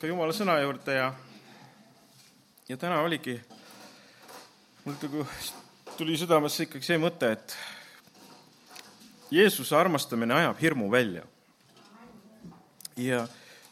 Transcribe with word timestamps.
ikka 0.00 0.08
Jumala 0.08 0.32
sõna 0.32 0.54
juurde 0.62 0.94
ja, 0.96 1.10
ja 2.70 2.76
täna 2.80 3.02
oligi, 3.04 3.34
mul 4.86 4.94
nagu 4.96 5.24
tuli 5.98 6.14
südamesse 6.16 6.64
ikkagi 6.64 6.86
see 6.86 6.96
mõte, 6.96 7.28
et 7.36 7.52
Jeesuse 9.28 9.76
armastamine 9.76 10.32
ajab 10.38 10.56
hirmu 10.62 10.86
välja. 10.88 11.26
ja 12.96 13.26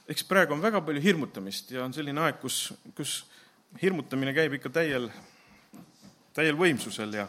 eks 0.04 0.26
praegu 0.28 0.52
on 0.52 0.60
väga 0.60 0.82
palju 0.84 1.00
hirmutamist 1.00 1.72
ja 1.72 1.86
on 1.86 1.96
selline 1.96 2.20
aeg, 2.26 2.36
kus, 2.44 2.74
kus 2.92 3.14
hirmutamine 3.80 4.36
käib 4.36 4.58
ikka 4.58 4.68
täiel, 4.68 5.08
täiel 6.36 6.60
võimsusel 6.60 7.16
ja 7.22 7.24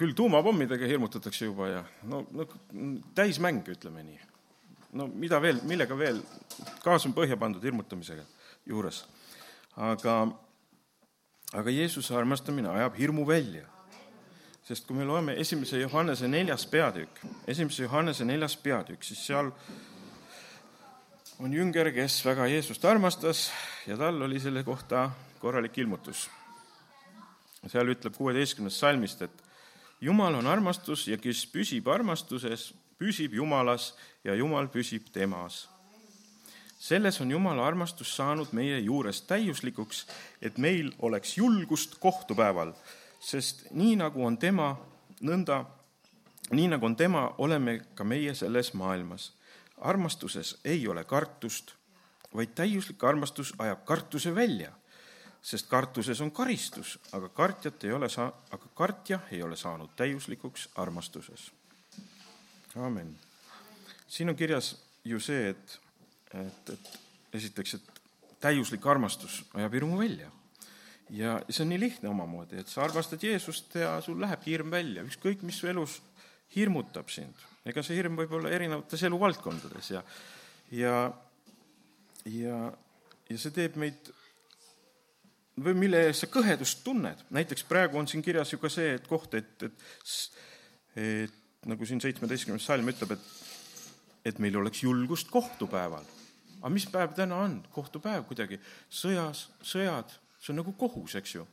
küll 0.00 0.16
tuumapommidega 0.16 0.88
hirmutatakse 0.88 1.52
juba 1.52 1.68
ja 1.74 1.84
no, 2.08 2.24
no 2.32 2.48
täismäng, 3.12 3.68
ütleme 3.68 4.00
nii. 4.08 4.35
No 4.96 5.06
mida 5.12 5.40
veel, 5.42 5.60
millega 5.68 5.96
veel, 5.98 6.20
gaas 6.84 7.06
on 7.08 7.14
põhja 7.16 7.36
pandud 7.40 7.64
hirmutamisega 7.64 8.24
juures. 8.66 9.04
aga, 9.76 10.16
aga 11.52 11.74
Jeesuse 11.74 12.16
armastamine 12.16 12.68
ajab 12.68 12.96
hirmu 12.98 13.26
välja. 13.28 13.66
sest 14.66 14.86
kui 14.86 14.96
me 14.96 15.04
loeme 15.04 15.36
esimese 15.38 15.78
Johannese 15.78 16.28
neljas 16.28 16.66
peatükk, 16.66 17.20
esimese 17.46 17.84
Johannese 17.84 18.24
neljas 18.24 18.56
peatükk, 18.56 19.04
siis 19.04 19.26
seal 19.26 19.52
on 21.38 21.52
jünger, 21.52 21.92
kes 21.92 22.24
väga 22.24 22.48
Jeesust 22.50 22.84
armastas 22.84 23.50
ja 23.86 23.96
tal 23.96 24.22
oli 24.22 24.40
selle 24.40 24.64
kohta 24.64 25.10
korralik 25.38 25.78
ilmutus. 25.78 26.28
seal 27.66 27.88
ütleb 27.90 28.14
kuueteistkümnest 28.16 28.78
salmist, 28.78 29.22
et 29.22 29.42
Jumal 30.00 30.34
on 30.34 30.46
armastus 30.46 31.06
ja 31.08 31.16
kes 31.16 31.46
püsib 31.48 31.86
armastuses, 31.88 32.74
püsib 32.98 33.34
Jumalas 33.34 33.94
ja 34.24 34.34
Jumal 34.34 34.68
püsib 34.68 35.10
temas. 35.12 35.68
selles 36.78 37.20
on 37.20 37.30
Jumala 37.30 37.66
armastus 37.66 38.16
saanud 38.16 38.52
meie 38.52 38.78
juures 38.78 39.22
täiuslikuks, 39.22 40.06
et 40.42 40.58
meil 40.58 40.92
oleks 40.98 41.36
julgust 41.38 41.98
kohtupäeval, 41.98 42.72
sest 43.20 43.66
nii 43.70 43.96
nagu 43.96 44.26
on 44.26 44.38
tema, 44.38 44.76
nõnda, 45.20 45.64
nii 46.50 46.68
nagu 46.68 46.86
on 46.86 46.96
tema, 46.96 47.34
oleme 47.38 47.80
ka 47.94 48.04
meie 48.04 48.34
selles 48.34 48.74
maailmas. 48.74 49.32
armastuses 49.76 50.56
ei 50.64 50.88
ole 50.88 51.04
kartust, 51.04 51.74
vaid 52.34 52.54
täiuslik 52.54 53.04
armastus 53.04 53.54
ajab 53.58 53.84
kartuse 53.84 54.34
välja 54.34 54.72
sest 55.46 55.68
kartuses 55.70 56.20
on 56.20 56.30
karistus, 56.30 56.98
aga 57.12 57.28
kartjat 57.28 57.84
ei 57.84 57.92
ole 57.92 58.08
saa-, 58.08 58.32
aga 58.50 58.68
kartja 58.74 59.20
ei 59.30 59.42
ole 59.42 59.56
saanud 59.56 59.90
täiuslikuks 59.96 60.68
armastuses. 60.74 61.52
Amin. 62.76 63.18
siin 64.08 64.28
on 64.28 64.36
kirjas 64.36 64.76
ju 65.04 65.20
see, 65.20 65.50
et, 65.50 65.78
et, 66.34 66.70
et 66.74 67.36
esiteks, 67.38 67.74
et 67.74 68.00
täiuslik 68.42 68.86
armastus 68.86 69.42
ajab 69.54 69.78
hirmu 69.78 69.98
välja. 69.98 70.30
ja 71.10 71.36
see 71.48 71.62
on 71.62 71.70
nii 71.70 71.80
lihtne 71.80 72.10
omamoodi, 72.10 72.58
et 72.60 72.68
sa 72.68 72.82
armastad 72.84 73.22
Jeesust 73.22 73.74
ja 73.78 74.00
sul 74.02 74.20
lähebki 74.20 74.50
hirm 74.50 74.70
välja, 74.70 75.04
ükskõik 75.06 75.44
mis 75.46 75.58
su 75.60 75.70
elus 75.70 76.00
hirmutab 76.56 77.10
sind. 77.10 77.46
ega 77.66 77.82
see 77.82 77.98
hirm 77.98 78.18
võib 78.18 78.34
olla 78.38 78.50
erinevates 78.50 79.02
eluvaldkondades 79.06 79.90
ja, 79.90 80.02
ja, 80.70 80.96
ja, 82.26 82.60
ja 83.30 83.38
see 83.38 83.54
teeb 83.54 83.78
meid 83.80 84.12
või 85.62 85.74
mille 85.78 86.02
eest 86.08 86.26
sa 86.26 86.30
kõhedust 86.30 86.84
tunned. 86.84 87.24
näiteks 87.30 87.64
praegu 87.64 87.98
on 87.98 88.08
siin 88.08 88.22
kirjas 88.22 88.52
ju 88.52 88.60
ka 88.60 88.70
see, 88.72 88.94
et 88.98 89.06
koht, 89.08 89.34
et, 89.34 89.62
et, 89.62 89.88
et 90.96 91.42
nagu 91.66 91.86
siin 91.86 92.00
seitsmeteistkümnes 92.02 92.66
salm 92.66 92.88
ütleb, 92.92 93.16
et, 93.16 93.26
et 94.30 94.38
meil 94.42 94.56
oleks 94.60 94.82
julgust 94.84 95.30
kohtupäeval. 95.30 96.04
aga 96.60 96.72
mis 96.72 96.86
päev 96.90 97.14
täna 97.14 97.42
on? 97.44 97.58
kohtupäev 97.72 98.24
kuidagi. 98.28 98.60
sõjas, 98.90 99.48
sõjad, 99.62 100.14
see 100.40 100.54
on 100.54 100.62
nagu 100.62 100.72
kohus, 100.78 101.16
eks 101.18 101.34
ju. 101.34 101.46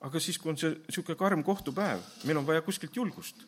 aga 0.00 0.20
siis, 0.20 0.38
kui 0.38 0.52
on 0.52 0.58
see 0.60 0.74
niisugune 0.74 1.18
karm 1.18 1.44
kohtupäev, 1.44 2.02
meil 2.24 2.42
on 2.42 2.46
vaja 2.46 2.62
kuskilt 2.62 2.96
julgust, 2.96 3.46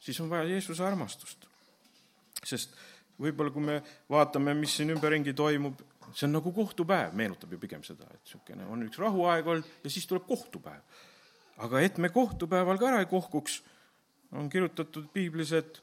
siis 0.00 0.20
on 0.20 0.30
vaja 0.30 0.48
Jeesuse 0.50 0.84
armastust. 0.84 1.48
sest 2.44 2.76
võib-olla 3.20 3.52
kui 3.54 3.62
me 3.62 3.80
vaatame, 4.10 4.54
mis 4.58 4.76
siin 4.76 4.90
ümberringi 4.90 5.34
toimub, 5.36 5.80
see 6.12 6.26
on 6.26 6.36
nagu 6.38 6.52
kohtupäev, 6.52 7.12
meenutab 7.16 7.52
ju 7.52 7.60
pigem 7.60 7.84
seda, 7.86 8.08
et 8.10 8.24
niisugune 8.24 8.66
on 8.72 8.86
üks 8.88 8.98
rahuaeg 9.00 9.46
olnud 9.46 9.84
ja 9.84 9.92
siis 9.92 10.08
tuleb 10.08 10.26
kohtupäev. 10.26 10.80
aga 11.62 11.80
et 11.80 11.98
me 11.98 12.08
kohtupäeval 12.08 12.78
ka 12.78 12.88
ära 12.88 13.04
ei 13.04 13.06
kohkuks, 13.06 13.60
on 14.32 14.50
kirjutatud 14.50 15.08
piiblis, 15.12 15.52
et 15.52 15.82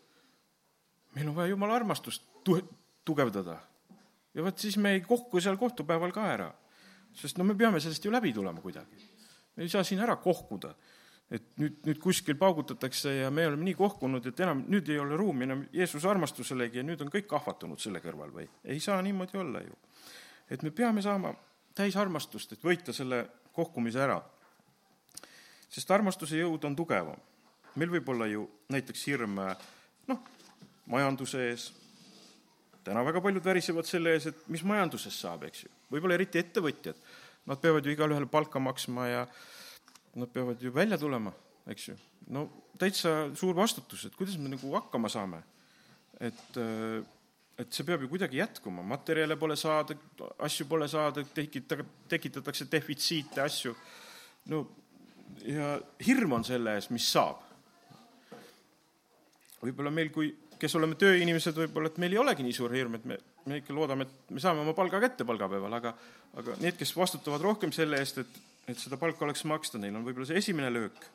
meil 1.15 1.29
on 1.29 1.35
vaja 1.35 1.53
jumala 1.53 1.75
armastust 1.75 2.23
tu-, 2.43 2.63
tugevdada. 3.05 3.57
ja 4.33 4.43
vot 4.43 4.57
siis 4.57 4.77
me 4.77 4.93
ei 4.97 5.01
kohku 5.01 5.41
seal 5.41 5.57
kohtupäeval 5.57 6.11
ka 6.11 6.27
ära. 6.33 6.51
sest 7.13 7.37
no 7.37 7.43
me 7.43 7.55
peame 7.55 7.79
sellest 7.79 8.05
ju 8.05 8.11
läbi 8.11 8.33
tulema 8.33 8.61
kuidagi. 8.61 9.03
me 9.55 9.63
ei 9.63 9.69
saa 9.69 9.83
siin 9.83 9.99
ära 9.99 10.15
kohkuda 10.15 10.73
et 11.31 11.43
nüüd, 11.61 11.75
nüüd 11.85 11.99
kuskil 12.01 12.35
paugutatakse 12.35 13.13
ja 13.13 13.31
me 13.31 13.45
oleme 13.47 13.63
nii 13.63 13.75
kohkunud, 13.77 14.25
et 14.25 14.39
enam 14.39 14.63
nüüd 14.67 14.87
ei 14.89 14.97
ole 14.99 15.17
ruumi 15.17 15.45
enam 15.45 15.65
Jeesuse 15.73 16.09
armastuselegi 16.09 16.81
ja 16.81 16.83
nüüd 16.83 17.01
on 17.05 17.11
kõik 17.13 17.27
kahvatunud 17.29 17.79
selle 17.79 18.01
kõrval 18.01 18.33
või? 18.33 18.49
ei 18.63 18.79
saa 18.79 19.01
niimoodi 19.01 19.37
olla 19.37 19.61
ju 19.61 19.77
et 20.49 20.63
me 20.63 20.71
peame 20.71 21.01
saama 21.01 21.33
täis 21.77 21.95
armastust, 21.97 22.53
et 22.53 22.63
võita 22.65 22.93
selle 22.95 23.23
kohkumise 23.53 24.01
ära. 24.01 24.19
sest 25.69 25.91
armastuse 25.91 26.39
jõud 26.39 26.65
on 26.65 26.75
tugevam. 26.75 27.17
Meil 27.79 27.93
võib 27.97 28.09
olla 28.13 28.27
ju 28.29 28.45
näiteks 28.73 29.05
hirm 29.09 29.37
noh, 29.39 30.23
majanduse 30.89 31.43
ees, 31.49 31.69
täna 32.85 33.03
väga 33.05 33.21
paljud 33.23 33.45
värisevad 33.45 33.87
selle 33.87 34.15
ees, 34.15 34.29
et 34.31 34.47
mis 34.51 34.63
majandusest 34.67 35.25
saab, 35.25 35.45
eks 35.49 35.65
ju. 35.65 35.71
võib-olla 35.93 36.17
eriti 36.19 36.41
ettevõtjad, 36.41 36.97
nad 37.49 37.61
peavad 37.61 37.85
ju 37.85 37.93
igale 37.93 38.15
ühele 38.15 38.29
palka 38.29 38.61
maksma 38.61 39.07
ja 39.09 39.27
nad 40.19 40.31
peavad 40.33 40.61
ju 40.61 40.73
välja 40.73 40.97
tulema, 41.01 41.33
eks 41.69 41.91
ju. 41.91 41.95
no 42.35 42.47
täitsa 42.79 43.29
suur 43.37 43.55
vastutus, 43.57 44.07
et 44.07 44.17
kuidas 44.17 44.37
me 44.39 44.51
nagu 44.51 44.75
hakkama 44.75 45.11
saame. 45.11 45.43
et 46.19 46.57
äh, 46.57 46.99
et 47.59 47.75
see 47.75 47.83
peab 47.83 48.03
ju 48.05 48.07
kuidagi 48.07 48.39
jätkuma, 48.39 48.83
materjale 48.87 49.35
pole 49.35 49.57
saada, 49.59 49.95
asju 50.47 50.65
pole 50.69 50.87
saada, 50.87 51.25
tekita-, 51.35 51.83
tekitatakse 52.07 52.69
defitsiite, 52.71 53.41
asju. 53.43 53.73
no 54.47 54.63
ja 55.43 55.75
hirm 56.05 56.37
on 56.39 56.45
selle 56.47 56.77
ees, 56.77 56.89
mis 56.93 57.07
saab. 57.11 57.43
Võib-olla 59.63 59.91
meil, 59.93 60.11
kui, 60.15 60.31
kes 60.59 60.75
oleme 60.79 60.97
tööinimesed, 60.99 61.55
võib-olla, 61.55 61.91
et 61.91 61.99
meil 62.01 62.15
ei 62.15 62.21
olegi 62.21 62.45
nii 62.45 62.55
suur 62.55 62.73
hirm, 62.75 62.97
et 62.99 63.05
me, 63.09 63.19
me 63.45 63.61
ikka 63.61 63.75
loodame, 63.75 64.07
et 64.07 64.33
me 64.35 64.43
saame 64.43 64.63
oma 64.63 64.75
palga 64.77 65.01
kätte 65.03 65.27
palgapäeval, 65.27 65.77
aga 65.79 65.95
aga 66.39 66.59
need, 66.61 66.77
kes 66.77 66.93
vastutavad 66.95 67.41
rohkem 67.41 67.71
selle 67.75 67.97
eest, 67.99 68.21
et, 68.21 68.41
et 68.69 68.77
seda 68.77 68.99
palka 69.01 69.25
oleks 69.25 69.45
maksta, 69.49 69.81
neil 69.81 69.95
on 69.97 70.05
võib-olla 70.05 70.29
see 70.29 70.41
esimene 70.41 70.69
löök 70.73 71.07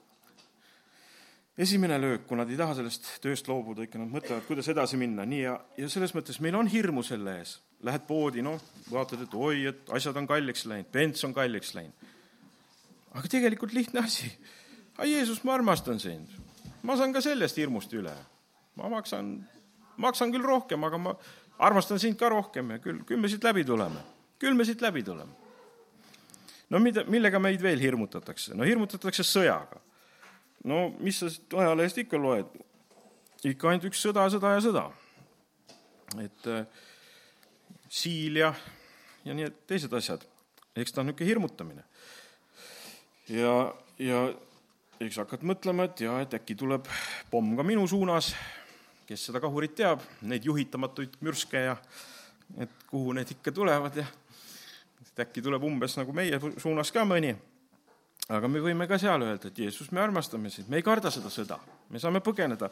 esimene 1.59 1.99
löök, 2.01 2.27
kui 2.27 2.37
nad 2.37 2.51
ei 2.51 2.59
taha 2.59 2.75
sellest 2.79 3.07
tööst 3.23 3.49
loobuda, 3.49 3.87
ikka 3.87 4.01
nad 4.01 4.11
mõtlevad, 4.11 4.43
kuidas 4.49 4.69
edasi 4.73 4.99
minna, 4.99 5.27
nii 5.29 5.43
ja, 5.45 5.55
ja 5.79 5.89
selles 5.93 6.15
mõttes 6.17 6.41
meil 6.43 6.57
on 6.59 6.71
hirmu 6.71 7.05
selle 7.07 7.39
ees. 7.41 7.59
Lähed 7.85 8.07
poodi, 8.09 8.43
noh, 8.43 8.59
vaatad, 8.91 9.23
et 9.27 9.35
oi, 9.39 9.67
et 9.71 9.91
asjad 9.95 10.17
on 10.19 10.27
kalliks 10.27 10.65
läinud, 10.71 10.91
bents 10.93 11.25
on 11.27 11.35
kalliks 11.37 11.75
läinud. 11.77 12.13
aga 13.15 13.31
tegelikult 13.31 13.73
lihtne 13.73 14.03
asi. 14.03 14.33
aga 14.97 15.07
Jeesus, 15.07 15.45
ma 15.45 15.55
armastan 15.55 16.01
sind. 16.01 16.29
ma 16.83 16.97
saan 16.97 17.13
ka 17.13 17.21
sellest 17.21 17.57
hirmust 17.57 17.93
üle. 17.93 18.15
Ma 18.79 18.91
maksan, 18.93 19.37
maksan 19.97 20.35
küll 20.35 20.45
rohkem, 20.45 20.85
aga 20.85 20.99
ma 20.99 21.15
armastan 21.59 22.01
sind 22.03 22.19
ka 22.19 22.29
rohkem 22.33 22.75
ja 22.75 22.83
küll, 22.83 23.03
küll 23.07 23.21
me 23.21 23.31
siit 23.31 23.45
läbi 23.45 23.65
tuleme. 23.65 24.03
küll 24.39 24.55
me 24.55 24.65
siit 24.65 24.83
läbi 24.83 25.03
tuleme. 25.03 25.33
no 26.71 26.79
mida, 26.79 27.05
millega 27.05 27.39
meid 27.39 27.63
veel 27.63 27.81
hirmutatakse? 27.81 28.55
no 28.55 28.65
hirmutatakse 28.65 29.23
sõjaga 29.23 29.81
no 30.65 30.89
mis 30.99 31.21
sa 31.21 31.31
ajalehest 31.61 32.01
ikka 32.05 32.21
loed? 32.21 32.49
ikka 33.45 33.69
ainult 33.69 33.91
üks 33.91 34.01
sõda, 34.01 34.25
sõda 34.33 34.55
ja 34.55 34.63
sõda. 34.65 34.85
et 36.25 36.49
äh, 36.49 36.65
siil 37.93 38.41
ja, 38.41 38.55
ja 39.25 39.37
nii, 39.37 39.51
teised 39.69 39.93
asjad. 39.93 40.25
eks 40.75 40.93
ta 40.93 41.03
on 41.03 41.11
niisugune 41.11 41.29
hirmutamine. 41.29 41.85
ja, 43.29 43.55
ja 44.01 44.27
eks 45.05 45.21
hakkad 45.21 45.45
mõtlema, 45.45 45.89
et 45.91 46.05
jaa, 46.07 46.21
et 46.25 46.35
äkki 46.39 46.57
tuleb 46.57 46.89
pomm 47.31 47.57
ka 47.59 47.67
minu 47.67 47.87
suunas, 47.91 48.33
kes 49.07 49.29
seda 49.29 49.41
kahurit 49.41 49.75
teab, 49.79 50.03
neid 50.23 50.45
juhitamatuid 50.45 51.19
mürske 51.21 51.65
ja 51.67 51.77
et 52.61 52.85
kuhu 52.91 53.13
need 53.17 53.31
ikka 53.37 53.53
tulevad 53.53 53.97
ja 53.97 54.07
et 55.05 55.27
äkki 55.27 55.43
tuleb 55.43 55.65
umbes 55.65 55.97
nagu 55.99 56.13
meie 56.17 56.41
suunas 56.59 56.93
ka 56.93 57.05
mõni 57.09 57.35
aga 58.33 58.49
me 58.49 58.63
võime 58.63 58.87
ka 58.89 58.99
seal 59.01 59.23
öelda, 59.25 59.51
et 59.51 59.59
Jeesus, 59.65 59.91
me 59.93 60.01
armastame 60.01 60.53
sind, 60.53 60.71
me 60.73 60.81
ei 60.81 60.87
karda 60.87 61.13
seda 61.13 61.31
sõda, 61.33 61.59
me 61.93 62.01
saame 62.01 62.23
põgeneda 62.25 62.71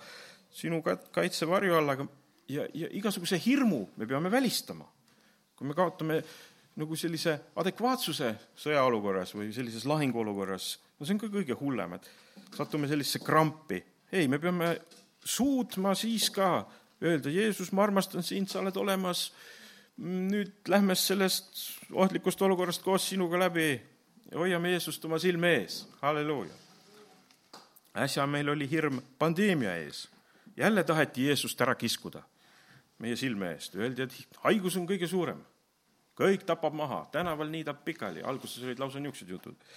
sinu 0.52 0.80
kaitsevarju 0.84 1.76
all, 1.76 1.92
aga 1.92 2.06
ja, 2.52 2.64
ja 2.74 2.88
igasuguse 2.96 3.38
hirmu 3.42 3.84
me 3.96 4.08
peame 4.08 4.32
välistama. 4.32 4.88
kui 5.56 5.68
me 5.68 5.74
kaotame 5.78 6.22
nagu 6.80 6.96
sellise 6.96 7.36
adekvaatsuse 7.60 8.32
sõjaolukorras 8.58 9.34
või 9.36 9.52
sellises 9.52 9.84
lahinguolukorras, 9.86 10.78
no 10.98 11.06
see 11.06 11.14
on 11.14 11.20
ka 11.20 11.28
kõige 11.30 11.56
hullem, 11.60 11.98
et 11.98 12.08
satume 12.56 12.88
sellisesse 12.88 13.20
krampi. 13.24 13.82
ei, 14.12 14.28
me 14.28 14.38
peame 14.38 14.74
suutma 15.24 15.94
siis 15.94 16.30
ka 16.30 16.66
öelda, 17.02 17.30
Jeesus, 17.30 17.72
ma 17.72 17.82
armastan 17.82 18.22
sind, 18.22 18.50
sa 18.50 18.60
oled 18.60 18.76
olemas, 18.76 19.30
nüüd 20.02 20.68
lähme 20.68 20.94
sellest 20.98 21.58
ohtlikust 21.92 22.42
olukorrast 22.42 22.82
koos 22.82 23.08
sinuga 23.10 23.38
läbi 23.38 23.74
hoiame 24.34 24.72
Jeesust 24.72 25.04
oma 25.04 25.18
silme 25.18 25.54
ees, 25.60 25.82
halleluuja. 26.00 26.54
äsja 27.96 28.26
meil 28.26 28.48
oli 28.48 28.70
hirm 28.70 29.02
pandeemia 29.18 29.76
ees, 29.76 30.08
jälle 30.56 30.84
taheti 30.84 31.26
Jeesust 31.26 31.60
ära 31.60 31.74
kiskuda 31.74 32.22
meie 33.02 33.16
silme 33.18 33.50
eest, 33.56 33.74
öeldi, 33.76 34.06
et 34.06 34.40
haigus 34.44 34.76
on 34.78 34.86
kõige 34.86 35.08
suurem, 35.10 35.40
kõik 36.18 36.46
tapab 36.46 36.74
maha, 36.78 37.02
tänaval 37.12 37.50
niidab 37.50 37.82
pikali, 37.84 38.22
alguses 38.22 38.62
olid 38.62 38.80
lausa 38.80 39.02
niisugused 39.02 39.32
jutud, 39.32 39.68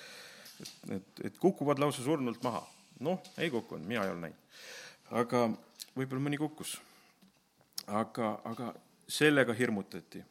et, 0.61 0.73
et, 0.97 1.21
et 1.29 1.39
kukuvad 1.41 1.81
lausa 1.81 2.05
surnult 2.05 2.43
maha. 2.45 2.63
noh, 3.03 3.19
ei 3.37 3.49
kukkunud, 3.51 3.83
mina 3.83 4.05
ei 4.05 4.11
ole 4.13 4.21
näinud. 4.21 4.59
Aga 5.11 5.49
võib-olla 5.95 6.23
mõni 6.27 6.39
kukkus. 6.39 6.77
aga, 7.87 8.39
aga 8.43 8.73
sellega 9.07 9.53
hirmutati. 9.53 10.23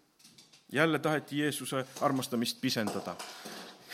jälle 0.72 0.98
taheti 0.98 1.38
Jeesuse 1.38 1.86
armastamist 2.00 2.60
pisendada. 2.60 3.16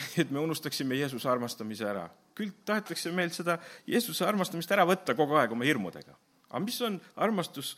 et 0.17 0.31
me 0.31 0.39
unustaksime 0.39 0.95
Jeesuse 0.95 1.29
armastamise 1.29 1.85
ära. 1.85 2.09
küll 2.35 2.51
tahetakse 2.65 3.11
meilt 3.11 3.33
seda 3.33 3.59
Jeesuse 3.87 4.25
armastamist 4.25 4.71
ära 4.71 4.85
võtta 4.85 5.15
kogu 5.15 5.35
aeg 5.35 5.51
oma 5.51 5.63
hirmudega. 5.63 6.15
aga 6.49 6.59
mis 6.59 6.81
on 6.81 7.01
armastus 7.15 7.77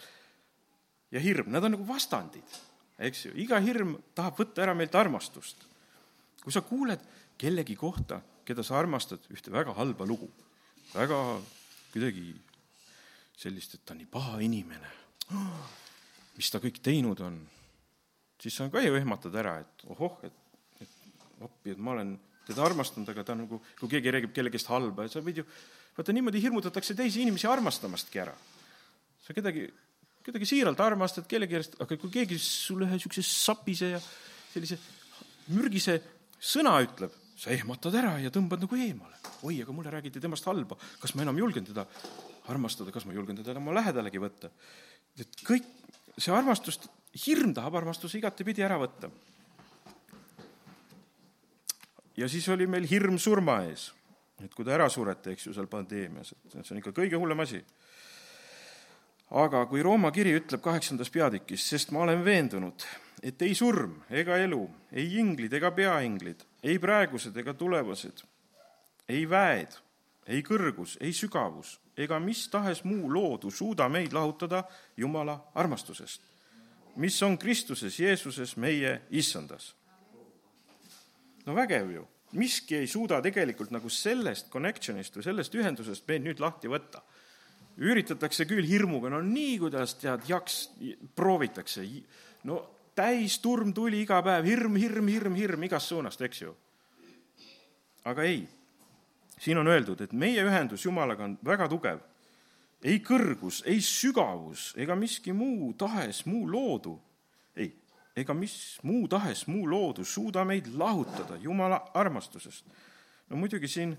ja 1.11 1.19
hirm, 1.19 1.51
nad 1.51 1.63
on 1.63 1.75
nagu 1.75 1.88
vastandid, 1.88 2.55
eks 3.00 3.25
ju, 3.25 3.33
iga 3.35 3.59
hirm 3.59 3.97
tahab 4.15 4.39
võtta 4.39 4.63
ära 4.63 4.73
meilt 4.73 4.95
armastust. 4.95 5.57
kui 6.44 6.51
sa 6.51 6.61
kuuled 6.61 7.00
kellegi 7.38 7.75
kohta, 7.75 8.21
keda 8.45 8.63
sa 8.63 8.79
armastad, 8.79 9.19
ühte 9.31 9.51
väga 9.51 9.73
halba 9.73 10.05
lugu, 10.05 10.29
väga 10.94 11.19
kuidagi 11.94 12.33
sellist, 13.38 13.75
et 13.75 13.85
ta 13.85 13.95
on 13.95 14.03
nii 14.03 14.12
paha 14.12 14.41
inimene 14.45 14.91
mis 16.38 16.50
ta 16.51 16.62
kõik 16.62 16.80
teinud 16.83 17.21
on, 17.25 17.38
siis 18.41 18.57
sa 18.57 18.68
ka 18.74 18.81
ju 18.83 18.95
ehmatad 18.97 19.35
ära, 19.39 19.59
et 19.63 19.85
ohoh, 19.94 20.18
et, 20.25 20.39
et 20.83 21.45
appi, 21.45 21.74
et 21.75 21.81
ma 21.81 21.94
olen 21.95 22.15
teda 22.47 22.65
armastanud, 22.65 23.09
aga 23.13 23.25
ta 23.27 23.38
nagu, 23.38 23.62
kui 23.80 23.91
keegi 23.91 24.13
räägib 24.13 24.33
kellegist 24.35 24.69
halba, 24.71 25.07
sa 25.12 25.24
võid 25.24 25.41
ju, 25.41 25.47
vaata 25.95 26.15
niimoodi 26.15 26.41
hirmutatakse 26.44 26.95
teisi 26.97 27.21
inimesi 27.24 27.47
armastamastki 27.50 28.24
ära. 28.24 28.33
sa 29.24 29.36
kedagi, 29.36 29.69
kedagi 30.25 30.47
siiralt 30.50 30.81
armastad 30.83 31.27
kellegi 31.29 31.56
järjest, 31.56 31.77
aga 31.83 31.97
kui 32.00 32.12
keegi 32.12 32.39
sulle 32.41 32.89
ühe 32.89 32.97
niisuguse 32.97 33.24
sapise 33.24 33.94
ja 33.94 34.01
sellise 34.51 34.79
mürgise 35.53 36.00
sõna 36.44 36.75
ütleb, 36.83 37.13
sa 37.38 37.53
ehmatad 37.53 37.95
ära 37.97 38.13
ja 38.21 38.31
tõmbad 38.33 38.62
nagu 38.63 38.77
eemale. 38.77 39.18
oi, 39.44 39.62
aga 39.62 39.74
mulle 39.75 39.91
räägiti 39.91 40.21
temast 40.21 40.45
halba, 40.45 40.77
kas 41.01 41.15
ma 41.15 41.25
enam 41.25 41.38
julgen 41.38 41.65
teda 41.65 41.85
armastada, 42.51 42.91
kas 42.91 43.06
ma 43.06 43.13
julgen 43.15 43.38
teda 43.39 43.57
oma 43.57 43.75
lähedalegi 43.75 44.21
võtta? 44.21 44.51
et 45.19 45.44
kõik 45.45 45.68
see 46.18 46.33
armastust, 46.33 46.88
hirm 47.25 47.53
tahab 47.53 47.80
armastuse 47.81 48.19
igatepidi 48.19 48.65
ära 48.65 48.77
võtta. 48.81 49.09
ja 52.18 52.30
siis 52.30 52.47
oli 52.53 52.68
meil 52.69 52.88
hirm 52.89 53.18
surma 53.18 53.62
ees, 53.68 53.91
et 54.44 54.53
kui 54.53 54.65
te 54.65 54.74
ära 54.74 54.89
surete, 54.89 55.33
eks 55.33 55.47
ju, 55.47 55.56
seal 55.56 55.69
pandeemias, 55.71 56.36
et 56.45 56.59
see 56.59 56.75
on 56.75 56.83
ikka 56.83 56.94
kõige 56.94 57.18
hullem 57.18 57.39
asi. 57.45 57.63
aga 59.33 59.65
kui 59.65 59.81
Rooma 59.81 60.12
kiri 60.13 60.36
ütleb 60.38 60.62
kaheksandas 60.62 61.09
peatükis, 61.09 61.65
sest 61.65 61.91
ma 61.91 62.03
olen 62.06 62.21
veendunud, 62.25 62.86
et 63.24 63.41
ei 63.41 63.56
surm 63.57 64.03
ega 64.09 64.38
elu, 64.38 64.68
ei 64.91 65.18
inglid 65.18 65.53
ega 65.53 65.71
peainglid, 65.74 66.44
ei 66.63 66.80
praegused 66.80 67.38
ega 67.38 67.54
tulevased, 67.54 68.24
ei 69.10 69.30
väed, 69.30 69.75
ei 70.27 70.42
kõrgus, 70.45 70.98
ei 71.04 71.12
sügavus 71.13 71.77
ega 71.98 72.19
mis 72.19 72.48
tahes 72.50 72.83
muu 72.88 73.10
loodu 73.12 73.51
suuda 73.51 73.88
meid 73.89 74.13
lahutada 74.13 74.63
Jumala 74.98 75.38
armastusest, 75.56 76.21
mis 76.95 77.18
on 77.25 77.38
Kristuses 77.38 78.00
Jeesuses 78.00 78.56
meie 78.57 79.01
issandas. 79.10 79.74
no 81.45 81.56
vägev 81.56 81.92
ju, 81.92 82.07
miski 82.39 82.75
ei 82.75 82.88
suuda 82.88 83.21
tegelikult 83.21 83.71
nagu 83.71 83.89
sellest 83.89 84.50
connection'ist 84.50 85.15
või 85.18 85.24
sellest 85.24 85.56
ühendusest 85.56 86.07
meid 86.07 86.24
nüüd 86.24 86.39
lahti 86.39 86.68
võtta. 86.68 87.01
üritatakse 87.77 88.45
küll 88.45 88.65
hirmuga, 88.65 89.10
no 89.10 89.21
nii, 89.21 89.57
kuidas 89.60 89.95
tead, 89.95 90.27
jaks, 90.30 90.69
proovitakse, 91.15 91.81
no 92.44 92.62
täisturm 92.95 93.74
tuli 93.74 94.01
iga 94.01 94.22
päev, 94.24 94.45
hirm, 94.45 94.75
hirm, 94.75 95.07
hirm, 95.07 95.36
hirm 95.36 95.63
igast 95.63 95.92
suunast, 95.92 96.22
eks 96.22 96.42
ju. 96.42 96.56
aga 98.06 98.24
ei 98.24 98.44
siin 99.44 99.57
on 99.57 99.68
öeldud, 99.68 100.01
et 100.01 100.13
meie 100.13 100.44
ühendus 100.45 100.86
Jumalaga 100.86 101.24
on 101.28 101.38
väga 101.45 101.68
tugev. 101.69 102.00
ei 102.84 103.00
kõrgus, 103.00 103.62
ei 103.66 103.80
sügavus 103.81 104.74
ega 104.75 104.95
miski 104.95 105.31
muu 105.34 105.72
tahes 105.80 106.25
muu 106.25 106.50
loodu, 106.51 106.98
ei, 107.56 107.69
ega 108.16 108.34
mis 108.36 108.80
muu 108.84 109.07
tahes 109.07 109.46
muu 109.48 109.69
loodu 109.69 110.04
suuda 110.06 110.44
meid 110.46 110.68
lahutada 110.68 111.38
Jumala 111.39 111.81
armastusest. 111.94 112.66
no 113.30 113.38
muidugi 113.38 113.68
siin, 113.68 113.98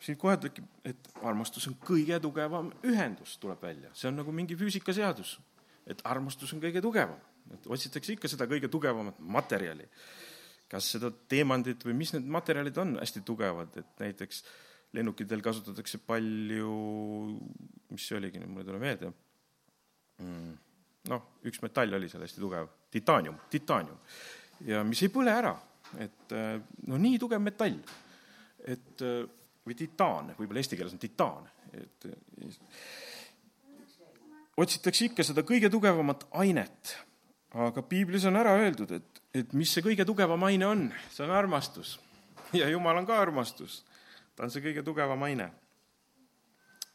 siin 0.00 0.16
kohe 0.16 0.36
tekib, 0.36 0.64
et 0.84 1.08
armastus 1.22 1.68
on 1.68 1.76
kõige 1.84 2.20
tugevam 2.20 2.72
ühendus, 2.84 3.36
tuleb 3.38 3.62
välja, 3.62 3.90
see 3.94 4.08
on 4.08 4.16
nagu 4.16 4.32
mingi 4.32 4.56
füüsikaseadus, 4.56 5.38
et 5.86 6.00
armastus 6.04 6.52
on 6.52 6.60
kõige 6.60 6.82
tugevam, 6.82 7.20
et 7.54 7.68
otsitakse 7.70 8.14
ikka 8.14 8.30
seda 8.30 8.48
kõige 8.50 8.70
tugevamat 8.72 9.20
materjali. 9.36 9.86
Kas 10.68 10.90
seda 10.94 11.10
teemandit 11.30 11.84
või 11.86 11.96
mis 11.96 12.12
need 12.12 12.28
materjalid 12.28 12.76
on 12.80 12.96
hästi 13.00 13.22
tugevad, 13.26 13.76
et 13.80 14.02
näiteks 14.02 14.42
lennukitel 14.96 15.42
kasutatakse 15.44 16.00
palju, 16.04 16.74
mis 17.92 18.08
see 18.08 18.18
oligi, 18.18 18.42
mul 18.44 18.64
ei 18.64 18.68
tule 18.68 18.82
meelde. 18.82 19.12
Mm,, 20.24 20.52
noh, 21.12 21.30
üks 21.48 21.62
metall 21.64 21.96
oli 21.96 22.10
seal 22.10 22.24
hästi 22.24 22.42
tugev, 22.42 22.68
titaanium, 22.92 23.40
titaanium. 23.52 23.98
ja 24.66 24.82
mis 24.84 25.02
ei 25.04 25.12
põle 25.14 25.32
ära, 25.32 25.54
et 26.02 26.34
no 26.90 27.00
nii 27.00 27.20
tugev 27.22 27.40
metall, 27.40 27.78
et 28.68 29.04
või 29.68 29.76
titaan, 29.76 30.32
võib-olla 30.38 30.62
eesti 30.62 30.76
keeles 30.78 30.96
on 30.96 31.02
titaan, 31.02 31.48
et 31.76 32.08
otsitakse 34.58 35.08
ikka 35.08 35.26
seda 35.26 35.44
kõige 35.46 35.70
tugevamat 35.72 36.26
ainet, 36.42 36.94
aga 37.54 37.82
piiblis 37.82 38.26
on 38.28 38.36
ära 38.36 38.56
öeldud, 38.58 38.90
et 38.92 39.18
et 39.36 39.52
mis 39.56 39.70
see 39.70 39.84
kõige 39.84 40.06
tugevam 40.08 40.42
aine 40.48 40.66
on, 40.66 40.84
see 41.12 41.24
on 41.26 41.34
armastus. 41.36 41.98
ja 42.56 42.68
Jumal 42.68 42.96
on 42.96 43.06
ka 43.06 43.18
armastus. 43.20 43.84
ta 44.36 44.44
on 44.44 44.50
see 44.50 44.62
kõige 44.64 44.84
tugevam 44.84 45.22
aine. 45.22 45.50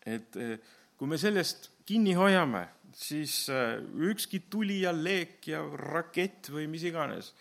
et 0.06 0.36
eh, 0.36 0.58
kui 0.98 1.08
me 1.08 1.18
sellest 1.18 1.70
kinni 1.86 2.14
hoiame, 2.14 2.68
siis 2.94 3.50
eh, 3.50 3.80
ükski 4.10 4.44
tuli 4.50 4.82
ja 4.82 4.92
leek 4.92 5.48
ja 5.48 5.62
rakett 5.64 6.50
või 6.50 6.68
mis 6.68 6.84
iganes 6.84 7.34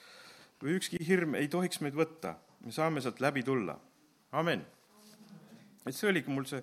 või 0.62 0.76
ükski 0.78 1.00
hirm 1.02 1.34
ei 1.34 1.48
tohiks 1.48 1.80
meid 1.80 1.94
võtta. 1.94 2.36
me 2.64 2.72
saame 2.72 3.00
sealt 3.00 3.20
läbi 3.20 3.42
tulla. 3.42 3.78
amen. 4.32 4.64
et 5.86 5.94
see 5.94 6.08
oligi 6.08 6.30
mul 6.30 6.44
see 6.46 6.62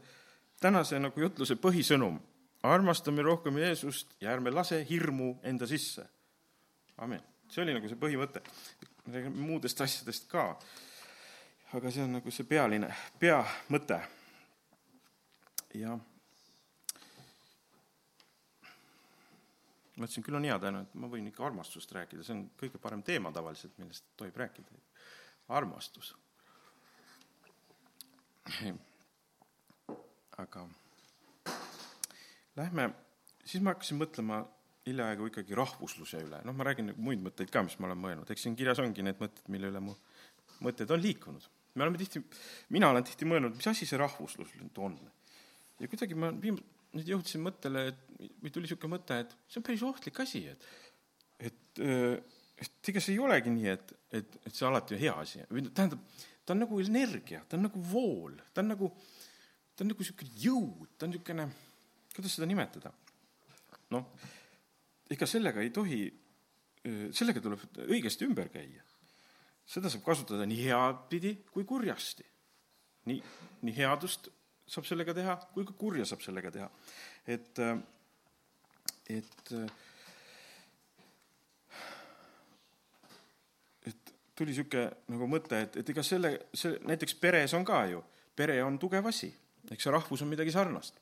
tänase 0.61 0.99
nagu 0.99 1.19
jutluse 1.19 1.55
põhisõnum. 1.55 2.19
armastame 2.63 3.21
rohkem 3.21 3.57
Jeesust 3.57 4.15
ja 4.21 4.31
ärme 4.31 4.51
lase 4.51 4.85
hirmu 4.89 5.39
enda 5.43 5.67
sisse. 5.67 6.05
Amen 7.05 7.23
see 7.49 7.63
oli 7.63 7.73
nagu 7.73 7.89
see 7.89 7.99
põhimõte. 7.99 8.43
muudest 9.33 9.81
asjadest 9.81 10.29
ka. 10.29 10.53
aga 11.73 11.91
see 11.91 12.03
on 12.03 12.15
nagu 12.19 12.31
see 12.31 12.45
pealine, 12.45 12.89
peamõte. 13.19 13.99
ja 15.77 15.97
mõtlesin, 19.99 20.23
küll 20.23 20.37
on 20.39 20.47
hea 20.47 20.55
täna, 20.61 20.85
et 20.85 20.93
ma 20.95 21.09
võin 21.11 21.27
ikka 21.27 21.45
armastust 21.45 21.91
rääkida, 21.91 22.23
see 22.23 22.37
on 22.37 22.45
kõige 22.59 22.79
parem 22.81 23.03
teema 23.03 23.33
tavaliselt, 23.35 23.77
millest 23.81 24.05
tohib 24.17 24.37
rääkida. 24.37 24.79
armastus. 25.49 26.15
aga 30.37 30.69
lähme, 32.55 32.89
siis 33.45 33.63
ma 33.63 33.73
hakkasin 33.73 33.99
mõtlema 33.99 34.43
hiljaaegu 34.87 35.29
ikkagi 35.29 35.57
rahvusluse 35.57 36.23
üle, 36.23 36.41
noh, 36.47 36.55
ma 36.55 36.65
räägin 36.67 36.91
nagu 36.91 37.03
muid 37.03 37.21
mõtteid 37.23 37.51
ka, 37.53 37.63
mis 37.65 37.77
ma 37.79 37.89
olen 37.89 38.01
mõelnud, 38.01 38.31
eks 38.31 38.45
siin 38.47 38.57
kirjas 38.57 38.81
ongi 38.83 39.03
need 39.05 39.19
mõtted, 39.21 39.45
mille 39.51 39.71
üle 39.71 39.81
mu 39.83 39.95
mõtted 40.65 40.91
on 40.91 41.01
liikunud. 41.03 41.47
me 41.75 41.85
oleme 41.85 41.99
tihti, 42.01 42.21
mina 42.75 42.89
olen 42.89 43.05
tihti 43.05 43.27
mõelnud, 43.29 43.55
mis 43.55 43.67
asi 43.69 43.85
see 43.85 43.99
rahvuslus 43.99 44.55
nüüd 44.59 44.77
on. 44.83 44.97
ja 45.79 45.87
kuidagi 45.87 46.15
ma 46.15 46.31
viim-, 46.31 46.59
nüüd 46.95 47.11
jõudsin 47.13 47.43
mõttele, 47.45 47.87
et 47.91 48.05
või 48.41 48.51
tuli 48.51 48.67
niisugune 48.67 48.97
mõte, 48.97 49.19
et 49.23 49.35
see 49.47 49.61
on 49.61 49.65
päris 49.67 49.85
ohtlik 49.85 50.19
asi, 50.25 50.45
et 50.47 50.69
et, 51.39 51.79
et 52.59 52.89
ega 52.91 53.01
see 53.03 53.13
ei 53.15 53.21
olegi 53.23 53.51
nii, 53.53 53.69
et, 53.71 53.93
et, 54.11 54.39
et 54.43 54.55
see 54.55 54.67
alati 54.67 54.97
on 54.97 55.03
hea 55.03 55.13
asi 55.21 55.43
või 55.47 55.63
tähendab, 55.69 56.01
ta 56.43 56.55
on 56.55 56.63
nagu 56.65 56.81
energia, 56.81 57.43
ta 57.47 57.55
on 57.55 57.67
nagu 57.69 57.83
vool, 57.91 58.35
ta 58.53 58.63
on 58.63 58.73
nagu, 58.73 58.89
ta 59.75 59.85
on 59.85 59.93
nagu 59.93 60.03
niisugune 60.03 60.41
jõud, 60.43 60.89
ta 60.97 61.07
on 61.07 61.13
niisugune, 61.13 61.47
kuidas 62.15 62.35
seda 62.35 62.49
nimetada? 62.49 62.91
noh, 63.93 64.11
ega 65.09 65.27
sellega 65.29 65.63
ei 65.63 65.71
tohi, 65.73 66.03
sellega 67.15 67.41
tuleb 67.43 67.81
õigesti 67.87 68.27
ümber 68.29 68.51
käia. 68.53 68.85
seda 69.69 69.89
saab 69.89 70.01
kasutada 70.03 70.45
nii 70.49 70.63
heapidi 70.65 71.35
kui 71.51 71.65
kurjasti. 71.65 72.25
nii, 73.05 73.21
nii 73.61 73.75
headust 73.75 74.29
saab 74.69 74.85
sellega 74.85 75.13
teha, 75.13 75.35
kui 75.53 75.65
ka 75.65 75.73
kurja 75.73 76.05
saab 76.05 76.21
sellega 76.21 76.51
teha. 76.51 76.69
et, 77.27 77.59
et 79.09 79.53
tuli 84.35 84.53
niisugune 84.53 84.87
nagu 85.11 85.27
mõte, 85.27 85.57
et, 85.65 85.77
et 85.81 85.89
ega 85.89 86.03
selle, 86.03 86.31
see, 86.53 86.77
näiteks 86.87 87.15
peres 87.19 87.53
on 87.57 87.65
ka 87.67 87.83
ju, 87.91 88.03
pere 88.35 88.61
on 88.63 88.77
tugev 88.79 89.09
asi, 89.09 89.33
eks 89.67 89.83
see 89.83 89.91
rahvus 89.91 90.21
on 90.23 90.29
midagi 90.31 90.53
sarnast. 90.53 91.01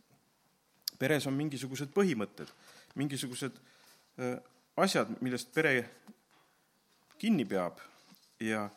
peres 0.98 1.28
on 1.30 1.36
mingisugused 1.38 1.92
põhimõtted, 1.94 2.50
mingisugused 2.98 3.54
äh, 3.54 3.76
asjad, 4.78 5.14
millest 5.22 5.54
pere 5.54 5.74
kinni 7.22 7.46
peab 7.50 7.80
ja 8.44 8.68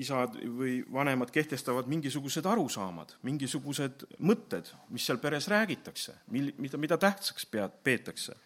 isad 0.00 0.38
või 0.56 0.80
vanemad 0.92 1.30
kehtestavad 1.32 1.88
mingisugused 1.90 2.46
arusaamad, 2.48 3.12
mingisugused 3.26 4.06
mõtted, 4.24 4.70
mis 4.92 5.04
seal 5.06 5.20
peres 5.20 5.48
räägitakse, 5.52 6.14
mil-, 6.32 6.54
mida, 6.62 6.80
mida 6.80 6.96
tähtsaks 7.00 7.46
pead, 7.46 7.76
peetakse. 7.84 8.36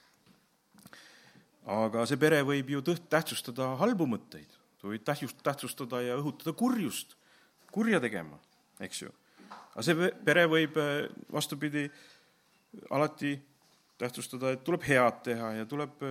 aga 1.66 2.06
see 2.06 2.18
pere 2.18 2.42
võib 2.46 2.70
ju 2.70 2.82
tõht-, 2.82 3.06
tähtsustada 3.10 3.74
halbu 3.78 4.08
mõtteid, 4.10 4.58
ta 4.80 4.90
võib 4.90 5.06
tähtsust-, 5.06 5.42
tähtsustada 5.46 6.02
ja 6.02 6.18
õhutada 6.18 6.54
kurjust, 6.58 7.14
kurja 7.70 8.00
tegema, 8.02 8.38
eks 8.80 9.02
ju. 9.02 9.12
aga 9.74 9.86
see 9.86 10.10
pere 10.26 10.46
võib 10.50 10.78
vastupidi 11.32 11.86
alati 12.90 13.36
tähtsustada, 13.98 14.52
et 14.54 14.64
tuleb 14.64 14.84
head 14.86 15.22
teha 15.24 15.52
ja 15.60 15.66
tuleb 15.68 16.04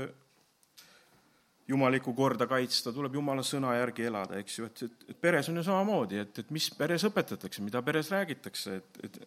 jumalikku 1.67 2.13
korda 2.13 2.47
kaitsta, 2.47 2.93
tuleb 2.93 3.17
jumala 3.17 3.43
sõna 3.45 3.73
järgi 3.79 4.05
elada, 4.09 4.37
eks 4.41 4.59
ju, 4.59 4.67
et, 4.69 4.83
et, 4.85 5.07
et 5.13 5.21
peres 5.21 5.49
on 5.49 5.57
ju 5.57 5.63
samamoodi, 5.65 6.19
et, 6.21 6.43
et 6.43 6.51
mis 6.53 6.67
peres 6.77 7.07
õpetatakse, 7.07 7.63
mida 7.65 7.81
peres 7.85 8.11
räägitakse, 8.13 8.77
et, 8.81 9.01
et 9.07 9.25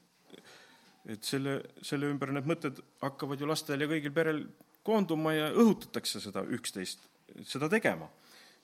et 1.08 1.24
selle, 1.24 1.54
selle 1.80 2.08
ümber 2.12 2.28
need 2.36 2.44
mõtted 2.44 2.82
hakkavad 3.00 3.40
ju 3.40 3.46
lastel 3.48 3.80
ja 3.80 3.88
kõigil 3.88 4.12
perel 4.12 4.42
koonduma 4.84 5.32
ja 5.32 5.46
õhutatakse 5.56 6.20
seda 6.20 6.42
üksteist, 6.52 7.00
seda 7.48 7.68
tegema. 7.72 8.10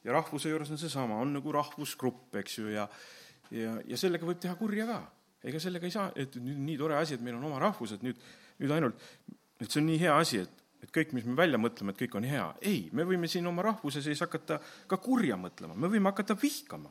ja 0.04 0.12
rahvuse 0.12 0.50
juures 0.50 0.68
on 0.70 0.76
seesama, 0.76 1.16
on 1.16 1.32
nagu 1.32 1.52
rahvusgrupp, 1.52 2.34
eks 2.36 2.58
ju, 2.58 2.66
ja 2.68 2.84
ja, 3.52 3.78
ja 3.86 3.98
sellega 4.00 4.26
võib 4.28 4.40
teha 4.40 4.56
kurja 4.58 4.86
ka. 4.88 4.98
ega 5.44 5.60
sellega 5.60 5.88
ei 5.88 5.94
saa, 5.94 6.10
et 6.16 6.36
nüüd 6.40 6.60
nii 6.66 6.76
tore 6.80 6.96
asi, 6.96 7.16
et 7.16 7.24
meil 7.24 7.36
on 7.38 7.48
oma 7.50 7.60
rahvus, 7.62 7.92
et 7.96 8.04
nüüd, 8.04 8.20
nüüd 8.62 8.72
ainult, 8.76 9.00
et 9.60 9.70
see 9.70 9.80
on 9.80 9.88
nii 9.88 10.00
hea 10.02 10.18
asi, 10.18 10.42
et 10.44 10.64
et 10.84 10.92
kõik, 10.92 11.14
mis 11.16 11.24
me 11.24 11.36
välja 11.38 11.58
mõtleme, 11.60 11.94
et 11.94 12.00
kõik 12.02 12.16
on 12.18 12.26
hea. 12.28 12.46
ei, 12.60 12.88
me 12.92 13.06
võime 13.08 13.28
siin 13.30 13.46
oma 13.48 13.64
rahvuse 13.64 14.02
sees 14.04 14.20
hakata 14.20 14.58
ka 14.90 14.98
kurja 15.00 15.38
mõtlema, 15.40 15.76
me 15.76 15.88
võime 15.88 16.10
hakata 16.12 16.36
vihkama. 16.36 16.90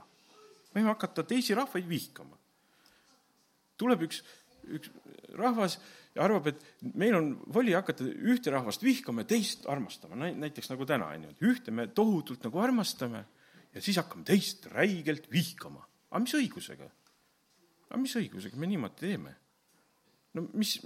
me 0.73 0.81
võime 0.81 0.93
hakata 0.95 1.25
teisi 1.29 1.53
rahvaid 1.57 1.85
vihkama. 1.89 2.37
tuleb 3.77 4.07
üks, 4.07 4.23
üks 4.65 4.89
rahvas 5.37 5.77
ja 6.15 6.23
arvab, 6.25 6.47
et 6.47 6.65
meil 6.95 7.15
on 7.17 7.29
voli 7.53 7.73
hakata 7.77 8.05
ühte 8.05 8.53
rahvast 8.53 8.83
vihkama 8.83 9.21
ja 9.21 9.31
teist 9.35 9.67
armastama, 9.69 10.17
näiteks 10.17 10.69
nagu 10.73 10.85
täna, 10.89 11.13
on 11.13 11.27
ju, 11.27 11.35
et 11.35 11.47
ühte 11.53 11.71
me 11.71 11.87
tohutult 11.87 12.43
nagu 12.47 12.61
armastame 12.65 13.25
ja 13.73 13.81
siis 13.81 13.97
hakkame 14.01 14.25
teist 14.25 14.67
räigelt 14.73 15.29
vihkama. 15.31 15.85
aga 16.09 16.25
mis 16.25 16.37
õigusega? 16.41 16.89
aga 17.89 18.01
mis 18.01 18.15
õigusega 18.17 18.57
me 18.57 18.69
niimoodi 18.73 19.05
teeme? 19.05 19.35
no 20.33 20.47
mis, 20.53 20.79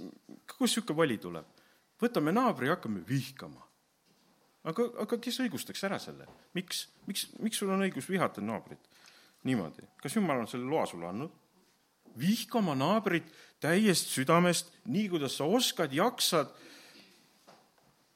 kust 0.44 0.76
niisugune 0.76 1.00
vali 1.04 1.16
tuleb? 1.22 1.57
Võtame 2.02 2.32
naabri 2.34 2.68
ja 2.68 2.76
hakkame 2.76 3.02
vihkama. 3.08 3.64
aga, 4.64 4.86
aga 5.04 5.18
kes 5.18 5.40
õigustaks 5.44 5.84
ära 5.84 5.98
selle? 6.02 6.26
miks, 6.54 6.86
miks, 7.06 7.28
miks 7.42 7.60
sul 7.60 7.70
on 7.74 7.84
õigus 7.86 8.08
vihata 8.10 8.44
naabrit 8.44 8.88
niimoodi? 9.48 9.86
kas 10.02 10.16
jumal 10.16 10.42
on 10.42 10.50
selle 10.50 10.68
loa 10.70 10.86
sulle 10.86 11.08
andnud? 11.08 11.32
vihka 12.18 12.58
oma 12.58 12.74
naabrit 12.74 13.26
täiest 13.62 14.10
südamest, 14.10 14.72
nii 14.86 15.08
kuidas 15.12 15.36
sa 15.38 15.44
oskad, 15.44 15.92
jaksad. 15.94 16.50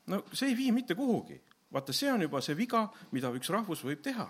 no 0.06 0.22
see 0.32 0.52
ei 0.52 0.56
vii 0.56 0.72
mitte 0.72 0.94
kuhugi. 0.94 1.40
vaata, 1.72 1.92
see 1.92 2.12
on 2.12 2.22
juba 2.22 2.40
see 2.40 2.56
viga, 2.56 2.86
mida 3.12 3.32
üks 3.34 3.50
rahvus 3.50 3.84
võib 3.86 4.02
teha. 4.02 4.28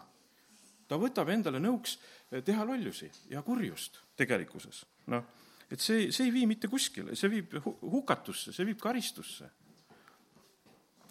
ta 0.89 0.99
võtab 1.01 1.29
endale 1.33 1.61
nõuks 1.61 1.99
teha 2.45 2.65
lollusi 2.65 3.11
ja 3.31 3.43
kurjust 3.43 4.01
tegelikkuses, 4.17 4.85
noh 5.13 5.42
et 5.73 5.81
see, 5.81 6.11
see 6.13 6.29
ei 6.29 6.35
vii 6.35 6.47
mitte 6.51 6.69
kuskile, 6.69 7.17
see 7.17 7.31
viib 7.33 7.57
hukatusse, 7.65 8.53
see 8.53 8.67
viib 8.69 8.81
karistusse. 8.83 9.49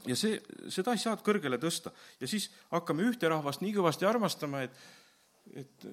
ja 0.05 0.17
see, 0.17 0.39
seda 0.73 0.95
ei 0.95 1.01
saa 1.01 1.17
kõrgele 1.21 1.59
tõsta 1.61 1.91
ja 2.21 2.29
siis 2.29 2.49
hakkame 2.71 3.05
ühte 3.09 3.29
rahvast 3.29 3.61
nii 3.61 3.73
kõvasti 3.75 4.07
armastama, 4.09 4.63
et, 4.65 4.79
et 5.61 5.85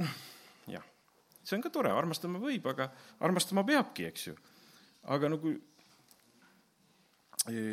noh, 0.00 0.18
jah, 0.72 0.84
see 1.40 1.56
on 1.56 1.64
ka 1.64 1.72
tore, 1.72 1.92
armastama 1.92 2.40
võib, 2.42 2.68
aga 2.72 2.90
armastama 3.24 3.64
peabki, 3.68 4.08
eks 4.10 4.28
ju. 4.28 4.36
aga 5.12 5.32
nagu 5.32 5.52
e, 7.48 7.64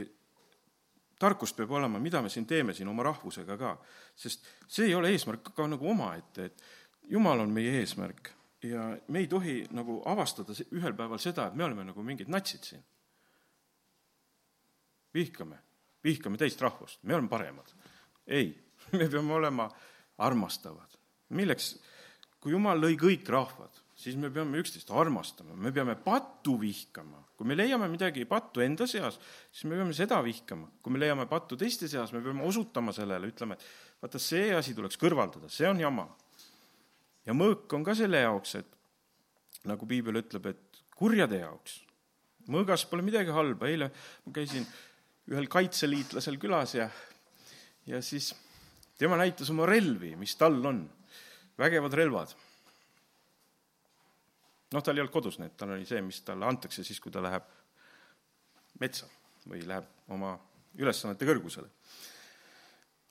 tarkust 1.20 1.56
peab 1.60 1.72
olema, 1.80 2.00
mida 2.00 2.24
me 2.24 2.32
siin 2.32 2.48
teeme 2.48 2.76
siin 2.76 2.92
oma 2.92 3.04
rahvusega 3.08 3.60
ka, 3.60 3.78
sest 4.16 4.48
see 4.68 4.88
ei 4.90 4.96
ole 4.96 5.12
eesmärk 5.12 5.52
ka 5.56 5.68
nagu 5.68 5.92
omaette, 5.92 6.52
et 6.52 7.12
jumal 7.12 7.44
on 7.44 7.52
meie 7.52 7.80
eesmärk 7.80 8.32
ja 8.64 8.98
me 9.08 9.20
ei 9.20 9.28
tohi 9.28 9.62
nagu 9.74 10.02
avastada 10.06 10.54
ühel 10.76 10.96
päeval 10.98 11.22
seda, 11.22 11.48
et 11.48 11.58
me 11.58 11.66
oleme 11.66 11.86
nagu 11.88 12.04
mingid 12.06 12.30
natsid 12.30 12.68
siin. 12.68 12.84
vihkame, 15.14 15.58
vihkame 16.04 16.38
teist 16.38 16.62
rahvust, 16.62 17.04
me 17.04 17.16
oleme 17.16 17.30
paremad. 17.30 17.74
ei, 18.28 18.54
me 19.00 19.10
peame 19.10 19.34
olema 19.34 19.70
armastavad. 20.18 20.98
milleks, 21.30 21.76
kui 22.40 22.52
Jumal 22.52 22.80
lõi 22.80 22.98
kõik 23.00 23.28
rahvad, 23.30 23.82
siis 23.96 24.16
me 24.18 24.30
peame 24.34 24.62
üksteist 24.62 24.92
armastama, 24.92 25.56
me 25.56 25.72
peame 25.72 25.96
pattu 25.96 26.60
vihkama. 26.62 27.26
kui 27.38 27.48
me 27.48 27.58
leiame 27.58 27.90
midagi 27.90 28.26
pattu 28.26 28.62
enda 28.62 28.88
seas, 28.88 29.20
siis 29.52 29.66
me 29.66 29.76
peame 29.76 29.94
seda 29.94 30.22
vihkama. 30.24 30.70
kui 30.82 30.94
me 30.94 31.00
leiame 31.00 31.26
pattu 31.26 31.58
teiste 31.58 31.88
seas, 31.88 32.14
me 32.14 32.22
peame 32.22 32.46
osutama 32.46 32.94
sellele, 32.94 33.34
ütlema, 33.34 33.58
et 33.58 34.02
vaata, 34.02 34.20
see 34.20 34.54
asi 34.56 34.78
tuleks 34.78 35.02
kõrvaldada, 35.02 35.50
see 35.50 35.70
on 35.70 35.80
jama 35.80 36.08
ja 37.26 37.36
mõõk 37.38 37.72
on 37.76 37.86
ka 37.86 37.96
selle 37.98 38.24
jaoks, 38.24 38.56
et 38.62 39.68
nagu 39.70 39.88
piibel 39.90 40.22
ütleb, 40.22 40.52
et 40.52 40.82
kurjade 40.98 41.42
jaoks. 41.42 41.82
mõõgas 42.52 42.86
pole 42.90 43.06
midagi 43.06 43.32
halba, 43.32 43.68
eile 43.70 43.92
ma 44.26 44.34
käisin 44.34 44.66
ühel 45.30 45.48
kaitseliitlasel 45.48 46.40
külas 46.42 46.74
ja, 46.76 46.90
ja 47.86 48.02
siis 48.02 48.32
tema 48.98 49.18
näitas 49.18 49.50
oma 49.54 49.68
relvi, 49.70 50.16
mis 50.18 50.36
tal 50.36 50.58
on, 50.66 50.84
vägevad 51.58 51.94
relvad. 51.94 52.34
noh, 54.74 54.84
tal 54.84 54.98
ei 54.98 55.04
olnud 55.04 55.14
kodus 55.14 55.38
need, 55.40 55.56
tal 55.58 55.76
oli 55.76 55.86
see, 55.86 56.02
mis 56.02 56.22
talle 56.26 56.48
antakse 56.48 56.84
siis, 56.84 57.00
kui 57.00 57.12
ta 57.14 57.22
läheb 57.22 57.46
metsa 58.80 59.06
või 59.46 59.62
läheb 59.68 60.10
oma 60.10 60.34
ülesannete 60.80 61.28
kõrgusele. 61.28 61.70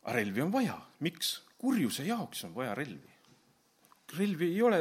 aga 0.02 0.18
relvi 0.18 0.42
on 0.42 0.52
vaja, 0.52 0.76
miks? 1.06 1.38
kurjuse 1.60 2.06
jaoks 2.06 2.46
on 2.48 2.54
vaja 2.56 2.74
relvi 2.74 3.19
relvi 4.18 4.50
ei 4.54 4.62
ole 4.62 4.80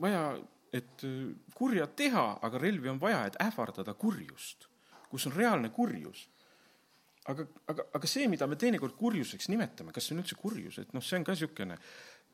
vaja, 0.00 0.24
et 0.72 1.04
äh, 1.06 1.30
kurja 1.56 1.86
teha, 1.96 2.26
aga 2.46 2.60
relvi 2.62 2.90
on 2.92 3.00
vaja, 3.00 3.24
et 3.28 3.38
ähvardada 3.42 3.94
kurjust, 3.98 4.68
kus 5.10 5.26
on 5.28 5.36
reaalne 5.36 5.72
kurjus. 5.74 6.28
aga, 7.30 7.44
aga, 7.68 7.84
aga 7.94 8.08
see, 8.08 8.26
mida 8.32 8.46
me 8.48 8.56
teinekord 8.58 8.96
kurjuseks 8.98 9.50
nimetame, 9.52 9.92
kas 9.94 10.08
see 10.08 10.16
on 10.16 10.22
üldse 10.22 10.38
kurjus, 10.40 10.78
et 10.80 10.94
noh, 10.96 11.04
see 11.04 11.18
on 11.18 11.26
ka 11.26 11.34
niisugune, 11.36 11.76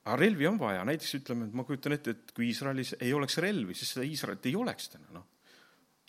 aga 0.05 0.15
relvi 0.17 0.47
on 0.49 0.61
vaja, 0.61 0.85
näiteks 0.87 1.17
ütleme, 1.19 1.49
et 1.49 1.57
ma 1.59 1.65
kujutan 1.67 1.97
ette, 1.97 2.15
et 2.15 2.31
kui 2.37 2.47
Iisraelis 2.53 2.95
ei 3.01 3.11
oleks 3.13 3.37
relvi, 3.43 3.75
siis 3.75 3.91
seda 3.93 4.07
Iisraelit 4.07 4.47
ei 4.47 4.55
oleks 4.57 4.93
täna, 4.95 5.11
noh. 5.19 5.27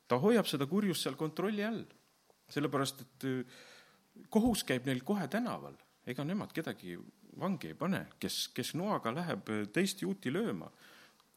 ta 0.08 0.22
hoiab 0.22 0.48
seda 0.48 0.70
kurjust 0.70 1.04
seal 1.08 1.18
kontrolli 1.20 1.66
all, 1.66 1.82
sellepärast 2.54 3.04
et 3.04 3.28
äh, 3.28 3.58
kohus 4.30 4.64
käib 4.68 4.88
neil 4.88 5.02
kohe 5.08 5.28
tänaval, 5.32 5.76
ega 6.08 6.24
nemad 6.24 6.54
kedagi 6.56 6.96
vangi 7.40 7.72
ei 7.72 7.78
pane, 7.78 8.06
kes, 8.20 8.48
kes 8.56 8.74
noaga 8.80 9.14
läheb 9.16 9.50
teist 9.74 10.02
juuti 10.02 10.32
lööma, 10.34 10.70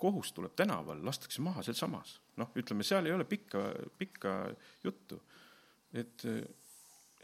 kohus 0.00 0.32
tuleb 0.32 0.54
tänaval, 0.56 1.02
lastakse 1.04 1.42
maha 1.44 1.62
sealsamas. 1.66 2.18
noh, 2.40 2.48
ütleme, 2.56 2.84
seal 2.86 3.04
ei 3.06 3.12
ole 3.12 3.26
pikka, 3.28 3.66
pikka 3.98 4.34
juttu. 4.84 5.20
et 5.92 6.24
eh, 6.24 6.44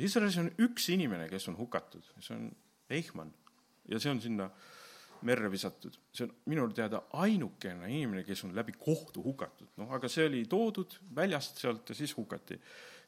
Iisraelis 0.01 0.37
on 0.43 0.51
üks 0.61 0.91
inimene, 0.93 1.29
kes 1.29 1.49
on 1.49 1.57
hukatud, 1.57 2.05
see 2.21 2.35
on 2.37 2.51
Eichmann 2.93 3.33
ja 3.89 4.01
see 4.03 4.11
on 4.13 4.21
sinna 4.21 4.51
merre 5.23 5.49
visatud. 5.51 5.97
see 6.13 6.27
on 6.27 6.35
minu 6.53 6.69
teada 6.75 7.03
ainukene 7.23 7.89
inimene, 7.89 8.25
kes 8.25 8.45
on 8.45 8.55
läbi 8.55 8.77
kohtu 8.79 9.25
hukatud, 9.25 9.73
noh, 9.81 9.91
aga 9.97 10.09
see 10.13 10.27
oli 10.29 10.45
toodud 10.51 10.99
väljast 11.17 11.63
sealt 11.65 11.89
ja 11.89 11.95
siis 11.95 12.17
hukati. 12.17 12.61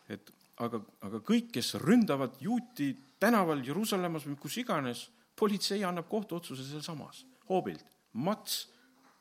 et 0.09 0.33
aga, 0.65 0.81
aga 1.05 1.21
kõik, 1.21 1.53
kes 1.59 1.75
ründavad 1.83 2.41
juuti 2.41 2.95
tänaval 3.21 3.61
Jeruusalemmas 3.67 4.27
või 4.27 4.39
kus 4.41 4.57
iganes 4.63 5.09
politsei 5.39 5.85
annab 5.87 6.09
kohtuotsuse 6.11 6.65
sealsamas, 6.67 7.25
hoobilt, 7.49 7.87
mats 8.13 8.67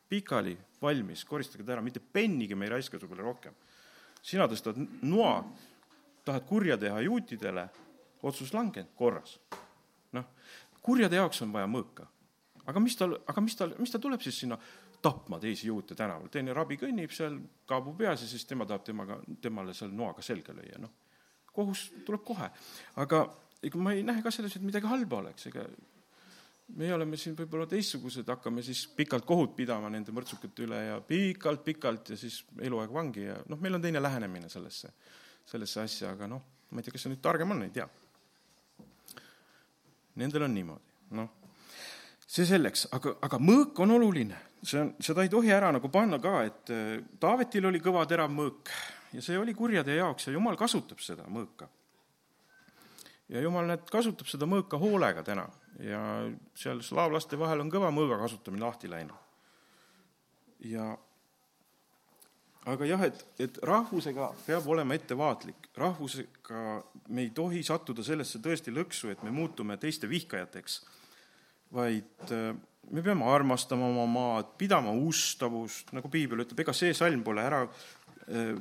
pikali 0.10 0.58
valmis, 0.82 1.24
koristage 1.26 1.66
ta 1.66 1.76
ära, 1.76 1.84
mitte 1.86 2.02
pennigi 2.02 2.56
me 2.56 2.68
ei 2.68 2.76
raiska 2.78 3.00
su 3.00 3.10
peale 3.10 3.26
rohkem. 3.26 3.56
sina 4.22 4.48
tõstad 4.50 4.80
noa, 5.08 5.44
tahad 6.26 6.46
kurja 6.48 6.78
teha 6.78 7.00
juutidele, 7.06 7.68
otsus 8.24 8.54
langenud, 8.54 8.92
korras. 8.96 9.40
noh, 10.12 10.26
kurjade 10.82 11.16
jaoks 11.16 11.42
on 11.42 11.54
vaja 11.54 11.68
mõõka. 11.68 12.08
aga 12.66 12.80
mis 12.80 12.96
tal, 12.96 13.18
aga 13.28 13.42
mis 13.42 13.56
tal, 13.56 13.76
mis 13.80 13.92
ta 13.92 14.00
tuleb 14.00 14.22
siis 14.22 14.40
sinna 14.40 14.58
tapma 15.02 15.40
teisi 15.40 15.68
juute 15.68 15.96
tänaval, 15.96 16.30
teine 16.30 16.54
rabi 16.54 16.78
kõnnib 16.78 17.12
seal, 17.14 17.38
kaabu 17.66 17.94
peas 17.94 18.22
ja 18.22 18.28
siis 18.28 18.46
tema 18.46 18.66
tahab 18.66 18.84
temaga, 18.84 19.20
temale 19.42 19.74
seal 19.74 19.92
noaga 19.94 20.22
selga 20.22 20.54
lüüa, 20.54 20.80
noh. 20.82 20.92
kohus 21.54 21.92
tuleb 22.06 22.24
kohe, 22.26 22.50
aga 22.96 23.22
ega 23.64 23.80
ma 23.82 23.94
ei 23.94 24.04
näe 24.06 24.22
ka 24.24 24.32
selles, 24.34 24.56
et 24.56 24.66
midagi 24.66 24.90
halba 24.90 25.22
oleks, 25.22 25.48
ega 25.50 25.68
meie 26.76 26.94
oleme 26.94 27.18
siin 27.20 27.36
võib-olla 27.38 27.68
teistsugused, 27.70 28.28
hakkame 28.28 28.64
siis 28.66 28.84
pikalt 28.96 29.26
kohut 29.28 29.56
pidama 29.56 29.90
nende 29.92 30.12
mõrtsukate 30.16 30.66
üle 30.66 30.82
ja 30.90 30.98
pikalt-pikalt 31.08 32.12
ja 32.12 32.20
siis 32.20 32.42
eluaeg 32.64 32.92
vangi 32.94 33.24
ja 33.24 33.38
noh, 33.48 33.60
meil 33.64 33.78
on 33.78 33.84
teine 33.84 34.02
lähenemine 34.04 34.50
sellesse, 34.52 34.92
sellesse 35.48 35.82
asja, 35.84 36.12
aga 36.18 36.28
noh, 36.32 36.44
ma 36.72 36.82
ei 36.82 36.88
tea, 36.88 36.96
kas 36.96 37.06
see 37.06 37.14
nüüd 37.14 37.24
targem 37.24 37.56
on, 37.56 37.64
ei 37.64 37.74
tea. 37.76 37.88
Nendel 40.18 40.48
on 40.48 40.54
niimoodi, 40.58 40.94
noh. 41.16 41.32
see 42.26 42.46
selleks, 42.50 42.88
aga, 42.98 43.16
aga 43.24 43.40
mõõk 43.40 43.80
on 43.86 43.96
oluline, 43.96 44.42
see 44.60 44.82
on, 44.82 44.92
seda 45.04 45.24
ei 45.24 45.32
tohi 45.32 45.54
ära 45.54 45.72
nagu 45.72 45.92
panna 45.94 46.20
ka, 46.20 46.42
et 46.50 46.74
äh, 46.74 46.94
Taavetil 47.22 47.70
oli 47.70 47.80
kõva 47.84 48.04
terav 48.10 48.34
mõõk 48.34 48.74
ja 49.14 49.24
see 49.24 49.38
oli 49.40 49.56
kurjade 49.56 49.96
jaoks 49.96 50.28
ja 50.28 50.36
jumal 50.36 50.58
kasutab 50.60 51.00
seda 51.00 51.30
mõõka. 51.32 51.70
ja 53.32 53.40
jumal, 53.46 53.70
näed, 53.72 53.88
kasutab 53.92 54.28
seda 54.28 54.50
mõõka 54.50 54.82
hoolega 54.82 55.24
täna 55.24 55.48
ja 55.84 56.02
seal 56.58 56.82
slaavlaste 56.82 57.40
vahel 57.40 57.62
on 57.62 57.72
kõva 57.72 57.92
mõõga 57.94 58.20
kasutamine 58.24 58.66
lahti 58.66 58.90
läinud. 58.90 59.18
ja 60.66 60.96
aga 62.68 62.88
jah, 62.90 63.04
et, 63.08 63.26
et 63.40 63.60
rahvusega 63.64 64.32
peab 64.46 64.66
olema 64.68 64.98
ettevaatlik, 64.98 65.70
rahvusega 65.78 66.64
me 67.10 67.28
ei 67.28 67.30
tohi 67.36 67.62
sattuda 67.64 68.04
sellesse 68.04 68.42
tõesti 68.44 68.74
lõksu, 68.74 69.12
et 69.14 69.24
me 69.24 69.32
muutume 69.32 69.78
teiste 69.78 70.10
vihkajateks, 70.10 70.82
vaid 71.78 72.34
äh, 72.34 72.52
me 72.92 73.04
peame 73.04 73.30
armastama 73.32 73.88
oma 73.92 74.08
maad, 74.10 74.52
pidama 74.60 74.92
ustavust, 74.92 75.94
nagu 75.96 76.10
piibel 76.12 76.44
ütleb, 76.44 76.66
ega 76.66 76.76
see 76.76 76.94
salm 76.98 77.24
pole 77.24 77.46
ära 77.46 77.64
äh, 77.68 78.58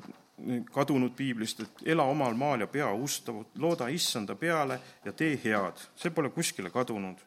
kadunud 0.73 1.15
piiblist, 1.17 1.61
et 1.61 1.83
ela 1.95 2.05
omal 2.05 2.35
maal 2.35 2.61
ja 2.61 2.67
pea 2.67 2.91
ustavut, 2.93 3.49
looda 3.57 3.89
issanda 3.89 4.35
peale 4.35 4.81
ja 5.05 5.13
tee 5.13 5.39
head, 5.45 5.81
see 5.97 6.11
pole 6.11 6.31
kuskile 6.31 6.71
kadunud. 6.71 7.19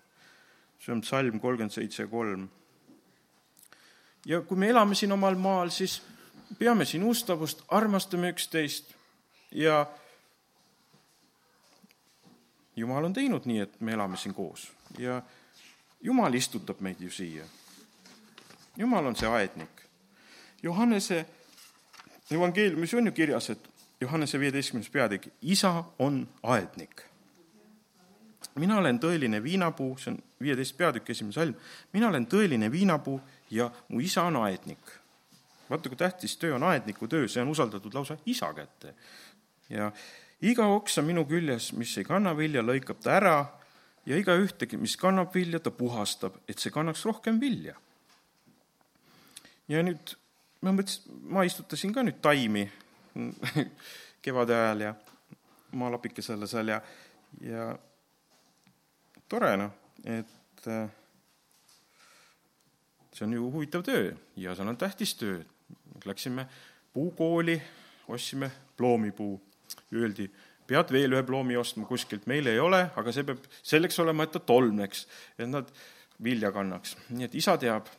see 0.80 0.94
on 0.94 1.04
salm 1.04 1.40
kolmkümmend 1.40 1.72
seitse 1.72 2.08
kolm. 2.08 2.50
ja 4.26 4.42
kui 4.42 4.58
me 4.58 4.70
elame 4.70 4.96
siin 4.96 5.12
omal 5.12 5.36
maal, 5.36 5.70
siis 5.70 6.02
peame 6.60 6.86
siin 6.86 7.04
ustavust, 7.04 7.64
armastame 7.68 8.30
üksteist 8.30 8.94
ja 9.52 9.86
Jumal 12.76 13.04
on 13.04 13.14
teinud 13.14 13.44
nii, 13.46 13.60
et 13.60 13.82
me 13.82 13.92
elame 13.92 14.18
siin 14.18 14.34
koos 14.34 14.72
ja 14.98 15.22
Jumal 16.02 16.34
istutab 16.34 16.80
meid 16.80 17.02
ju 17.02 17.12
siia. 17.12 17.44
Jumal 18.78 19.06
on 19.06 19.16
see 19.16 19.28
aednik. 19.28 19.82
Johannese 20.64 21.26
evangeeliumis 22.32 22.94
on 22.94 23.06
ju 23.06 23.12
kirjas, 23.12 23.50
et 23.50 23.70
Johannese 24.02 24.40
viieteistkümnes 24.40 24.90
peatükk, 24.90 25.28
isa 25.42 25.84
on 26.00 26.28
aednik. 26.44 27.02
mina 28.56 28.78
olen 28.78 29.00
tõeline 29.00 29.44
viinapuu, 29.44 29.98
see 29.98 30.12
on 30.12 30.18
viieteist 30.42 30.78
peatükk, 30.78 31.10
esimene 31.10 31.34
salm, 31.34 31.54
mina 31.94 32.08
olen 32.10 32.26
tõeline 32.28 32.72
viinapuu 32.72 33.20
ja 33.52 33.70
mu 33.88 34.00
isa 34.00 34.24
on 34.24 34.36
aednik. 34.36 34.92
vaata, 35.70 35.90
kui 35.90 35.98
tähtis 35.98 36.38
töö 36.38 36.56
on 36.56 36.64
aedniku 36.64 37.08
töö, 37.08 37.28
see 37.28 37.42
on 37.42 37.50
usaldatud 37.50 37.94
lausa 37.94 38.18
isa 38.26 38.54
kätte. 38.54 38.94
ja 39.70 39.92
iga 40.42 40.66
oksa 40.66 41.02
minu 41.02 41.26
küljes, 41.26 41.74
mis 41.74 41.98
ei 41.98 42.04
kanna 42.04 42.38
vilja, 42.38 42.62
lõikab 42.62 43.02
ta 43.04 43.12
ära 43.12 43.46
ja 44.06 44.18
iga 44.18 44.36
ühtegi, 44.36 44.78
mis 44.78 44.98
kannab 44.98 45.34
vilja, 45.36 45.60
ta 45.60 45.72
puhastab, 45.72 46.40
et 46.48 46.60
see 46.60 46.72
kannaks 46.72 47.06
rohkem 47.06 47.40
vilja. 47.42 47.76
ja 49.68 49.84
nüüd 49.84 50.16
ma 50.62 50.74
mõtlesin, 50.76 51.20
ma 51.32 51.46
istutasin 51.48 51.94
ka 51.96 52.04
nüüd 52.04 52.20
taimi 52.24 52.66
kevade 54.26 54.56
ajal 54.56 54.86
ja 54.88 54.94
maalapikesele 55.80 56.48
seal 56.50 56.74
ja, 56.74 56.80
ja 57.46 57.68
tore 59.30 59.54
noh, 59.60 59.76
et 60.04 60.68
äh, 60.68 60.90
see 63.14 63.28
on 63.28 63.36
ju 63.38 63.52
huvitav 63.54 63.86
töö 63.86 64.12
ja 64.40 64.56
see 64.56 64.66
on 64.68 64.78
tähtis 64.80 65.16
töö. 65.20 65.42
Läksime 66.06 66.46
puukooli, 66.94 67.58
ostsime 68.08 68.52
ploomipuu, 68.78 69.34
öeldi, 69.94 70.30
pead 70.68 70.94
veel 70.94 71.14
ühe 71.18 71.24
ploomi 71.28 71.58
ostma 71.60 71.86
kuskilt, 71.90 72.28
meil 72.30 72.48
ei 72.48 72.60
ole, 72.62 72.86
aga 72.96 73.14
see 73.14 73.26
peab 73.28 73.44
selleks 73.60 74.00
olema, 74.00 74.24
et 74.26 74.34
ta 74.38 74.40
tolmneks, 74.40 75.06
et 75.38 75.50
nad 75.50 75.70
vilja 76.24 76.54
kannaks. 76.56 76.96
nii 77.10 77.28
et 77.28 77.36
isa 77.36 77.58
teab 77.60 77.90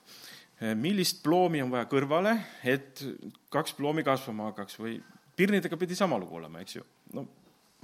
millist 0.76 1.22
ploomi 1.24 1.62
on 1.64 1.70
vaja 1.72 1.86
kõrvale, 1.88 2.34
et 2.68 3.00
kaks 3.52 3.72
ploomi 3.78 4.04
kasvama 4.04 4.50
hakkaks 4.50 4.76
või 4.80 4.98
pirnidega 5.36 5.76
pidi 5.80 5.96
sama 5.96 6.18
lugu 6.20 6.36
olema, 6.36 6.60
eks 6.60 6.76
ju. 6.76 6.84
no 7.16 7.26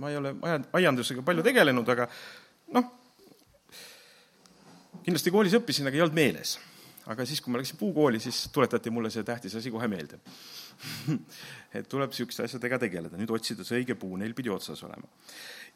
ma 0.02 0.10
ei 0.12 0.18
ole 0.20 0.34
aiandusega 0.76 1.24
palju 1.24 1.44
tegelenud, 1.46 1.88
aga 1.88 2.08
noh, 2.76 2.90
kindlasti 5.06 5.32
koolis 5.32 5.56
õppisin, 5.56 5.88
aga 5.88 5.96
ei 5.96 6.04
olnud 6.04 6.18
meeles. 6.18 6.58
aga 7.06 7.24
siis, 7.24 7.40
kui 7.40 7.54
ma 7.54 7.62
läksin 7.62 7.78
puukooli, 7.80 8.20
siis 8.20 8.48
tuletati 8.52 8.90
mulle 8.90 9.10
see 9.14 9.24
tähtis 9.24 9.54
asi 9.54 9.70
kohe 9.70 9.88
meelde 9.88 10.20
et 11.76 11.88
tuleb 11.90 12.12
niisuguste 12.12 12.46
asjadega 12.46 12.78
tegeleda, 12.86 13.18
nüüd 13.18 13.32
otsida 13.34 13.64
see 13.66 13.82
õige 13.82 13.96
puu, 13.98 14.16
neil 14.20 14.34
pidi 14.36 14.52
otsas 14.52 14.82
olema. 14.86 15.08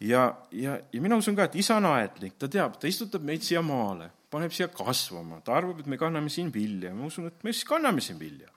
ja, 0.00 0.28
ja, 0.52 0.78
ja 0.92 1.02
mina 1.02 1.18
usun 1.20 1.36
ka, 1.38 1.48
et 1.50 1.60
isa 1.60 1.80
on 1.80 1.90
aedlik, 1.92 2.38
ta 2.40 2.48
teab, 2.48 2.78
ta 2.80 2.90
istutab 2.90 3.26
meid 3.26 3.44
siia 3.46 3.62
maale 3.64 4.10
paneb 4.30 4.54
siia 4.54 4.68
kasvama, 4.72 5.40
ta 5.44 5.56
arvab, 5.58 5.82
et 5.82 5.90
me 5.90 5.98
kanname 6.00 6.30
siin 6.32 6.52
vilja, 6.54 6.92
ma 6.94 7.08
usun, 7.08 7.28
et 7.30 7.44
me 7.46 7.54
siis 7.54 7.66
kanname 7.68 8.02
siin 8.04 8.18
vilja, 8.20 8.50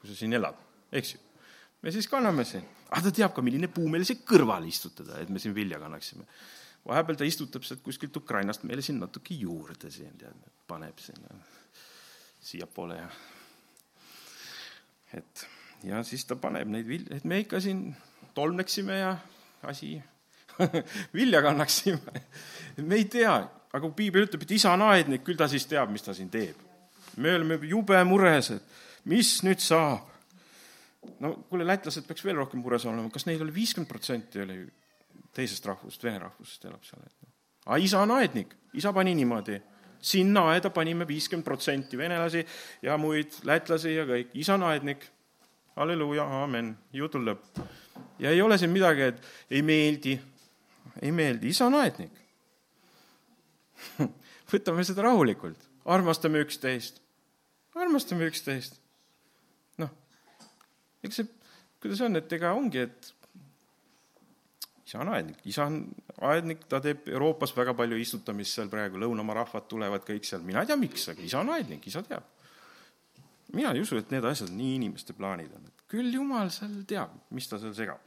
kui 0.00 0.10
sa 0.10 0.16
siin 0.18 0.34
elad, 0.36 0.58
eks 0.94 1.14
ju. 1.14 1.20
me 1.84 1.92
siis 1.94 2.08
kanname 2.10 2.46
siin, 2.48 2.66
aga 2.88 3.06
ta 3.06 3.14
teab 3.20 3.34
ka, 3.36 3.44
milline 3.46 3.70
puu 3.72 3.86
meile 3.90 4.06
siia 4.08 4.24
kõrvale 4.26 4.68
istutada, 4.70 5.20
et 5.22 5.30
me 5.30 5.42
siin 5.42 5.54
vilja 5.54 5.78
kannaksime. 5.82 6.26
vahepeal 6.84 7.20
ta 7.20 7.28
istutab 7.28 7.64
sealt 7.64 7.82
kuskilt 7.84 8.16
Ukrainast 8.16 8.66
meile 8.68 8.82
siin 8.82 8.98
natuke 9.00 9.38
juurde 9.38 9.90
siin, 9.90 10.18
tead, 10.18 10.50
paneb 10.66 10.98
sinna 11.00 11.38
siiapoole 12.44 12.98
ja 12.98 13.08
et 15.14 15.46
ja 15.84 16.02
siis 16.06 16.24
ta 16.28 16.36
paneb 16.40 16.68
neid 16.72 16.88
vilju, 16.88 17.12
et 17.16 17.24
me 17.24 17.42
ikka 17.44 17.60
siin 17.60 17.86
tolmneksime 18.34 18.98
ja 18.98 19.16
asi 19.62 19.96
vilja 21.18 21.42
kannaksime. 21.42 22.24
me 22.76 23.00
ei 23.00 23.04
tea 23.04 23.36
aga 23.74 23.82
kui 23.88 23.96
piibel 24.04 24.28
ütleb, 24.28 24.46
et 24.46 24.54
isa 24.54 24.72
on 24.76 24.86
aednik, 24.86 25.24
küll 25.26 25.38
ta 25.38 25.48
siis 25.50 25.66
teab, 25.66 25.90
mis 25.90 26.04
ta 26.06 26.14
siin 26.14 26.30
teeb. 26.30 26.60
me 27.16 27.34
oleme 27.34 27.58
jube 27.70 27.98
mures, 28.06 28.50
et 28.54 29.06
mis 29.10 29.36
nüüd 29.46 29.62
saab. 29.62 30.10
no 31.20 31.34
kuule, 31.50 31.66
lätlased 31.66 32.06
peaks 32.06 32.24
veel 32.24 32.38
rohkem 32.38 32.62
mures 32.62 32.86
olema, 32.86 33.10
kas 33.12 33.26
neil 33.26 33.42
oli 33.42 33.54
viiskümmend 33.54 33.90
protsenti 33.90 34.40
oli 34.40 34.62
teisest 35.34 35.66
rahvusest, 35.66 36.04
vene 36.06 36.22
rahvusest 36.22 36.64
elab 36.70 36.86
seal, 36.86 37.02
et 37.02 37.16
noh. 37.26 37.32
aga 37.66 37.80
isa 37.82 38.02
on 38.06 38.14
aednik, 38.14 38.54
isa 38.78 38.92
pani 38.94 39.14
niimoodi 39.18 39.58
sinna 40.04 40.46
aeda 40.52 40.70
panime 40.70 41.06
viiskümmend 41.08 41.46
protsenti 41.46 41.98
venelasi 41.98 42.44
ja 42.84 42.96
muid 43.00 43.40
lätlasi 43.48 43.94
ja 43.96 44.04
kõik, 44.08 44.34
isa 44.36 44.54
on 44.54 44.66
aednik. 44.68 45.06
Halleluuja, 45.76 46.24
aamen, 46.40 46.74
jutul 46.92 47.24
lõpp. 47.26 47.62
ja 48.18 48.30
ei 48.30 48.42
ole 48.42 48.58
siin 48.58 48.70
midagi, 48.70 49.10
et 49.10 49.22
ei 49.50 49.62
meeldi, 49.62 50.18
ei 51.02 51.12
meeldi, 51.12 51.50
isa 51.50 51.66
on 51.66 51.78
aednik. 51.80 52.20
võtame 54.52 54.84
seda 54.86 55.06
rahulikult, 55.08 55.58
armastame 55.84 56.42
üksteist, 56.44 57.00
armastame 57.74 58.28
üksteist. 58.30 58.78
noh, 59.82 59.90
eks 61.04 61.20
see, 61.20 61.28
kuidas 61.82 62.02
on, 62.06 62.20
et 62.20 62.32
ega 62.32 62.54
ongi, 62.56 62.86
et 62.86 63.12
isa 64.86 65.00
on 65.02 65.10
aednik, 65.16 65.40
isa 65.50 65.66
on 65.66 65.80
aednik, 66.30 66.68
ta 66.70 66.80
teeb 66.84 67.08
Euroopas 67.10 67.54
väga 67.56 67.74
palju 67.76 67.98
istutamist 67.98 68.54
seal 68.54 68.70
praegu, 68.72 69.00
lõunamaa 69.02 69.42
rahvad 69.42 69.66
tulevad 69.70 70.06
kõik 70.06 70.28
seal, 70.28 70.44
mina 70.46 70.62
ei 70.62 70.70
tea, 70.70 70.78
miks, 70.78 71.08
aga 71.10 71.24
isa 71.24 71.42
on 71.42 71.50
aednik, 71.56 71.86
isa 71.90 72.04
teab. 72.06 72.30
Mina 73.54 73.72
ei 73.74 73.84
usu, 73.84 73.98
et 74.00 74.10
need 74.12 74.24
asjad 74.28 74.50
nii 74.54 74.74
inimeste 74.80 75.16
plaanid 75.16 75.52
on, 75.54 75.70
et 75.70 75.86
küll 75.90 76.10
jumal 76.14 76.50
seal 76.54 76.82
teab, 76.88 77.14
mis 77.34 77.48
ta 77.50 77.60
seal 77.62 77.74
segab. 77.76 78.02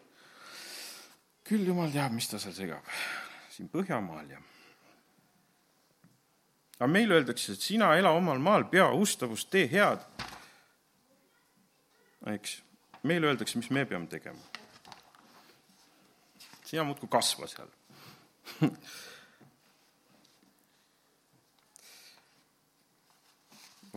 küll 1.47 1.65
jumal 1.67 1.91
teab, 1.93 2.13
mis 2.15 2.27
ta 2.27 2.39
seal 2.41 2.55
segab, 2.55 2.93
siin 3.53 3.71
Põhjamaal 3.71 4.29
ja 4.35 4.41
aga 6.77 6.87
meile 6.91 7.17
öeldakse, 7.17 7.55
et 7.55 7.63
sina 7.63 7.93
ela 7.97 8.11
omal 8.13 8.39
maal, 8.43 8.67
pea 8.69 8.85
ustavust, 8.93 9.49
tee 9.49 9.65
head. 9.71 10.03
eks, 12.33 12.59
meile 13.07 13.31
öeldakse, 13.31 13.57
mis 13.57 13.71
me 13.73 13.85
peame 13.85 14.07
tegema. 14.11 14.39
sina 16.67 16.83
muudkui 16.83 17.09
kasva 17.09 17.47
seal 17.47 17.69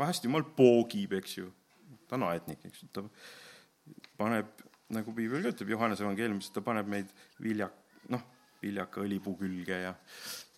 vahest 0.01 0.27
jumal 0.27 0.45
poogib, 0.57 1.15
eks 1.21 1.39
ju, 1.39 1.47
ta 2.09 2.19
on 2.19 2.27
aednik, 2.31 2.65
eks 2.69 2.85
ju, 2.85 2.91
ta 2.97 3.05
paneb, 4.21 4.51
nagu 4.95 5.15
piibel 5.17 5.53
ütleb 5.53 5.73
Johannese 5.75 6.05
evangeeliumis, 6.07 6.51
ta 6.55 6.65
paneb 6.65 6.89
meid 6.91 7.13
vilja, 7.43 7.71
noh, 8.13 8.27
viljaka 8.61 9.05
õlipuu 9.05 9.39
külge 9.41 9.79
ja 9.85 9.95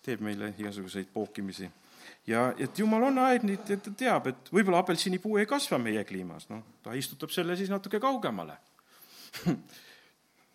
teeb 0.03 0.23
meile 0.25 0.51
igasuguseid 0.59 1.11
pookimisi. 1.13 1.69
Ja 2.27 2.49
et 2.59 2.79
jumal 2.79 3.03
on 3.09 3.19
aednik, 3.23 3.67
et 3.71 3.83
ta 3.83 3.91
teab, 3.99 4.27
et 4.31 4.51
võib-olla 4.51 4.81
apelsinipuu 4.83 5.37
ei 5.39 5.47
kasva 5.47 5.79
meie 5.79 6.03
kliimas, 6.07 6.47
noh, 6.51 6.63
ta 6.83 6.95
istutab 6.99 7.31
selle 7.35 7.55
siis 7.59 7.71
natuke 7.71 7.99
kaugemale. 8.03 8.57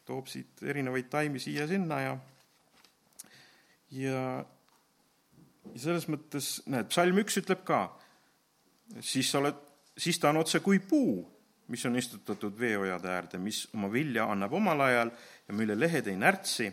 Toob 0.09 0.29
siit 0.33 0.63
erinevaid 0.65 1.09
taimi 1.13 1.41
siia-sinna 1.43 2.01
ja 2.01 2.13
ja, 3.97 4.21
ja 5.73 5.81
selles 5.81 6.09
mõttes, 6.11 6.59
näed, 6.69 6.89
psalm 6.93 7.21
üks 7.23 7.41
ütleb 7.41 7.65
ka, 7.69 7.87
siis 9.01 9.31
sa 9.31 9.43
oled, 9.43 9.59
siis 9.99 10.19
ta 10.19 10.31
on 10.31 10.43
otse 10.43 10.61
kui 10.65 10.79
puu, 10.79 11.23
mis 11.69 11.85
on 11.87 11.97
istutatud 11.97 12.55
veeojade 12.59 13.11
äärde, 13.13 13.39
mis 13.39 13.67
oma 13.75 13.91
vilja 13.93 14.25
annab 14.33 14.53
omal 14.57 14.81
ajal 14.81 15.11
ja 15.49 15.55
mille 15.55 15.77
lehed 15.79 16.07
ei 16.07 16.17
närtsi. 16.17 16.73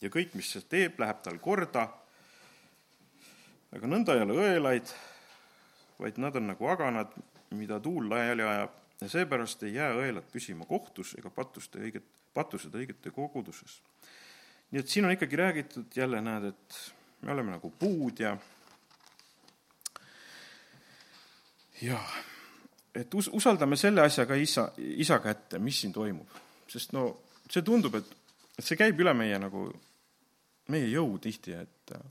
ja 0.00 0.10
kõik, 0.12 0.34
mis 0.34 0.50
see 0.52 0.64
teeb, 0.68 0.98
läheb 1.00 1.20
tal 1.22 1.38
korda. 1.38 1.88
aga 3.74 3.86
nõnda 3.86 4.14
ei 4.14 4.22
ole 4.22 4.34
õelaid, 4.38 4.94
vaid 5.98 6.18
nad 6.18 6.36
on 6.36 6.46
nagu 6.52 6.66
aganad, 6.68 7.12
mida 7.50 7.80
tuul 7.80 8.08
laiali 8.10 8.42
ajab 8.42 8.80
ja 9.00 9.08
seepärast 9.08 9.62
ei 9.62 9.74
jää 9.74 9.92
õelad 9.98 10.26
püsima 10.32 10.66
kohtus 10.66 11.14
ega 11.18 11.30
patuste 11.30 11.78
õiget, 11.78 12.06
patused 12.34 12.74
õigete 12.74 13.12
koguduses. 13.14 13.80
nii 14.70 14.80
et 14.80 14.88
siin 14.88 15.04
on 15.04 15.12
ikkagi 15.12 15.36
räägitud 15.36 15.96
jälle, 15.96 16.20
näed, 16.20 16.44
et 16.44 16.78
me 17.22 17.32
oleme 17.32 17.56
nagu 17.56 17.70
puud 17.70 18.20
ja 18.20 18.36
jaa, 21.84 22.06
et 22.94 23.14
us-, 23.14 23.30
usaldame 23.32 23.76
selle 23.80 24.04
asja 24.04 24.26
ka 24.28 24.38
isa, 24.38 24.68
isa 24.78 25.18
kätte, 25.22 25.58
mis 25.62 25.80
siin 25.80 25.92
toimub. 25.92 26.42
sest 26.70 26.94
no 26.96 27.06
see 27.50 27.62
tundub, 27.62 27.94
et, 27.98 28.10
et 28.58 28.64
see 28.64 28.78
käib 28.80 29.00
üle 29.00 29.12
meie 29.16 29.38
nagu, 29.38 29.66
meie 30.72 30.88
jõu 30.88 31.18
tihti, 31.22 31.56
et 31.58 31.94
äh, 31.94 32.04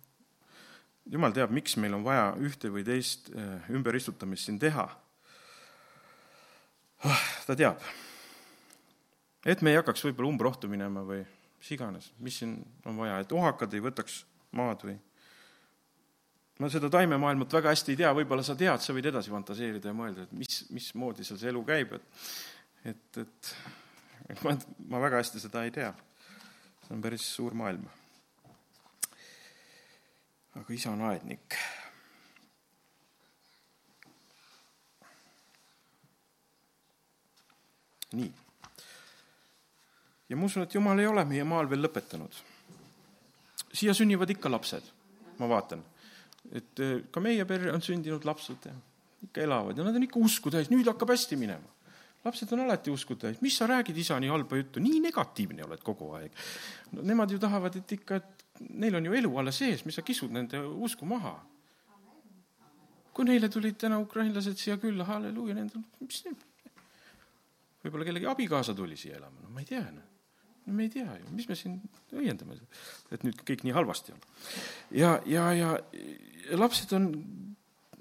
jumal 1.12 1.34
teab, 1.36 1.54
miks 1.56 1.78
meil 1.82 1.96
on 1.98 2.06
vaja 2.06 2.32
ühte 2.42 2.72
või 2.74 2.86
teist 2.88 3.32
äh, 3.34 3.70
ümberistutamist 3.74 4.50
siin 4.50 4.60
teha. 4.62 4.88
Ah, 7.04 7.24
ta 7.48 7.56
teab. 7.60 7.82
et 9.46 9.62
me 9.62 9.74
ei 9.74 9.80
hakkaks 9.82 10.06
võib-olla 10.06 10.30
umbrohtu 10.32 10.70
minema 10.72 11.02
või 11.04 11.20
mis 11.60 11.72
iganes, 11.76 12.12
mis 12.24 12.38
siin 12.40 12.56
on 12.88 12.96
vaja, 13.02 13.18
et 13.20 13.32
ohakad 13.36 13.74
ei 13.76 13.84
võtaks 13.84 14.22
maad 14.56 14.86
või 14.88 14.96
ma 16.62 16.70
seda 16.70 16.90
taimemaailmat 16.94 17.54
väga 17.58 17.74
hästi 17.74 17.94
ei 17.94 18.00
tea, 18.04 18.12
võib-olla 18.14 18.44
sa 18.46 18.56
tead, 18.58 18.82
sa 18.84 18.94
võid 18.94 19.08
edasi 19.10 19.32
fantaseerida 19.34 19.90
ja 19.90 19.98
mõelda, 19.98 20.28
et 20.28 20.34
mis, 20.38 20.64
mismoodi 20.74 21.26
seal 21.26 21.40
see 21.42 21.50
elu 21.50 21.64
käib, 21.66 21.96
et 21.98 22.26
et, 22.84 23.18
et, 23.18 23.54
et 24.30 24.42
ma, 24.44 24.56
ma 24.92 25.02
väga 25.06 25.22
hästi 25.22 25.42
seda 25.44 25.64
ei 25.64 25.72
tea. 25.72 25.94
see 26.84 26.96
on 26.96 27.04
päris 27.04 27.26
suur 27.36 27.56
maailm. 27.56 27.86
aga 30.60 30.74
isa 30.74 30.92
on 30.92 31.02
aednik. 31.10 31.58
nii. 38.14 38.30
ja 40.30 40.38
ma 40.38 40.46
usun, 40.46 40.68
et 40.68 40.76
Jumal 40.76 41.00
ei 41.00 41.08
ole 41.10 41.24
meie 41.26 41.48
maal 41.48 41.72
veel 41.72 41.82
lõpetanud. 41.88 42.44
siia 43.72 43.96
sünnivad 43.98 44.30
ikka 44.30 44.52
lapsed, 44.52 44.92
ma 45.40 45.50
vaatan 45.50 45.82
et 46.52 46.80
äh, 46.84 46.98
ka 47.12 47.24
meie 47.24 47.46
perre 47.50 47.72
on 47.74 47.84
sündinud 47.84 48.26
lapsed 48.28 48.68
ja 48.68 48.74
ikka 49.24 49.46
elavad 49.46 49.78
ja 49.78 49.86
nad 49.86 49.96
on 49.96 50.04
ikka 50.04 50.20
usku 50.20 50.52
täis, 50.52 50.70
nüüd 50.72 50.88
hakkab 50.90 51.14
hästi 51.14 51.40
minema. 51.40 51.72
lapsed 52.26 52.52
on 52.56 52.64
alati 52.64 52.92
usku 52.92 53.16
täis, 53.20 53.40
mis 53.44 53.56
sa 53.58 53.68
räägid 53.68 53.98
isa 53.98 54.20
nii 54.20 54.32
halba 54.32 54.60
juttu, 54.60 54.84
nii 54.84 55.00
negatiivne 55.04 55.66
oled 55.66 55.84
kogu 55.84 56.12
aeg 56.20 56.32
no,. 56.92 57.02
Nemad 57.02 57.32
ju 57.32 57.40
tahavad, 57.40 57.76
et 57.80 57.92
ikka, 57.98 58.20
et 58.20 58.70
neil 58.70 58.96
on 58.96 59.06
ju 59.06 59.18
elu 59.20 59.34
alles 59.40 59.62
ees, 59.66 59.84
mis 59.86 59.96
sa 60.00 60.06
kisud 60.06 60.32
nende 60.32 60.60
usku 60.60 61.06
maha. 61.06 61.36
kui 63.14 63.26
neile 63.26 63.50
tulid 63.50 63.76
täna 63.78 64.00
ukrainlased 64.02 64.58
siia 64.58 64.80
külla, 64.82 65.06
halleluuja, 65.06 65.54
nendel, 65.54 65.84
mis 66.02 66.24
võib-olla 67.84 68.08
kellegi 68.08 68.26
abikaasa 68.26 68.74
tuli 68.74 68.98
siia 68.98 69.20
elama, 69.20 69.44
no 69.44 69.52
ma 69.54 69.62
ei 69.62 69.70
tea 69.70 69.84
no 69.92 70.13
me 70.66 70.86
ei 70.86 70.90
tea 70.90 71.18
ju, 71.20 71.32
mis 71.36 71.48
me 71.50 71.56
siin 71.60 71.80
õiendame, 72.16 72.56
et 73.12 73.24
nüüd 73.26 73.42
kõik 73.48 73.66
nii 73.68 73.76
halvasti 73.76 74.14
on. 74.16 74.22
ja, 74.96 75.16
ja, 75.28 75.48
ja, 75.58 75.72
lapsed 76.60 76.94
on, 76.96 77.10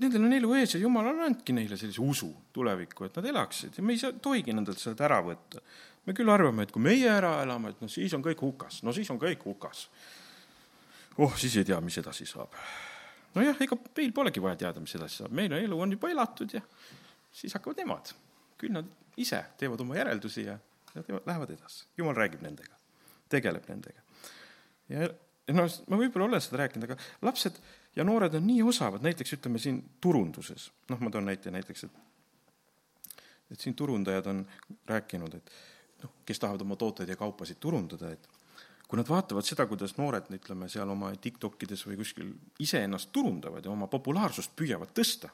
nendel 0.03 0.27
on 0.27 0.37
elu 0.37 0.55
ees 0.61 0.77
ja 0.77 0.83
jumal 0.83 1.11
on 1.11 1.25
andnudki 1.27 1.57
neile 1.57 1.79
sellise 1.81 2.03
usu 2.05 2.31
tulevikku, 2.55 3.09
et 3.09 3.18
nad 3.18 3.29
elaksid 3.33 3.79
ja 3.79 3.87
me 3.87 3.96
ei 3.96 4.03
saa, 4.03 4.14
tohigi 4.14 4.55
nendelt 4.55 4.81
seda 4.83 5.09
ära 5.09 5.20
võtta. 5.27 5.62
me 6.07 6.14
küll 6.18 6.31
arvame, 6.31 6.66
et 6.66 6.75
kui 6.75 6.83
meie 6.83 7.11
ära 7.11 7.37
elame, 7.42 7.75
et 7.75 7.83
noh, 7.83 7.90
siis 7.90 8.14
on 8.14 8.25
kõik 8.25 8.42
hukas, 8.42 8.83
no 8.87 8.94
siis 8.94 9.11
on 9.11 9.20
kõik 9.22 9.44
hukas. 9.46 9.88
oh, 11.18 11.37
siis 11.37 11.57
ei 11.57 11.68
tea, 11.68 11.81
mis 11.81 11.98
edasi 11.98 12.27
saab. 12.31 12.55
nojah, 13.35 13.59
ega 13.59 13.79
meil 13.96 14.12
polegi 14.12 14.42
vaja 14.42 14.64
teada, 14.66 14.81
mis 14.81 14.94
edasi 14.98 15.22
saab, 15.22 15.35
meil 15.35 15.53
elu 15.59 15.81
on 15.81 15.98
juba 15.98 16.11
elatud 16.14 16.55
ja 16.55 16.62
siis 17.33 17.55
hakkavad 17.59 17.83
nemad, 17.83 18.14
küll 18.61 18.75
nad 18.75 18.87
ise 19.16 19.42
teevad 19.59 19.81
oma 19.83 19.96
järeldusi 19.98 20.46
ja 20.46 20.59
Nad 20.94 21.09
lähevad 21.26 21.50
edasi, 21.55 21.87
jumal 21.96 22.16
räägib 22.16 22.42
nendega, 22.44 22.76
tegeleb 23.33 23.68
nendega. 23.70 24.02
ja 24.92 25.09
noh, 25.57 25.68
ma 25.88 25.98
võib-olla 25.98 26.28
olen 26.28 26.42
seda 26.44 26.61
rääkinud, 26.62 26.90
aga 26.90 26.96
lapsed 27.24 27.59
ja 27.96 28.05
noored 28.05 28.35
on 28.38 28.44
nii 28.46 28.62
osavad, 28.66 29.05
näiteks 29.05 29.38
ütleme 29.38 29.61
siin 29.62 29.81
turunduses, 30.05 30.68
noh, 30.92 31.00
ma 31.00 31.12
toon 31.12 31.28
näite 31.31 31.52
näiteks, 31.55 31.88
et 31.88 32.00
et 33.52 33.61
siin 33.61 33.74
turundajad 33.76 34.28
on 34.33 34.46
rääkinud, 34.88 35.35
et 35.37 35.50
noh, 36.02 36.12
kes 36.24 36.40
tahavad 36.40 36.62
oma 36.64 36.76
tooteid 36.81 37.11
ja 37.12 37.18
kaupasid 37.20 37.59
turundada, 37.61 38.12
et 38.14 38.28
kui 38.88 38.96
nad 39.00 39.09
vaatavad 39.09 39.44
seda, 39.44 39.66
kuidas 39.68 39.96
noored, 39.98 40.31
ütleme 40.33 40.68
seal 40.72 40.88
oma 40.92 41.11
TikTokides 41.20 41.85
või 41.88 41.98
kuskil 42.00 42.33
iseennast 42.64 43.12
turundavad 43.12 43.64
ja 43.64 43.72
oma 43.72 43.88
populaarsust 43.92 44.57
püüavad 44.57 44.94
tõsta, 44.96 45.28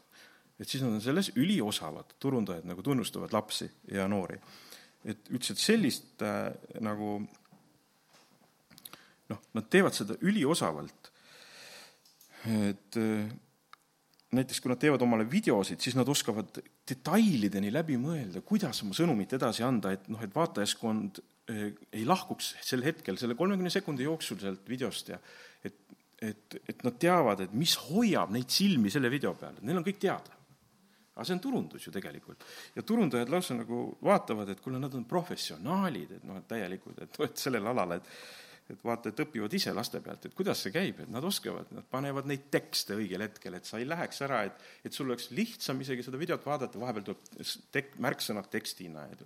et 0.59 0.67
siis 0.67 0.83
on 0.83 0.99
selles 1.03 1.31
üliosavad, 1.39 2.17
turundajad 2.19 2.67
nagu 2.67 2.83
tunnustavad 2.83 3.35
lapsi 3.35 3.71
ja 3.95 4.09
noori 4.11 4.41
et 5.05 5.31
ütles, 5.31 5.53
et 5.55 5.63
sellist 5.63 6.25
äh, 6.27 6.49
nagu 6.85 7.19
noh, 9.29 9.43
nad 9.55 9.69
teevad 9.71 9.97
seda 9.97 10.17
üliosavalt. 10.25 11.13
et 12.49 12.99
äh, 12.99 13.29
näiteks 14.33 14.61
kui 14.61 14.71
nad 14.73 14.81
teevad 14.81 15.03
omale 15.05 15.25
videosid, 15.29 15.81
siis 15.81 15.97
nad 15.97 16.09
oskavad 16.09 16.61
detailideni 16.89 17.73
läbi 17.73 17.97
mõelda, 18.01 18.43
kuidas 18.47 18.83
oma 18.85 18.97
sõnumit 18.97 19.33
edasi 19.37 19.65
anda, 19.65 19.93
et 19.97 20.09
noh, 20.13 20.21
et 20.25 20.35
vaatajaskond 20.35 21.21
äh, 21.51 21.69
ei 21.93 22.07
lahkuks 22.09 22.55
sel 22.65 22.85
hetkel 22.87 23.21
selle 23.21 23.39
kolmekümne 23.39 23.73
sekundi 23.73 24.07
jooksul 24.09 24.41
sealt 24.43 24.69
videost 24.69 25.15
ja 25.15 25.21
et, 25.65 25.79
et, 26.23 26.59
et 26.69 26.85
nad 26.87 26.99
teavad, 27.01 27.45
et 27.45 27.55
mis 27.57 27.75
hoiab 27.89 28.35
neid 28.35 28.51
silmi 28.53 28.93
selle 28.93 29.11
video 29.13 29.35
peal, 29.39 29.61
neil 29.63 29.81
on 29.81 29.87
kõik 29.87 30.03
teada 30.03 30.38
aga 31.19 31.27
see 31.27 31.35
on 31.35 31.41
turundus 31.43 31.87
ju 31.87 31.93
tegelikult. 31.93 32.45
ja 32.77 32.85
turundajad 32.87 33.31
lausa 33.35 33.57
nagu 33.59 33.85
vaatavad, 34.07 34.53
et 34.53 34.61
kuule, 34.63 34.79
nad 34.79 34.95
on 34.95 35.07
professionaalid, 35.09 36.19
et 36.19 36.29
noh, 36.29 36.39
et 36.39 36.47
täielikud, 36.51 37.01
et 37.03 37.17
noh, 37.19 37.27
et 37.27 37.47
sellel 37.47 37.67
alal, 37.75 37.99
et 37.99 38.13
et 38.69 38.83
vaata, 38.85 39.09
et 39.09 39.21
õpivad 39.25 39.55
ise 39.57 39.73
laste 39.73 39.97
pealt, 40.05 40.27
et 40.29 40.35
kuidas 40.37 40.61
see 40.61 40.73
käib, 40.75 40.99
et 41.01 41.09
nad 41.09 41.25
oskavad, 41.25 41.71
nad 41.73 41.87
panevad 41.89 42.27
neid 42.29 42.51
tekste 42.53 42.99
õigel 42.99 43.23
hetkel, 43.25 43.55
et 43.57 43.65
sa 43.65 43.79
ei 43.81 43.87
läheks 43.89 44.21
ära, 44.27 44.43
et 44.45 44.85
et 44.85 44.93
sul 44.93 45.09
oleks 45.09 45.31
lihtsam 45.33 45.81
isegi 45.81 46.05
seda 46.05 46.21
videot 46.21 46.45
vaadata, 46.45 46.81
vahepeal 46.81 47.07
tuleb 47.07 47.47
tek-, 47.73 47.97
märksõnad 48.05 48.51
tekstina, 48.53 49.07
et 49.15 49.25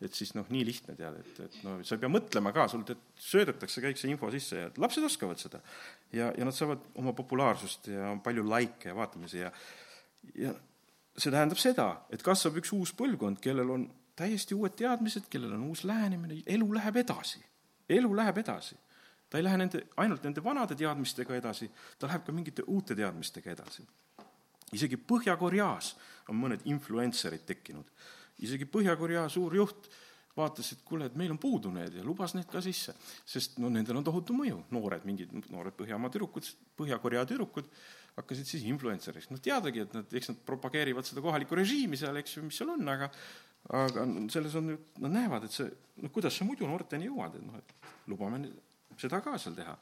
et 0.00 0.14
siis 0.14 0.30
noh, 0.38 0.46
nii 0.54 0.62
lihtne 0.62 0.94
tead, 0.94 1.16
et, 1.20 1.38
et 1.42 1.56
no 1.66 1.74
sa 1.82 1.96
ei 1.96 2.02
pea 2.04 2.10
mõtlema 2.12 2.52
ka, 2.54 2.68
sul 2.70 2.84
söödetakse 3.18 3.82
kõik 3.82 3.98
see 3.98 4.12
info 4.12 4.30
sisse 4.30 4.60
ja 4.60 4.70
lapsed 4.78 5.04
oskavad 5.04 5.42
seda. 5.42 5.60
ja, 6.14 6.30
ja 6.38 6.46
nad 6.46 6.54
saavad 6.54 6.84
oma 7.02 7.12
populaarsust 7.18 7.90
ja 7.90 8.14
palju 8.24 8.46
likee 8.46 8.92
ja 8.92 8.96
vaatamisi 8.96 9.42
ja 9.42 9.52
ja 10.38 10.54
see 11.18 11.34
tähendab 11.34 11.58
seda, 11.60 11.88
et 12.14 12.22
kasvab 12.24 12.60
üks 12.60 12.72
uus 12.76 12.92
põlvkond, 12.96 13.40
kellel 13.42 13.70
on 13.74 13.86
täiesti 14.18 14.56
uued 14.56 14.74
teadmised, 14.78 15.28
kellel 15.30 15.54
on 15.56 15.68
uus 15.70 15.84
lähenemine, 15.88 16.42
elu 16.46 16.68
läheb 16.74 17.02
edasi. 17.04 17.44
elu 17.88 18.16
läheb 18.16 18.38
edasi. 18.38 18.76
ta 19.30 19.38
ei 19.38 19.44
lähe 19.44 19.56
nende, 19.56 19.82
ainult 19.96 20.22
nende 20.24 20.44
vanade 20.44 20.74
teadmistega 20.74 21.36
edasi, 21.36 21.70
ta 21.98 22.06
läheb 22.06 22.24
ka 22.24 22.32
mingite 22.32 22.62
uute 22.66 22.94
teadmistega 22.94 23.50
edasi. 23.50 23.86
isegi 24.72 24.96
Põhja-Koreas 24.96 25.96
on 26.28 26.36
mõned 26.36 26.64
influencer'id 26.64 27.46
tekkinud. 27.46 27.86
isegi 28.38 28.64
Põhja-Korea 28.64 29.28
suur 29.28 29.54
juht 29.54 29.90
vaatas, 30.36 30.72
et 30.72 30.82
kuule, 30.84 31.06
et 31.06 31.16
meil 31.18 31.30
on 31.34 31.38
puudu 31.38 31.70
need 31.74 31.98
ja 31.98 32.04
lubas 32.04 32.34
need 32.34 32.46
ka 32.46 32.60
sisse. 32.60 32.94
sest 33.26 33.58
no 33.58 33.68
nendel 33.68 33.96
on 33.96 34.04
tohutu 34.04 34.32
mõju, 34.32 34.64
noored, 34.70 35.04
mingid 35.04 35.32
noored 35.50 35.74
Põhjamaa 35.74 36.10
tüdrukud, 36.10 36.46
Põhja-Korea 36.78 37.26
tüdrukud 37.26 37.66
hakkasid 38.18 38.48
siis 38.50 38.64
influencer'iks, 38.68 39.30
noh 39.32 39.42
teadagi, 39.42 39.84
et 39.86 39.94
nad, 39.94 40.16
eks 40.20 40.32
nad 40.32 40.40
propageerivad 40.46 41.06
seda 41.06 41.22
kohalikku 41.24 41.58
režiimi 41.58 41.98
seal, 42.00 42.16
eks 42.20 42.38
ju, 42.38 42.46
mis 42.46 42.58
seal 42.58 42.72
on, 42.74 42.82
aga 42.90 43.10
aga 43.74 44.06
selles 44.32 44.54
on 44.56 44.70
nad 44.72 45.12
näevad, 45.12 45.44
et 45.44 45.52
see, 45.52 45.68
noh, 46.02 46.12
kuidas 46.14 46.36
sa 46.38 46.46
muidu 46.48 46.68
noorteni 46.68 47.08
jõuad, 47.08 47.36
et 47.36 47.44
noh, 47.44 47.58
et 47.58 47.90
lubame 48.08 48.40
seda 48.98 49.20
ka 49.24 49.36
seal 49.38 49.56
teha. 49.58 49.76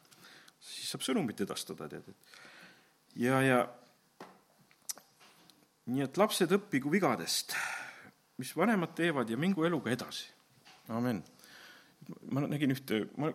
siis 0.61 0.91
saab 0.91 1.05
sõnumit 1.07 1.41
edastada, 1.45 1.89
tead, 1.89 2.09
et 2.11 3.21
ja, 3.23 3.41
ja 3.45 3.61
nii 5.87 6.03
et 6.07 6.19
lapsed 6.19 6.53
õppigu 6.57 6.91
vigadest, 6.91 7.55
mis 8.41 8.53
vanemad 8.57 8.95
teevad 8.99 9.31
ja 9.31 9.39
mingu 9.39 9.65
eluga 9.65 9.93
edasi. 9.93 10.27
amin. 10.89 11.23
ma 12.31 12.47
nägin 12.47 12.75
ühte, 12.75 13.07
ma 13.17 13.31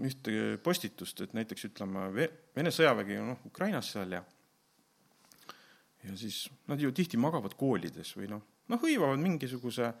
ühte 0.00 0.56
postitust, 0.64 1.20
et 1.24 1.34
näiteks 1.36 1.68
ütleme, 1.68 2.06
Vene 2.56 2.72
sõjavägi 2.72 3.18
on 3.20 3.32
noh, 3.32 3.42
Ukrainas 3.48 3.92
seal 3.94 4.16
ja 4.16 4.22
ja 6.02 6.16
siis 6.18 6.46
nad 6.66 6.80
ju 6.82 6.90
tihti 6.94 7.20
magavad 7.20 7.54
koolides 7.58 8.14
või 8.16 8.30
noh, 8.32 8.42
noh, 8.72 8.80
hõivavad 8.82 9.20
mingisuguse, 9.22 9.92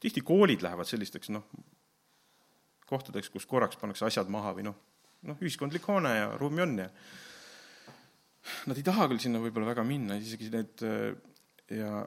tihti 0.00 0.22
koolid 0.24 0.62
lähevad 0.64 0.88
sellisteks 0.88 1.32
noh, 1.34 1.44
kohtadeks, 2.88 3.30
kus 3.30 3.46
korraks 3.46 3.78
pannakse 3.80 4.06
asjad 4.08 4.30
maha 4.32 4.54
või 4.56 4.70
noh, 4.70 4.78
noh, 5.28 5.42
ühiskondlik 5.42 5.84
hoone 5.90 6.14
ja 6.16 6.30
ruumi 6.40 6.64
on 6.64 6.78
ja 6.84 6.88
nad 8.70 8.78
ei 8.78 8.86
taha 8.86 9.08
küll 9.10 9.20
sinna 9.20 9.42
võib-olla 9.42 9.74
väga 9.74 9.84
minna, 9.84 10.16
isegi 10.16 10.48
need 10.54 10.86
ja 11.76 12.00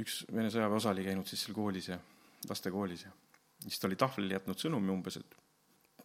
üks 0.00 0.22
Vene 0.32 0.50
sõjaväeosa 0.52 0.92
oli 0.92 1.04
käinud 1.06 1.28
siis 1.28 1.44
seal 1.44 1.56
koolis 1.56 1.90
ja 1.92 1.98
lastekoolis 2.48 3.06
ja 3.06 3.12
siis 3.64 3.80
ta 3.80 3.88
oli 3.88 3.98
tahvlile 4.00 4.36
jätnud 4.36 4.60
sõnumi 4.60 4.92
umbes, 4.92 5.20
et 5.20 5.36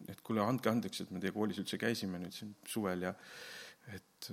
et 0.08 0.20
kuule, 0.24 0.42
andke 0.44 0.70
andeks, 0.70 1.04
et 1.04 1.10
me 1.14 1.20
teie 1.22 1.34
koolis 1.34 1.60
üldse 1.62 1.78
käisime 1.80 2.20
nüüd 2.22 2.34
siin 2.34 2.54
suvel 2.68 3.08
ja 3.08 3.14
et 3.92 4.32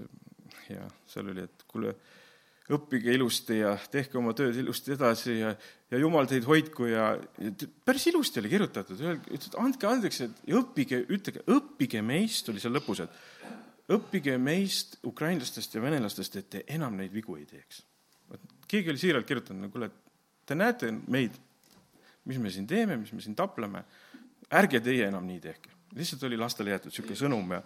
ja 0.69 0.87
seal 1.09 1.29
oli, 1.31 1.43
et 1.45 1.65
kuule, 1.69 1.93
õppige 2.69 3.13
ilusti 3.15 3.59
ja 3.63 3.73
tehke 3.91 4.17
oma 4.19 4.35
tööd 4.37 4.57
ilusti 4.61 4.93
edasi 4.93 5.39
ja, 5.39 5.53
ja 5.89 6.01
jumal 6.01 6.27
teid 6.29 6.45
hoidku 6.45 6.85
ja, 6.89 7.11
ja 7.41 7.69
päris 7.85 8.05
ilusti 8.11 8.41
oli 8.43 8.51
kirjutatud, 8.51 8.99
ütles, 8.99 9.49
et 9.49 9.57
andke 9.61 9.89
andeks, 9.89 10.21
et 10.25 10.43
ja 10.49 10.59
õppige, 10.61 11.01
ütlege, 11.09 11.43
õppige 11.49 12.03
meist, 12.05 12.49
oli 12.53 12.61
seal 12.61 12.75
lõpus, 12.77 13.01
et 13.05 13.93
õppige 13.95 14.37
meist, 14.41 14.99
ukrainlastest 15.09 15.75
ja 15.75 15.81
venelastest, 15.81 16.37
et 16.37 16.49
te 16.53 16.63
enam 16.75 16.97
neid 16.99 17.13
vigu 17.13 17.39
ei 17.39 17.47
teeks. 17.49 17.81
keegi 18.69 18.93
oli 18.93 19.01
siiralt 19.01 19.25
kirjutanud, 19.25 19.65
no 19.65 19.73
kuule, 19.73 19.89
te 20.45 20.57
näete 20.57 20.91
meid, 21.09 21.33
mis 22.29 22.37
me 22.37 22.53
siin 22.53 22.67
teeme, 22.69 22.99
mis 23.01 23.13
me 23.13 23.21
siin 23.25 23.35
tapleme, 23.35 23.81
ärge 24.57 24.81
teie 24.83 25.07
enam 25.07 25.27
nii 25.27 25.39
tehke. 25.43 25.75
lihtsalt 25.95 26.23
oli 26.23 26.37
lastele 26.37 26.73
jäetud 26.73 26.91
niisugune 26.91 27.17
sõnum 27.17 27.53
ja 27.53 27.61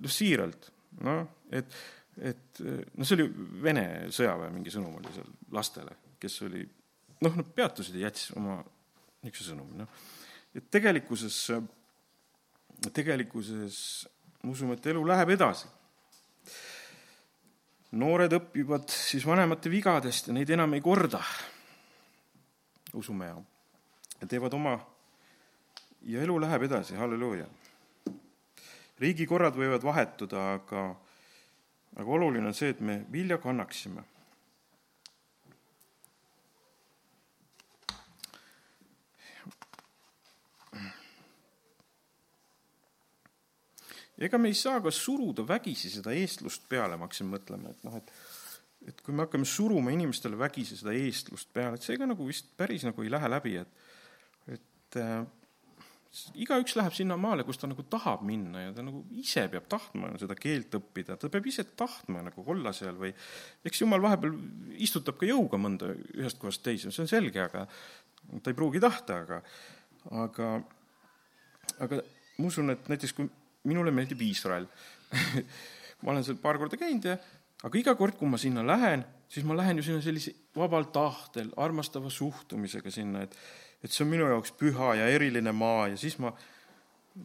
noh, 0.00 0.12
siiralt, 0.12 0.70
noh, 1.04 1.26
et 1.52 1.80
et 2.20 2.60
noh, 2.60 3.06
see 3.06 3.16
oli 3.16 3.26
Vene 3.62 3.84
sõjaväe 4.12 4.50
mingi 4.52 4.72
sõnum 4.72 4.96
oli 4.98 5.12
seal 5.14 5.28
lastele, 5.54 5.94
kes 6.20 6.40
oli 6.46 6.64
noh, 7.24 7.36
nad 7.36 7.52
peatusid 7.56 7.96
ja 7.96 8.08
jättis 8.08 8.30
oma 8.36 8.58
niisuguse 9.22 9.52
sõnumi, 9.52 9.76
noh. 9.80 10.00
et 10.56 10.66
tegelikkuses, 10.72 11.36
tegelikkuses 12.96 13.76
me 14.42 14.54
usume, 14.54 14.76
et 14.76 14.90
elu 14.92 15.04
läheb 15.06 15.34
edasi. 15.36 15.68
noored 18.00 18.32
õpivad 18.32 18.88
siis 18.92 19.26
vanemate 19.26 19.70
vigadest 19.70 20.28
ja 20.28 20.34
neid 20.34 20.50
enam 20.50 20.74
ei 20.74 20.80
korda, 20.80 21.20
usume 22.94 23.26
ja, 23.26 23.36
ja 24.20 24.26
teevad 24.30 24.54
oma 24.54 24.76
ja 26.02 26.22
elu 26.22 26.40
läheb 26.40 26.62
edasi, 26.68 26.96
halleluuja. 26.96 27.46
riigikorrad 29.00 29.56
võivad 29.56 29.84
vahetuda, 29.84 30.52
aga 30.54 30.88
aga 31.96 32.16
oluline 32.16 32.46
on 32.46 32.54
see, 32.54 32.70
et 32.70 32.80
me 32.80 33.04
vilja 33.12 33.38
kannaksime. 33.38 34.04
ega 44.20 44.36
me 44.36 44.50
ei 44.52 44.54
saa 44.54 44.82
ka 44.84 44.90
suruda 44.92 45.46
vägisi 45.48 45.88
seda 45.88 46.12
eestlust 46.12 46.66
peale, 46.68 46.98
ma 47.00 47.06
hakkasin 47.08 47.30
mõtlema, 47.30 47.72
et 47.72 47.86
noh, 47.88 47.96
et 47.96 48.12
et 48.90 49.00
kui 49.04 49.12
me 49.12 49.26
hakkame 49.26 49.44
suruma 49.48 49.92
inimestele 49.92 50.38
vägisi 50.40 50.76
seda 50.76 50.92
eestlust 50.96 51.50
peale, 51.52 51.76
et 51.76 51.84
see 51.84 51.98
ka 52.00 52.08
nagu 52.08 52.26
vist 52.28 52.48
päris 52.56 52.84
nagu 52.84 53.04
ei 53.04 53.12
lähe 53.12 53.28
läbi, 53.32 53.56
et 53.60 54.56
et 54.56 55.00
igaüks 56.42 56.74
läheb 56.74 56.94
sinnamaale, 56.94 57.44
kus 57.46 57.60
ta 57.60 57.68
nagu 57.70 57.84
tahab 57.86 58.24
minna 58.26 58.64
ja 58.64 58.70
ta 58.74 58.82
nagu 58.82 59.04
ise 59.22 59.44
peab 59.52 59.68
tahtma 59.70 60.10
seda 60.18 60.34
keelt 60.38 60.74
õppida, 60.74 61.14
ta 61.20 61.30
peab 61.30 61.46
ise 61.46 61.64
tahtma 61.78 62.24
nagu 62.26 62.42
olla 62.50 62.72
seal 62.74 62.98
või 62.98 63.12
eks 63.66 63.84
jumal 63.84 64.02
vahepeal 64.02 64.34
istutab 64.82 65.20
ka 65.20 65.28
jõuga 65.28 65.60
mõnda 65.62 65.92
ühest 66.18 66.40
kohast 66.42 66.64
teise, 66.66 66.90
see 66.90 67.04
on 67.04 67.10
selge, 67.10 67.44
aga 67.44 67.66
ta 68.42 68.50
ei 68.50 68.58
pruugi 68.58 68.82
tahta, 68.82 69.20
aga, 69.22 69.38
aga, 70.24 70.50
aga 71.86 72.02
ma 72.40 72.50
usun, 72.50 72.74
et 72.74 72.90
näiteks 72.90 73.14
kui 73.14 73.30
minule 73.70 73.94
meeldib 73.94 74.26
Iisrael 74.26 74.66
ma 76.02 76.14
olen 76.14 76.26
seal 76.26 76.42
paar 76.42 76.58
korda 76.58 76.78
käinud 76.80 77.06
ja 77.06 77.20
aga 77.62 77.78
iga 77.78 77.94
kord, 77.94 78.18
kui 78.18 78.28
ma 78.30 78.40
sinna 78.40 78.66
lähen, 78.66 79.06
siis 79.30 79.46
ma 79.46 79.54
lähen 79.54 79.78
ju 79.78 79.86
sinna 79.86 80.02
sellise 80.02 80.34
vabal 80.56 80.90
tahtel, 80.90 81.52
armastava 81.60 82.10
suhtumisega 82.10 82.90
sinna, 82.90 83.22
et 83.26 83.36
et 83.82 83.92
see 83.92 84.04
on 84.04 84.10
minu 84.12 84.28
jaoks 84.28 84.52
püha 84.60 84.94
ja 84.98 85.06
eriline 85.08 85.52
maa 85.56 85.88
ja 85.92 85.96
siis 86.00 86.18
ma 86.20 86.32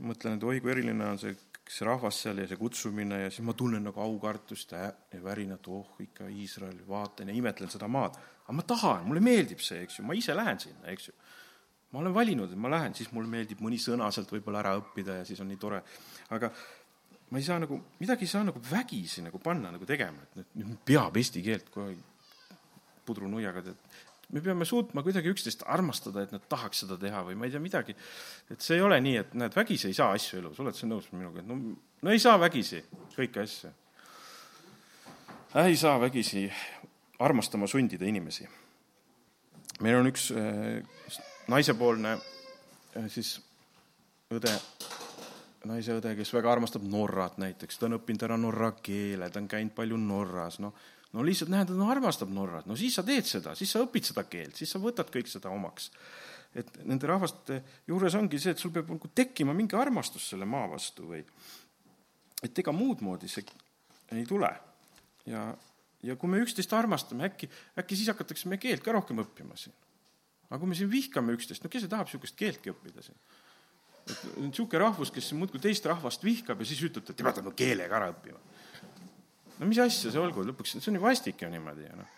mõtlen, 0.05 0.37
et 0.37 0.45
oi 0.47 0.61
kui 0.63 0.71
eriline 0.73 1.07
on 1.07 1.19
see, 1.21 1.35
see 1.67 1.87
rahvas 1.87 2.21
seal 2.23 2.39
ja 2.41 2.47
see 2.49 2.59
kutsumine 2.59 3.25
ja 3.25 3.31
siis 3.31 3.45
ma 3.45 3.55
tunnen 3.57 3.83
nagu 3.85 4.01
aukartust 4.01 4.73
ja 4.75 4.87
värinat, 5.23 5.67
oh 5.67 5.99
ikka 6.03 6.29
Iisrael, 6.31 6.79
vaatan 6.87 7.31
ja 7.31 7.35
imetlen 7.37 7.71
seda 7.71 7.89
maad. 7.91 8.17
aga 8.45 8.55
ma 8.55 8.65
tahan, 8.67 9.05
mulle 9.09 9.23
meeldib 9.25 9.61
see, 9.63 9.83
eks 9.85 9.99
ju, 9.99 10.07
ma 10.07 10.17
ise 10.17 10.35
lähen 10.37 10.61
sinna, 10.61 10.87
eks 10.93 11.09
ju. 11.09 11.13
ma 11.91 12.01
olen 12.01 12.15
valinud, 12.15 12.51
et 12.51 12.59
ma 12.59 12.71
lähen, 12.71 12.95
siis 12.97 13.11
mulle 13.15 13.29
meeldib 13.31 13.61
mõni 13.63 13.79
sõna 13.81 14.09
sealt 14.11 14.31
võib-olla 14.31 14.63
ära 14.63 14.75
õppida 14.79 15.21
ja 15.21 15.27
siis 15.27 15.41
on 15.43 15.51
nii 15.51 15.61
tore. 15.61 15.83
aga 16.35 16.51
ma 17.31 17.41
ei 17.41 17.45
saa 17.45 17.59
nagu, 17.61 17.79
midagi 17.99 18.27
ei 18.27 18.31
saa 18.31 18.43
nagu 18.47 18.61
vägisi 18.71 19.23
nagu 19.25 19.39
panna 19.43 19.71
nagu 19.73 19.85
tegema, 19.85 20.23
et 20.23 20.53
nüüd 20.55 20.81
peab 20.85 21.17
eesti 21.17 21.43
keelt 21.45 21.71
kohe 21.73 21.95
pudrunuiaga 23.05 23.61
tead 23.65 23.97
me 24.33 24.41
peame 24.41 24.65
suutma 24.65 25.03
kuidagi 25.05 25.29
üksteist 25.31 25.63
armastada, 25.69 26.25
et 26.25 26.33
nad 26.33 26.43
tahaks 26.49 26.83
seda 26.83 26.97
teha 27.01 27.21
või 27.27 27.37
ma 27.37 27.47
ei 27.47 27.53
tea, 27.53 27.61
midagi. 27.61 27.95
et 28.51 28.61
see 28.61 28.79
ei 28.79 28.83
ole 28.85 28.99
nii, 29.01 29.15
et 29.21 29.33
näed, 29.37 29.55
vägisi 29.55 29.89
ei 29.91 29.97
saa 29.97 30.11
asju 30.15 30.39
elus, 30.39 30.59
oled 30.63 30.77
sa 30.77 30.89
nõus 30.89 31.11
minuga, 31.13 31.43
et 31.43 31.49
no, 31.49 31.59
no 32.01 32.13
ei 32.13 32.21
saa 32.21 32.39
vägisi 32.41 32.81
kõiki 33.15 33.43
asju. 33.43 33.73
ei 35.65 35.77
saa 35.77 35.99
vägisi 36.01 36.47
armastama 37.19 37.67
sundida 37.67 38.05
inimesi. 38.05 38.47
meil 39.81 39.99
on 39.99 40.11
üks 40.11 40.31
äh, 40.31 40.81
naisepoolne 41.51 42.17
äh, 42.17 43.09
siis 43.09 43.37
õde, 44.33 44.51
naiseõde, 45.69 46.15
kes 46.17 46.33
väga 46.33 46.51
armastab 46.51 46.83
Norrat 46.83 47.37
näiteks, 47.37 47.77
ta 47.77 47.85
on 47.85 47.99
õppinud 47.99 48.25
ära 48.25 48.37
norra 48.37 48.71
keele, 48.81 49.29
ta 49.29 49.41
on 49.41 49.47
käinud 49.47 49.75
palju 49.77 49.97
Norras, 50.01 50.59
noh 50.63 50.73
no 51.15 51.23
lihtsalt 51.23 51.51
näed, 51.53 51.71
ta 51.71 51.89
armastab 51.89 52.31
Norrat, 52.33 52.67
no 52.67 52.75
siis 52.79 52.95
sa 52.97 53.03
teed 53.07 53.27
seda, 53.29 53.55
siis 53.55 53.71
sa 53.71 53.81
õpid 53.85 54.09
seda 54.11 54.25
keelt, 54.27 54.57
siis 54.59 54.71
sa 54.75 54.81
võtad 54.83 55.11
kõik 55.13 55.29
seda 55.31 55.51
omaks. 55.53 55.91
et 56.55 56.69
nende 56.87 57.07
rahvaste 57.07 57.61
juures 57.87 58.15
ongi 58.15 58.39
see, 58.39 58.53
et 58.55 58.61
sul 58.61 58.71
peab 58.71 58.91
nagu 58.93 59.09
tekkima 59.11 59.53
mingi 59.53 59.75
armastus 59.75 60.29
selle 60.31 60.45
maa 60.47 60.69
vastu 60.71 61.09
või 61.09 61.23
et 62.43 62.59
ega 62.59 62.71
muud 62.71 63.01
moodi 63.03 63.27
see 63.31 63.43
ei 64.15 64.25
tule. 64.25 64.51
ja, 65.25 65.47
ja 66.03 66.15
kui 66.15 66.29
me 66.29 66.39
üksteist 66.43 66.73
armastame, 66.73 67.25
äkki, 67.31 67.49
äkki 67.79 67.97
siis 67.97 68.11
hakatakse 68.13 68.49
meie 68.51 68.61
keelt 68.61 68.83
ka 68.83 68.95
rohkem 68.95 69.23
õppima 69.23 69.57
siin. 69.59 69.75
aga 70.49 70.59
kui 70.59 70.71
me 70.71 70.79
siin 70.79 70.91
vihkame 70.91 71.35
üksteist, 71.35 71.63
no 71.63 71.71
kes 71.71 71.87
tahab 71.89 72.07
niisugust 72.07 72.39
keeltki 72.39 72.75
õppida 72.75 73.03
siin? 73.03 73.19
et 74.05 74.25
niisugune 74.37 74.83
rahvus, 74.83 75.11
kes 75.11 75.31
muudkui 75.33 75.59
teist 75.63 75.85
rahvast 75.89 76.23
vihkab 76.23 76.59
ja 76.61 76.67
siis 76.69 76.83
ütleb, 76.85 77.07
et 77.09 77.17
tema 77.17 77.33
peab 77.33 77.47
no 77.47 77.55
keele 77.57 77.87
ka 77.89 77.99
ära 77.99 78.11
õppima 78.13 78.39
no 79.59 79.69
mis 79.69 79.79
asja 79.83 80.11
see 80.11 80.21
olgu, 80.21 80.43
lõpuks 80.49 80.75
see 80.77 80.91
on 80.91 80.99
ju 80.99 81.03
vastik 81.03 81.41
ju 81.41 81.49
niimoodi 81.51 81.87
ju 81.87 81.99
noh. 81.99 82.11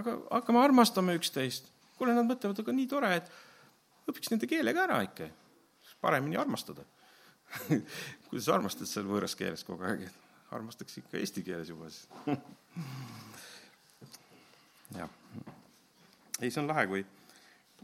aga 0.00 0.16
hakkame 0.38 0.62
armastama 0.62 1.16
üksteist. 1.18 1.70
kuule, 1.98 2.14
nad 2.14 2.28
mõtlevad, 2.28 2.60
aga 2.62 2.74
nii 2.74 2.88
tore, 2.90 3.10
et 3.18 4.10
õpiks 4.10 4.32
nende 4.32 4.48
keele 4.50 4.74
ka 4.74 4.86
ära 4.86 5.02
ikka, 5.06 5.28
paremini 6.04 6.38
armastada 6.40 6.86
kuidas 8.28 8.46
sa 8.46 8.56
armastad 8.58 8.90
seal 8.90 9.06
võõras 9.08 9.34
keeles 9.38 9.64
kogu 9.66 9.86
aeg, 9.88 10.06
et 10.08 10.54
armastaks 10.54 11.00
ikka 11.02 11.18
eesti 11.20 11.44
keeles 11.46 11.72
juba 11.72 11.90
siis 11.90 12.08
jah. 14.98 15.10
ei, 16.40 16.50
see 16.50 16.62
on 16.62 16.70
lahe, 16.70 16.86
kui, 16.90 17.04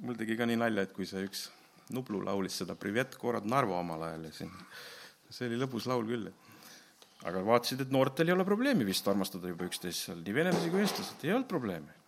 mul 0.05 0.18
tegi 0.20 0.38
ka 0.38 0.48
nii 0.48 0.61
nalja, 0.61 0.87
et 0.87 0.96
kui 0.96 1.09
see 1.09 1.27
üks 1.27 1.48
Nublu 1.92 2.22
laulis 2.24 2.55
seda 2.57 2.72
Privet 2.81 3.18
Gorod 3.20 3.44
Narvo 3.44 3.74
omal 3.77 4.07
ajal 4.07 4.22
ja 4.24 4.33
siin, 4.33 4.53
see 5.29 5.50
oli 5.50 5.59
lõbus 5.61 5.85
laul 5.90 6.07
küll, 6.09 6.31
et 6.31 6.43
aga 7.24 7.42
vaatasid, 7.44 7.84
et 7.84 7.92
noortel 7.92 8.28
ei 8.28 8.37
ole 8.37 8.44
probleemi 8.46 8.87
vist 8.87 9.06
armastada 9.08 9.48
juba 9.48 9.66
üksteist 9.68 10.08
seal, 10.08 10.20
nii 10.24 10.37
venelasi 10.37 10.72
kui 10.72 10.82
eestlased, 10.84 11.22
ei 11.24 11.32
olnud 11.32 11.48
probleemi. 11.48 12.00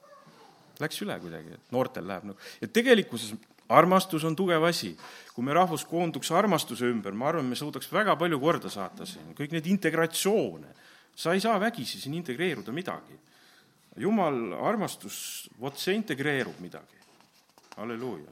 Läks 0.76 0.98
üle 1.00 1.16
kuidagi, 1.22 1.57
et 1.57 1.72
noortel 1.72 2.05
läheb 2.05 2.26
nagu, 2.29 2.48
ja 2.61 2.68
tegelikkuses 2.68 3.33
armastus 3.72 4.24
on 4.29 4.37
tugev 4.37 4.64
asi. 4.68 4.96
kui 5.35 5.44
me 5.44 5.52
rahvus 5.52 5.85
koonduks 5.85 6.31
armastuse 6.33 6.88
ümber, 6.88 7.12
ma 7.12 7.29
arvan, 7.29 7.44
me 7.44 7.57
suudaks 7.57 7.90
väga 7.92 8.16
palju 8.16 8.38
korda 8.40 8.70
saata 8.72 9.07
siin, 9.07 9.35
kõik 9.37 9.52
neid 9.52 9.66
integratsioone. 9.66 10.68
sa 11.16 11.33
ei 11.33 11.40
saa 11.40 11.61
vägisi 11.61 12.00
siin 12.00 12.14
integreeruda 12.14 12.72
midagi. 12.72 13.18
jumal, 13.96 14.52
armastus, 14.52 15.48
vot 15.61 15.79
see 15.79 15.94
integreerub 15.94 16.61
midagi. 16.61 17.00
halleluuja. 17.76 18.31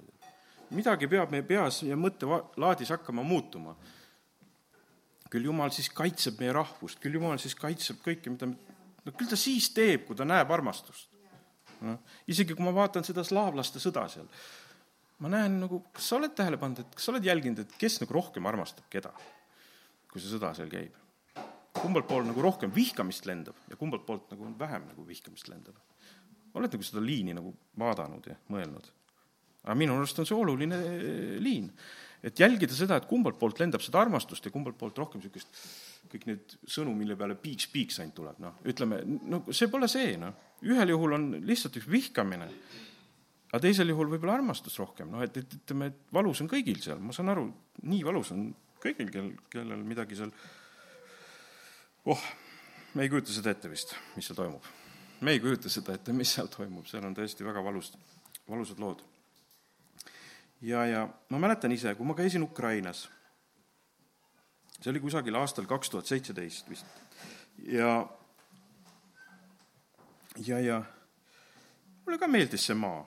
midagi 0.71 1.09
peab 1.09 1.31
meie 1.31 1.43
peas 1.43 1.83
ja 1.83 1.97
mõttelaadis 1.97 2.91
hakkama 2.91 3.23
muutuma 3.23 3.77
küll 5.35 5.51
Jumal 5.51 5.73
siis 5.75 5.91
kaitseb 5.91 6.39
meie 6.39 6.55
rahvust, 6.55 7.01
küll 7.03 7.19
Jumal 7.19 7.41
siis 7.43 7.57
kaitseb 7.59 7.99
kõike, 8.05 8.31
mida 8.31 8.47
me, 8.47 8.79
no 9.03 9.15
küll 9.19 9.31
ta 9.31 9.39
siis 9.39 9.73
teeb, 9.75 10.07
kui 10.07 10.19
ta 10.19 10.27
näeb 10.29 10.51
armastust. 10.55 11.11
noh, 11.85 11.99
isegi 12.31 12.55
kui 12.55 12.65
ma 12.65 12.73
vaatan 12.73 13.05
seda 13.05 13.25
slaavlaste 13.27 13.83
sõda 13.83 14.07
seal, 14.09 14.29
ma 15.21 15.31
näen 15.33 15.59
nagu, 15.65 15.83
kas 15.93 16.07
sa 16.09 16.19
oled 16.21 16.33
tähele 16.39 16.59
pannud, 16.61 16.85
et 16.85 16.95
kas 16.95 17.09
sa 17.09 17.13
oled 17.13 17.27
jälginud, 17.27 17.65
et 17.65 17.75
kes 17.81 17.99
nagu 18.01 18.15
rohkem 18.15 18.47
armastab 18.49 18.87
keda, 18.93 19.11
kui 20.11 20.23
see 20.23 20.31
sõda 20.37 20.55
seal 20.57 20.71
käib? 20.73 21.01
kumbalt 21.75 22.07
poolt 22.07 22.29
nagu 22.29 22.39
rohkem 22.39 22.71
vihkamist 22.71 23.27
lendab 23.27 23.59
ja 23.67 23.77
kumbalt 23.77 24.05
poolt 24.07 24.29
nagu 24.31 24.47
vähem 24.59 24.87
nagu 24.87 25.07
vihkamist 25.09 25.51
lendab? 25.51 25.75
oled 26.55 26.71
nagu 26.71 26.87
seda 26.87 27.03
liini 27.03 27.35
nagu 27.35 27.51
vaadanud 27.83 28.31
ja 28.31 28.37
mõelnud? 28.55 28.87
aga 29.65 29.75
minu 29.79 29.97
arust 29.99 30.21
on 30.23 30.29
see 30.29 30.37
oluline 30.37 30.79
liin. 31.43 31.71
Et 32.25 32.41
jälgida 32.41 32.75
seda, 32.77 32.97
et 32.99 33.09
kumbalt 33.09 33.37
poolt 33.41 33.61
lendab 33.61 33.83
seda 33.85 34.01
armastust 34.01 34.47
ja 34.47 34.53
kumbalt 34.53 34.79
poolt 34.81 34.97
rohkem 35.01 35.21
niisugust, 35.21 35.61
kõik 36.13 36.27
need 36.31 36.57
sõnu, 36.77 36.95
mille 36.97 37.17
peale 37.21 37.37
piiks, 37.41 37.69
piiks 37.73 38.01
ainult 38.01 38.17
tuleb, 38.17 38.41
noh, 38.43 38.57
ütleme, 38.71 39.01
no 39.29 39.43
see 39.51 39.69
pole 39.73 39.89
see, 39.91 40.15
noh. 40.21 40.35
ühel 40.65 40.95
juhul 40.95 41.17
on 41.19 41.29
lihtsalt 41.45 41.77
üks 41.81 41.89
vihkamine, 41.91 42.49
aga 43.51 43.63
teisel 43.67 43.93
juhul 43.93 44.13
võib-olla 44.15 44.39
armastus 44.39 44.79
rohkem, 44.81 45.13
noh, 45.13 45.25
et, 45.27 45.37
et 45.43 45.59
ütleme, 45.61 45.91
et 45.93 46.15
valus 46.17 46.41
on 46.45 46.51
kõigil 46.51 46.81
seal, 46.85 47.03
ma 47.05 47.17
saan 47.17 47.33
aru, 47.35 47.49
nii 47.85 48.03
valus 48.07 48.33
on 48.35 48.49
kõigil, 48.85 49.13
kel, 49.13 49.33
kellel 49.53 49.85
midagi 49.85 50.19
seal, 50.19 50.33
oh, 52.09 52.29
me 52.97 53.05
ei 53.05 53.13
kujuta 53.13 53.37
seda 53.37 53.53
ette 53.53 53.73
vist, 53.73 53.97
mis 54.17 54.31
seal 54.31 54.41
toimub. 54.41 54.73
me 55.25 55.37
ei 55.37 55.41
kujuta 55.45 55.73
seda 55.73 55.97
ette, 55.97 56.13
mis 56.17 56.33
seal 56.37 56.49
toimub, 56.53 56.89
seal 56.89 57.05
on 57.05 57.17
tõesti 57.17 57.45
väga 57.45 57.65
valus, 57.65 57.93
valusad 58.49 58.81
lood 58.81 59.05
ja, 60.65 60.85
ja 60.89 61.05
ma 61.31 61.41
mäletan 61.43 61.73
ise, 61.75 61.95
kui 61.99 62.09
ma 62.09 62.17
käisin 62.17 62.45
Ukrainas, 62.47 63.07
see 64.81 64.91
oli 64.93 65.03
kusagil 65.03 65.37
aastal 65.41 65.69
kaks 65.71 65.93
tuhat 65.93 66.11
seitseteist 66.11 66.71
vist, 66.71 66.87
ja, 67.69 67.97
ja, 70.47 70.61
ja 70.61 70.83
mulle 72.05 72.21
ka 72.21 72.31
meeldis 72.31 72.71
see 72.71 72.79
maa. 72.79 73.03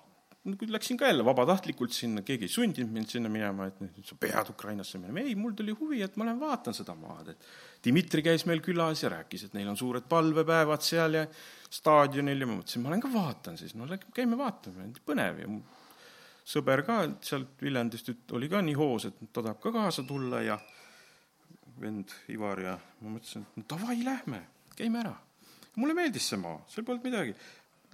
Läksin 0.48 0.96
ka 0.96 1.10
jälle 1.10 1.26
vabatahtlikult 1.28 1.91
sinna, 1.91 2.22
keegi 2.24 2.48
ei 2.48 2.52
sundinud 2.52 2.93
mind 2.96 3.10
sinna 3.12 3.28
minema, 3.28 3.65
et 3.67 3.82
nüüd 3.84 4.06
sa 4.08 4.15
pead 4.15 4.48
Ukrainasse 4.54 4.96
minema, 5.02 5.20
ei, 5.20 5.34
mul 5.36 5.58
tuli 5.58 5.74
huvi, 5.76 6.00
et 6.06 6.15
ma 6.15 6.24
lähen 6.24 6.39
vaatan 6.39 6.78
seda 6.78 6.96
maad, 6.96 7.34
et 7.34 7.50
Dmitri 7.84 8.24
käis 8.24 8.46
meil 8.48 8.63
külas 8.63 9.04
ja 9.04 9.12
rääkis, 9.12 9.43
et 9.43 9.58
neil 9.58 9.67
on 9.67 9.76
suured 9.76 10.08
palvepäevad 10.08 10.86
seal 10.88 11.20
ja 11.20 11.26
staadionil 11.67 12.46
ja 12.46 12.48
ma 12.48 12.62
mõtlesin, 12.62 12.86
ma 12.86 12.93
lähen 12.93 13.04
ka 13.04 13.12
vaatan 13.12 13.60
siis, 13.60 13.76
no 13.76 13.89
käime 14.15 14.39
vaatame, 14.39 14.88
põnev 15.04 15.43
ja 15.43 15.52
sõber 16.47 16.83
ka 16.88 17.01
sealt 17.25 17.62
Viljandist 17.62 18.33
oli 18.36 18.49
ka 18.51 18.62
nii 18.63 18.75
hoos, 18.79 19.07
et 19.10 19.19
ta 19.31 19.41
tahab 19.41 19.62
ka 19.63 19.73
kaasa 19.75 20.05
tulla 20.07 20.41
ja 20.45 20.57
vend 21.81 22.13
Ivar 22.33 22.62
ja 22.63 22.75
ma 23.01 23.13
mõtlesin, 23.13 23.45
et 23.45 23.60
no 23.60 23.65
davai, 23.75 23.99
lähme, 24.05 24.41
käime 24.77 25.01
ära. 25.03 25.15
mulle 25.77 25.93
meeldis 25.93 26.31
see 26.31 26.39
maa, 26.41 26.62
seal 26.71 26.86
polnud 26.86 27.05
midagi. 27.05 27.36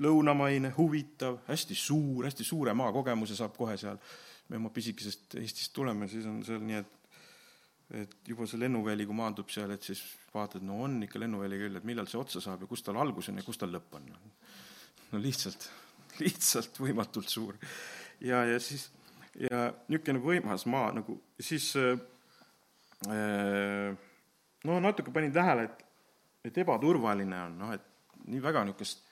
lõunamaine, 0.04 0.72
huvitav, 0.78 1.44
hästi 1.48 1.76
suur, 1.78 2.26
hästi 2.26 2.44
suure 2.44 2.74
maakogemuse 2.74 3.36
saab 3.38 3.58
kohe 3.58 3.78
seal. 3.78 3.98
me 4.50 4.58
oma 4.58 4.70
pisikesest 4.70 5.36
Eestist 5.42 5.74
tuleme, 5.74 6.08
siis 6.08 6.26
on 6.26 6.44
seal 6.46 6.62
nii, 6.62 6.82
et 6.82 7.00
et 7.94 8.14
juba 8.26 8.46
see 8.48 8.58
lennuväli, 8.58 9.06
kui 9.06 9.14
maandub 9.14 9.50
seal, 9.54 9.70
et 9.72 9.84
siis 9.84 10.00
vaatad, 10.34 10.64
no 10.66 10.80
on 10.82 11.04
ikka 11.06 11.20
lennuväli 11.20 11.60
küll, 11.60 11.76
et 11.78 11.84
millal 11.86 12.08
see 12.10 12.18
otsa 12.18 12.42
saab 12.42 12.64
ja 12.64 12.70
kus 12.70 12.82
tal 12.82 12.98
algus 12.98 13.28
on 13.30 13.38
ja 13.38 13.44
kus 13.46 13.60
tal 13.62 13.74
lõpp 13.74 13.98
on. 14.00 14.08
no 15.12 15.20
lihtsalt, 15.22 15.68
lihtsalt 16.24 16.80
võimatult 16.82 17.30
suur 17.30 17.60
ja, 18.24 18.44
ja 18.48 18.60
siis 18.64 18.90
ja 19.40 19.68
niisugune 19.90 20.22
võimas 20.24 20.66
maa 20.70 20.92
nagu, 20.96 21.18
siis 21.42 21.72
äh, 21.80 21.98
no 24.64 24.80
natuke 24.84 25.14
panin 25.14 25.34
tähele, 25.34 25.68
et, 25.70 25.84
et 26.50 26.62
ebaturvaline 26.64 27.40
on, 27.48 27.58
noh, 27.64 27.74
et 27.76 28.28
nii 28.30 28.42
väga 28.44 28.64
niisugust 28.68 29.04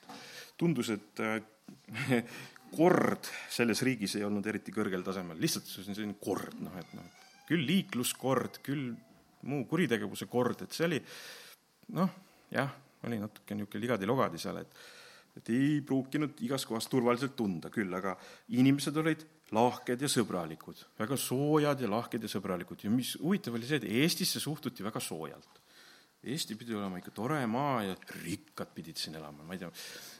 tundus, 0.60 0.91
et 0.93 1.24
äh, 1.26 1.39
kord 2.78 3.28
selles 3.52 3.82
riigis 3.84 4.15
ei 4.15 4.28
olnud 4.28 4.45
eriti 4.47 4.74
kõrgel 4.76 5.04
tasemel, 5.04 5.39
lihtsalt 5.41 5.67
see 5.67 5.84
on 5.84 5.97
selline 5.97 6.19
kord, 6.21 6.60
noh, 6.63 6.78
et 6.80 6.93
noh, 6.97 7.08
küll 7.50 7.65
liikluskord, 7.67 8.62
küll 8.63 8.91
muu 9.50 9.65
kuritegevuse 9.67 10.30
kord, 10.32 10.62
et 10.63 10.76
see 10.76 10.88
oli 10.88 11.02
noh, 11.97 12.10
jah, 12.54 12.69
oli 13.08 13.17
natuke 13.19 13.58
niisugune 13.58 13.88
ligadi-logadi 13.88 14.39
seal, 14.39 14.62
et 14.62 15.01
et 15.38 15.50
ei 15.54 15.80
pruukinud 15.88 16.41
igas 16.46 16.65
kohas 16.67 16.88
turvaliselt 16.91 17.36
tunda 17.39 17.72
küll, 17.74 17.91
aga 17.96 18.17
inimesed 18.58 18.98
olid 19.00 19.24
lahked 19.56 20.04
ja 20.04 20.10
sõbralikud, 20.12 20.80
väga 21.00 21.17
soojad 21.20 21.84
ja 21.84 21.89
lahked 21.91 22.24
ja 22.24 22.32
sõbralikud 22.32 22.86
ja 22.86 22.91
mis 22.91 23.15
huvitav 23.20 23.58
oli 23.58 23.67
see, 23.67 23.82
et 23.82 23.89
Eestisse 24.02 24.39
suhtuti 24.44 24.84
väga 24.84 25.02
soojalt. 25.04 25.60
Eesti 26.22 26.56
pidi 26.56 26.76
olema 26.78 27.00
ikka 27.02 27.12
tore 27.17 27.39
maa 27.50 27.82
ja 27.82 27.96
rikkad 28.22 28.70
pidid 28.76 29.00
siin 29.02 29.15
elama, 29.17 29.44
ma 29.44 29.56
ei 29.56 29.62
tea, 29.63 29.72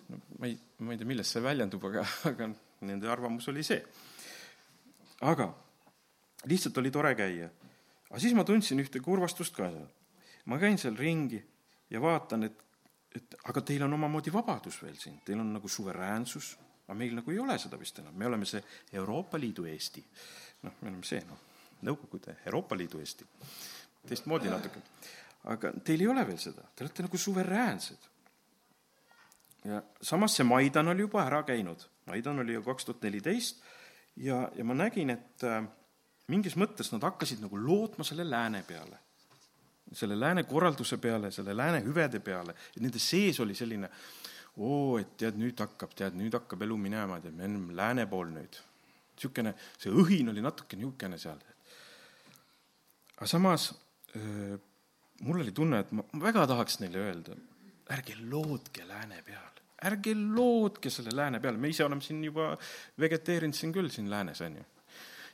no 0.10 0.22
ma 0.40 0.50
ei, 0.50 0.56
ma 0.82 0.96
ei 0.96 1.00
tea, 1.00 1.10
millest 1.12 1.36
see 1.36 1.44
väljendub, 1.46 1.84
aga, 1.92 2.06
aga 2.32 2.50
nende 2.90 3.12
arvamus 3.12 3.48
oli 3.52 3.64
see. 3.66 3.84
aga 5.22 5.52
lihtsalt 6.50 6.78
oli 6.82 6.92
tore 6.92 7.14
käia. 7.16 7.52
aga 8.10 8.20
siis 8.20 8.34
ma 8.34 8.44
tundsin 8.48 8.82
ühte 8.82 9.00
kurvastust 9.04 9.56
ka 9.56 9.70
seal. 9.70 9.88
ma 10.50 10.58
käin 10.60 10.82
seal 10.82 10.98
ringi 10.98 11.44
ja 11.92 12.02
vaatan, 12.02 12.50
et 12.50 12.58
et 13.16 13.36
aga 13.52 13.64
teil 13.66 13.84
on 13.86 13.94
omamoodi 13.98 14.34
vabadus 14.34 14.82
veel 14.84 14.96
siin, 15.00 15.20
teil 15.26 15.40
on 15.44 15.54
nagu 15.58 15.70
suveräänsus, 15.70 16.52
aga 16.86 16.98
meil 16.98 17.16
nagu 17.18 17.34
ei 17.34 17.40
ole 17.40 17.58
seda 17.60 17.80
vist 17.80 18.00
enam, 18.00 18.16
me 18.18 18.28
oleme 18.28 18.48
see 18.48 18.62
Euroopa 19.00 19.40
Liidu 19.40 19.66
Eesti. 19.68 20.04
noh, 20.62 20.78
me 20.82 20.92
oleme 20.92 21.08
see, 21.08 21.24
noh, 21.28 21.48
Nõukogude 21.82 22.36
Euroopa 22.46 22.78
Liidu 22.78 23.00
Eesti, 23.02 23.26
teistmoodi 24.08 24.52
natuke. 24.52 24.82
aga 25.50 25.74
teil 25.84 26.04
ei 26.04 26.08
ole 26.08 26.26
veel 26.28 26.40
seda, 26.40 26.68
te 26.76 26.86
olete 26.86 27.08
nagu 27.08 27.18
suveräänsed. 27.18 28.10
ja 29.66 29.82
samas 30.02 30.38
see 30.38 30.48
Maidan 30.48 30.94
oli 30.94 31.08
juba 31.08 31.26
ära 31.26 31.44
käinud, 31.44 31.88
Maidan 32.08 32.40
oli 32.40 32.54
ju 32.54 32.64
kaks 32.64 32.86
tuhat 32.86 33.04
neliteist 33.04 33.64
ja, 34.16 34.50
ja 34.56 34.64
ma 34.64 34.74
nägin, 34.78 35.10
et 35.10 35.44
äh, 35.44 35.64
mingis 36.28 36.56
mõttes 36.56 36.94
nad 36.94 37.04
hakkasid 37.04 37.42
nagu 37.44 37.58
lootma 37.58 38.06
selle 38.08 38.30
lääne 38.30 38.64
peale 38.68 39.00
selle 39.94 40.18
lääne 40.20 40.44
korralduse 40.48 40.98
peale, 40.98 41.32
selle 41.32 41.56
lääne 41.58 41.82
hüvede 41.86 42.22
peale, 42.24 42.56
et 42.76 42.82
nende 42.84 43.00
sees 43.02 43.40
oli 43.44 43.56
selline 43.58 43.90
oo, 44.58 44.98
et 45.00 45.16
tead, 45.20 45.38
nüüd 45.40 45.60
hakkab, 45.64 45.94
tead, 45.98 46.18
nüüd 46.20 46.36
hakkab 46.36 46.66
elu 46.66 46.78
minema, 46.80 47.20
tead, 47.24 47.36
me 47.38 47.48
oleme 47.48 47.78
lääne 47.78 48.08
pool 48.12 48.32
nüüd. 48.34 48.60
niisugune, 49.22 49.54
see 49.78 49.94
õhin 49.94 50.32
oli 50.32 50.42
natuke 50.42 50.80
niisugune 50.80 51.20
seal. 51.22 51.40
aga 53.18 53.28
samas 53.30 53.70
öö, 54.16 54.58
mul 55.22 55.44
oli 55.44 55.52
tunne, 55.52 55.84
et 55.84 55.92
ma 55.92 56.04
väga 56.24 56.48
tahaks 56.50 56.80
neile 56.82 57.06
öelda, 57.06 57.38
ärge 57.92 58.18
lootke 58.18 58.88
lääne 58.88 59.22
peale, 59.28 59.64
ärge 59.88 60.16
lootke 60.16 60.90
selle 60.90 61.16
lääne 61.16 61.40
peale, 61.40 61.58
me 61.58 61.70
ise 61.70 61.86
oleme 61.86 62.02
siin 62.02 62.24
juba 62.24 62.56
vegeteerinud 63.00 63.56
siin 63.56 63.74
küll, 63.76 63.92
siin 63.94 64.10
läänes, 64.10 64.42
on 64.42 64.58
ju 64.62 64.68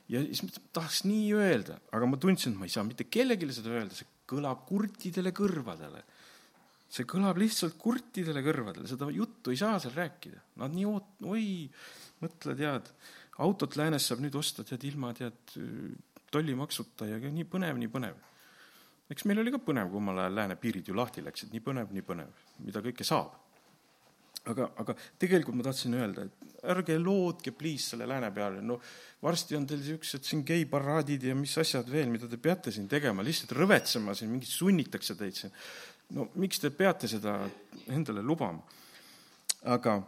ja 0.08 0.22
siis 0.24 0.60
tahaks 0.72 1.02
nii 1.04 1.32
öelda, 1.36 1.78
aga 1.92 2.06
ma 2.08 2.16
tundsin, 2.20 2.54
et 2.54 2.60
ma 2.60 2.68
ei 2.68 2.72
saa 2.72 2.84
mitte 2.86 3.04
kellelegi 3.04 3.50
seda 3.52 3.74
öelda, 3.76 3.96
see 3.96 4.08
kõlab 4.28 4.64
kurtidele 4.68 5.32
kõrvadele. 5.36 6.04
see 6.88 7.04
kõlab 7.04 7.36
lihtsalt 7.36 7.74
kurtidele 7.76 8.40
kõrvadele, 8.40 8.88
seda 8.88 9.10
juttu 9.12 9.52
ei 9.52 9.58
saa 9.60 9.76
seal 9.82 9.92
rääkida. 9.92 10.38
Nad 10.56 10.72
nii 10.72 10.86
oot-, 10.88 11.26
oi, 11.28 11.66
mõtle, 12.22 12.54
tead, 12.56 12.88
autot 13.44 13.76
läänes 13.76 14.06
saab 14.08 14.22
nüüd 14.24 14.38
osta, 14.40 14.64
tead, 14.64 14.86
ilma, 14.88 15.12
tead, 15.12 15.52
tollimaksuta 16.32 17.10
ja 17.10 17.18
nii 17.20 17.44
põnev, 17.44 17.76
nii 17.76 17.92
põnev. 17.92 18.16
eks 19.08 19.24
meil 19.28 19.40
oli 19.40 19.52
ka 19.52 19.60
põnev, 19.64 19.90
kui 19.90 20.00
omal 20.00 20.22
ajal 20.24 20.34
lääne 20.40 20.56
piirid 20.60 20.88
ju 20.88 20.96
lahti 20.96 21.24
läksid, 21.24 21.52
nii 21.52 21.64
põnev, 21.64 21.92
nii 21.92 22.04
põnev, 22.08 22.32
mida 22.64 22.80
kõike 22.84 23.04
saab 23.04 23.36
aga, 24.46 24.68
aga 24.80 24.94
tegelikult 25.20 25.58
ma 25.58 25.66
tahtsin 25.66 25.96
öelda, 25.98 26.26
et 26.26 26.66
ärge 26.72 26.98
lootke 27.00 27.52
pliis 27.56 27.90
selle 27.92 28.06
lääne 28.08 28.30
peale, 28.34 28.62
no 28.64 28.78
varsti 29.22 29.56
on 29.58 29.66
teil 29.68 29.80
niisugused 29.82 30.26
siin 30.26 30.44
geiparaadid 30.46 31.28
ja 31.28 31.36
mis 31.38 31.54
asjad 31.60 31.88
veel, 31.90 32.10
mida 32.12 32.28
te 32.30 32.38
peate 32.42 32.72
siin 32.74 32.88
tegema, 32.90 33.24
lihtsalt 33.26 33.54
rõvetsema 33.58 34.14
siin, 34.18 34.30
mingit 34.32 34.52
sunnitakse 34.52 35.16
teid 35.18 35.38
siin. 35.38 35.54
no 36.16 36.28
miks 36.40 36.62
te 36.62 36.70
peate 36.70 37.10
seda 37.10 37.40
endale 37.94 38.22
lubama? 38.22 38.62
aga, 39.68 39.98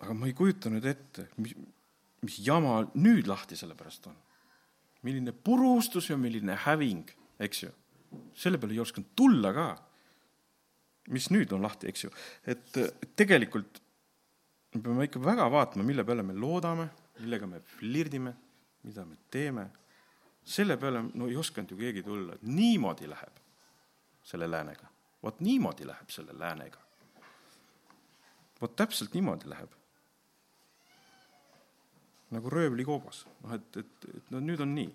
aga 0.00 0.16
ma 0.16 0.30
ei 0.30 0.34
kujuta 0.36 0.72
nüüd 0.72 0.88
ette, 0.88 1.28
mis, 1.36 1.54
mis 2.24 2.40
jama 2.44 2.80
nüüd 2.96 3.28
lahti 3.28 3.58
selle 3.58 3.76
pärast 3.78 4.08
on. 4.10 4.16
milline 5.02 5.32
purustus 5.32 6.10
ja 6.10 6.16
milline 6.16 6.56
häving, 6.66 7.12
eks 7.40 7.62
ju. 7.64 7.70
selle 8.34 8.58
peale 8.58 8.76
ei 8.76 8.82
osanud 8.82 9.14
tulla 9.16 9.52
ka 9.56 9.68
mis 11.10 11.30
nüüd 11.34 11.52
on 11.52 11.62
lahti, 11.66 11.90
eks 11.90 12.04
ju. 12.06 12.10
et 12.48 12.80
tegelikult 13.18 13.80
me 14.74 14.82
peame 14.82 15.06
ikka 15.08 15.22
väga 15.22 15.48
vaatama, 15.50 15.84
mille 15.86 16.04
peale 16.06 16.22
me 16.22 16.34
loodame, 16.34 16.86
millega 17.20 17.46
me 17.46 17.60
flirdime, 17.76 18.34
mida 18.86 19.04
me 19.04 19.16
teeme. 19.30 19.70
selle 20.44 20.76
peale 20.80 21.02
no 21.14 21.26
ei 21.28 21.36
osanud 21.36 21.70
ju 21.70 21.76
keegi 21.76 22.02
tulla, 22.02 22.34
et 22.34 22.42
niimoodi 22.42 23.08
läheb 23.10 23.42
selle 24.24 24.50
läänega. 24.50 24.86
vot 25.22 25.40
niimoodi 25.40 25.86
läheb 25.86 26.10
selle 26.10 26.38
läänega. 26.38 26.78
vot 28.60 28.76
täpselt 28.76 29.14
niimoodi 29.14 29.50
läheb. 29.50 29.70
nagu 32.30 32.50
röövlikoobas, 32.50 33.26
noh 33.42 33.54
et, 33.54 33.76
et, 33.76 34.10
et 34.16 34.30
no 34.30 34.40
nüüd 34.40 34.60
on 34.62 34.74
nii. 34.74 34.94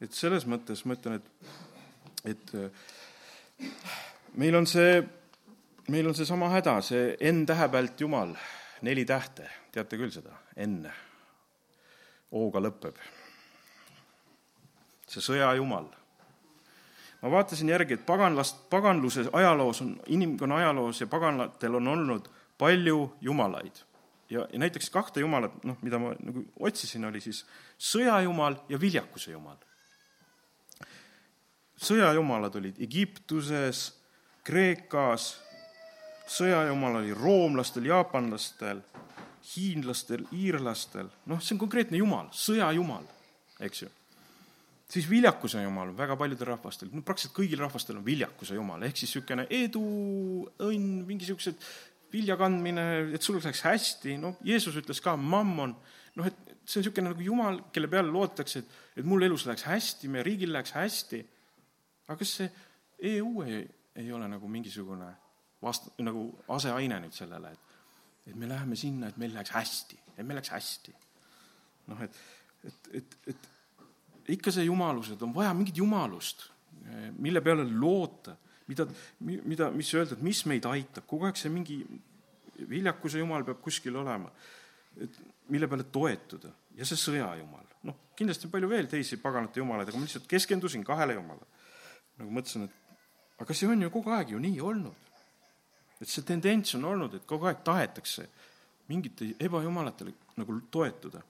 et 0.00 0.12
selles 0.12 0.44
mõttes 0.46 0.84
ma 0.84 0.98
ütlen, 0.98 1.22
et, 1.22 1.54
et 2.34 2.58
meil 4.40 4.56
on 4.56 4.66
see, 4.66 5.02
meil 5.88 6.08
on 6.08 6.14
seesama 6.14 6.50
häda, 6.52 6.80
see 6.84 7.16
N-tähe 7.32 7.68
pealt 7.72 8.00
Jumal, 8.00 8.34
neli 8.82 9.04
tähte, 9.08 9.48
teate 9.72 9.98
küll 10.00 10.12
seda, 10.14 10.36
N. 10.66 10.86
O-ga 12.32 12.62
lõpeb. 12.64 12.96
see 15.12 15.20
sõjajumal. 15.20 15.90
ma 17.22 17.30
vaatasin 17.30 17.68
järgi, 17.68 17.94
et 17.94 18.06
paganlast, 18.06 18.68
paganluse 18.70 19.28
ajaloos 19.32 19.82
on, 19.82 19.96
inimkonna 20.06 20.56
ajaloos 20.56 21.00
ja 21.00 21.06
paganlatel 21.06 21.74
on 21.74 21.88
olnud 21.88 22.28
palju 22.58 23.12
jumalaid 23.20 23.84
ja, 24.32 24.46
ja 24.52 24.58
näiteks 24.58 24.90
kahte 24.90 25.20
jumalat, 25.20 25.54
noh, 25.64 25.76
mida 25.82 25.98
ma 26.00 26.14
nagu 26.20 26.44
otsisin, 26.60 27.04
oli 27.08 27.20
siis 27.20 27.44
sõjajumal 27.92 28.56
ja 28.72 28.80
viljakuse 28.80 29.34
jumal. 29.34 29.58
Sõjajumalad 31.82 32.56
olid 32.60 32.78
Egiptuses, 32.82 33.88
Kreekas, 34.46 35.32
sõjajumal 36.30 37.00
oli 37.00 37.14
roomlastel, 37.14 37.86
jaapanlastel, 37.90 38.82
hiinlastel, 39.52 40.24
iirlastel, 40.34 41.10
noh, 41.30 41.42
see 41.42 41.56
on 41.56 41.62
konkreetne 41.62 41.98
jumal, 41.98 42.30
sõjajumal, 42.34 43.04
eks 43.66 43.84
ju. 43.84 43.90
Siis 44.92 45.06
viljakuse 45.08 45.62
jumal 45.62 45.94
väga 45.96 46.18
paljudel 46.20 46.50
rahvastel, 46.50 46.90
no 46.92 47.00
praktiliselt 47.06 47.34
kõigil 47.36 47.62
rahvastel 47.62 47.96
on 47.96 48.04
viljakuse 48.04 48.58
jumal, 48.58 48.82
ehk 48.84 48.98
siis 49.00 49.14
niisugune 49.14 49.46
edu, 49.48 49.82
õnn, 50.60 51.02
mingi 51.08 51.24
niisugused 51.24 51.64
vilja 52.12 52.36
kandmine, 52.36 52.84
et 53.16 53.24
sul 53.24 53.38
läheks 53.38 53.64
hästi, 53.64 54.18
noh, 54.20 54.36
Jeesus 54.44 54.76
ütles 54.78 55.00
ka, 55.02 55.16
mammon, 55.16 55.72
noh, 56.18 56.28
et 56.28 56.36
see 56.66 56.78
on 56.78 56.84
niisugune 56.84 57.08
nagu 57.08 57.24
jumal, 57.24 57.62
kelle 57.72 57.88
peale 57.90 58.12
loodetakse, 58.12 58.62
et, 58.62 58.76
et 59.00 59.08
mul 59.08 59.24
elus 59.24 59.46
läheks 59.48 59.64
hästi, 59.70 60.12
meie 60.12 60.26
riigil 60.28 60.52
läheks 60.52 60.76
hästi. 60.76 61.22
Aga 62.12 62.20
kas 62.20 62.36
see 62.40 62.48
EU 63.12 63.42
ei, 63.46 63.62
ei 63.98 64.12
ole 64.12 64.28
nagu 64.30 64.48
mingisugune 64.48 65.08
vast-, 65.62 65.90
nagu 66.04 66.28
aseaine 66.54 67.00
nüüd 67.02 67.16
sellele, 67.16 67.52
et 67.52 67.70
et 68.26 68.36
me 68.38 68.46
läheme 68.46 68.76
sinna, 68.78 69.08
et 69.10 69.16
meil 69.18 69.32
läheks 69.34 69.50
hästi, 69.50 69.96
et 70.16 70.22
meil 70.22 70.38
läheks 70.38 70.52
hästi. 70.54 70.94
noh, 71.90 72.02
et, 72.04 72.18
et, 72.68 72.88
et, 73.00 73.16
et 73.32 74.30
ikka 74.36 74.52
see 74.54 74.68
jumalus, 74.68 75.10
et 75.10 75.22
on 75.26 75.34
vaja 75.34 75.50
mingit 75.56 75.76
jumalust, 75.76 76.46
mille 77.18 77.42
peale 77.42 77.64
loota, 77.66 78.36
mida, 78.68 78.86
mida, 79.20 79.70
mis 79.74 79.90
öelda, 79.94 80.14
et 80.14 80.22
mis 80.22 80.44
meid 80.50 80.66
aitab, 80.70 81.06
kogu 81.10 81.26
aeg 81.26 81.38
see 81.40 81.50
mingi 81.52 81.80
viljakuse 82.70 83.18
jumal 83.18 83.44
peab 83.46 83.58
kuskil 83.64 83.98
olema, 83.98 84.30
et 85.02 85.18
mille 85.50 85.66
peale 85.68 85.88
toetuda 85.90 86.52
ja 86.78 86.86
see 86.86 87.00
sõjajumal. 87.00 87.66
noh, 87.88 87.96
kindlasti 88.14 88.46
on 88.46 88.52
palju 88.54 88.68
veel 88.70 88.86
teisi 88.86 89.18
paganate 89.18 89.58
jumalaid, 89.58 89.90
aga 89.90 89.98
ma 89.98 90.06
lihtsalt 90.06 90.28
keskendusin 90.30 90.84
kahele 90.86 91.16
jumalale. 91.18 91.48
Nagu 92.20 92.30
mõtlesin, 92.30 92.68
et 92.68 93.42
aga 93.42 93.54
see 93.54 93.68
on 93.70 93.82
ju 93.82 93.90
kogu 93.90 94.12
aeg 94.12 94.34
ju 94.34 94.38
nii 94.38 94.60
olnud. 94.60 95.10
et 96.02 96.08
see 96.08 96.24
tendents 96.26 96.74
on 96.74 96.84
olnud, 96.84 97.14
et 97.14 97.26
kogu 97.26 97.46
aeg 97.46 97.62
tahetakse 97.64 98.28
mingite 98.88 99.34
ebajumalatele 99.38 100.12
nagu 100.36 100.60
toetuda 100.70 101.22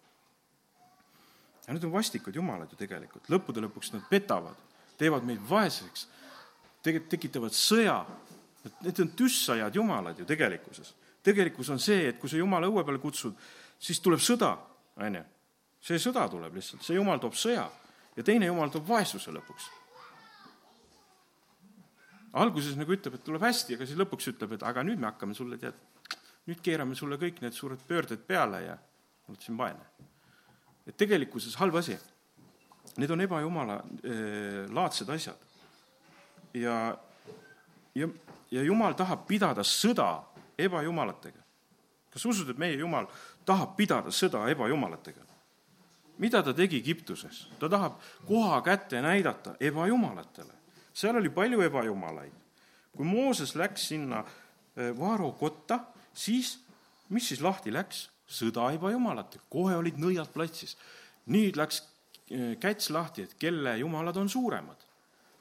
ja 1.66 1.74
need 1.74 1.85
on 1.85 1.93
vastikud 1.93 2.35
jumalad 2.35 2.70
ju 2.72 2.78
tegelikult, 2.78 3.28
lõppude 3.30 3.62
lõpuks 3.62 3.93
nad 3.95 4.05
petavad, 4.11 4.59
teevad 4.99 5.26
meid 5.26 5.43
vaeseks, 5.49 6.07
tegelikult 6.83 7.12
tekitavad 7.14 7.55
sõja. 7.57 8.01
Need 8.83 9.01
on 9.03 9.12
tüssajad 9.18 9.74
jumalad 9.74 10.18
ju 10.18 10.26
tegelikkuses. 10.26 10.95
tegelikkus 11.22 11.68
on 11.70 11.78
see, 11.78 12.09
et 12.09 12.18
kui 12.18 12.28
sa 12.28 12.37
jumala 12.37 12.66
õue 12.66 12.83
peale 12.85 12.99
kutsud, 12.99 13.35
siis 13.78 14.01
tuleb 14.01 14.20
sõda, 14.20 14.57
on 14.97 15.14
ju. 15.14 15.22
see 15.80 15.99
sõda 15.99 16.28
tuleb 16.30 16.55
lihtsalt, 16.55 16.83
see 16.83 16.95
jumal 16.95 17.18
toob 17.18 17.35
sõja 17.35 17.70
ja 18.16 18.22
teine 18.22 18.47
jumal 18.47 18.70
toob 18.70 18.89
vaesuse 18.89 19.30
lõpuks. 19.30 19.70
Alguses 22.33 22.76
nagu 22.78 22.95
ütleb, 22.95 23.18
et 23.18 23.24
tuleb 23.24 23.43
hästi, 23.45 23.76
aga 23.76 23.89
siis 23.89 23.99
lõpuks 24.01 24.30
ütleb, 24.33 24.57
et 24.57 24.62
aga 24.66 24.85
nüüd 24.87 25.01
me 25.01 25.11
hakkame 25.11 25.37
sulle, 25.37 25.59
tead, 25.61 25.76
nüüd 26.49 26.62
keerame 26.64 26.97
sulle 26.99 27.18
kõik 27.20 27.43
need 27.45 27.57
suured 27.57 27.83
pöörded 27.89 28.24
peale 28.26 28.64
ja 28.64 28.78
oled 29.28 29.45
siin 29.45 29.59
vaene 29.59 29.85
et 30.87 30.97
tegelikkuses 30.99 31.57
halb 31.61 31.76
asi. 31.78 31.97
Need 32.99 33.11
on 33.14 33.24
ebajumala 33.24 33.78
eh, 34.05 34.66
laadsed 34.74 35.11
asjad. 35.14 35.37
ja, 36.55 36.97
ja, 37.95 38.09
ja 38.51 38.62
jumal 38.62 38.95
tahab 38.95 39.26
pidada 39.26 39.64
sõda 39.64 40.22
ebajumalatega. 40.59 41.41
kas 42.12 42.24
usud, 42.26 42.51
et 42.51 42.59
meie 42.59 42.76
jumal 42.76 43.07
tahab 43.45 43.76
pidada 43.76 44.11
sõda 44.11 44.49
ebajumalatega? 44.51 45.22
mida 46.18 46.43
ta 46.43 46.53
tegi 46.53 46.76
Egiptuses? 46.76 47.47
ta 47.59 47.68
tahab 47.68 48.01
koha 48.26 48.61
kätte 48.62 49.01
näidata 49.01 49.57
ebajumalatele. 49.61 50.61
Seal 50.95 51.16
oli 51.16 51.30
palju 51.30 51.61
ebajumalaid. 51.62 52.32
kui 52.97 53.07
Mooses 53.09 53.55
läks 53.57 53.88
sinna 53.88 54.24
eh, 54.76 54.93
Vaaro 54.99 55.32
kotta, 55.32 55.80
siis 56.14 56.59
mis 57.09 57.28
siis 57.28 57.40
lahti 57.40 57.72
läks? 57.72 58.09
sõda 58.32 58.70
ebajumalatega, 58.72 59.45
kohe 59.53 59.76
olid 59.76 59.99
nõiad 60.01 60.30
platsis. 60.32 60.76
nüüd 61.26 61.57
läks 61.57 61.82
eh, 62.30 62.57
käts 62.61 62.90
lahti, 62.90 63.26
et 63.26 63.34
kelle 63.38 63.76
jumalad 63.78 64.16
on 64.16 64.28
suuremad. 64.28 64.88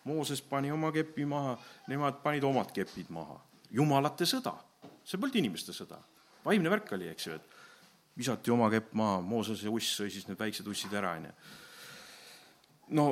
Mooses 0.03 0.41
pani 0.41 0.71
oma 0.71 0.91
kepi 0.91 1.25
maha, 1.29 1.55
nemad 1.87 2.23
panid 2.23 2.43
omad 2.43 2.71
kepid 2.73 3.09
maha. 3.09 3.39
jumalate 3.71 4.25
sõda, 4.25 4.53
see 5.05 5.17
polnud 5.17 5.35
inimeste 5.39 5.73
sõda, 5.73 6.01
vaimne 6.45 6.69
värk 6.69 6.91
oli, 6.97 7.07
eks 7.07 7.27
ju, 7.27 7.35
et 7.37 8.17
visati 8.17 8.51
oma 8.51 8.69
kepp 8.69 8.93
maha, 8.93 9.21
Mooses 9.21 9.63
ja 9.63 9.71
uss 9.71 9.95
sõi 10.01 10.09
siis 10.11 10.27
need 10.27 10.39
väiksed 10.39 10.67
ussid 10.67 10.93
ära, 10.93 11.15
onju. 11.15 11.31
no 12.97 13.05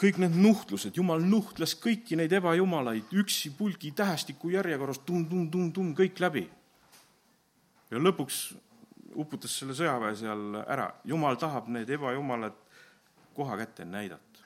kõik 0.00 0.20
need 0.22 0.36
nuhtlused, 0.40 0.96
jumal 0.96 1.20
nuhtles 1.20 1.74
kõiki 1.76 2.16
neid 2.16 2.32
ebajumalaid 2.32 3.12
üksi 3.20 3.52
pulgi 3.56 3.92
tähestiku 3.96 4.52
järjekorras 4.54 5.02
tum-tum-tum-tum 5.04 5.92
kõik 5.98 6.20
läbi. 6.24 6.48
ja 7.90 7.98
lõpuks 7.98 8.54
uputas 9.14 9.58
selle 9.58 9.74
sõjaväe 9.74 10.16
seal 10.16 10.62
ära. 10.66 10.90
jumal 11.04 11.36
tahab 11.36 11.68
need 11.68 11.90
ebajumalad 11.90 12.56
koha 13.34 13.56
kätte 13.56 13.84
näidata. 13.84 14.44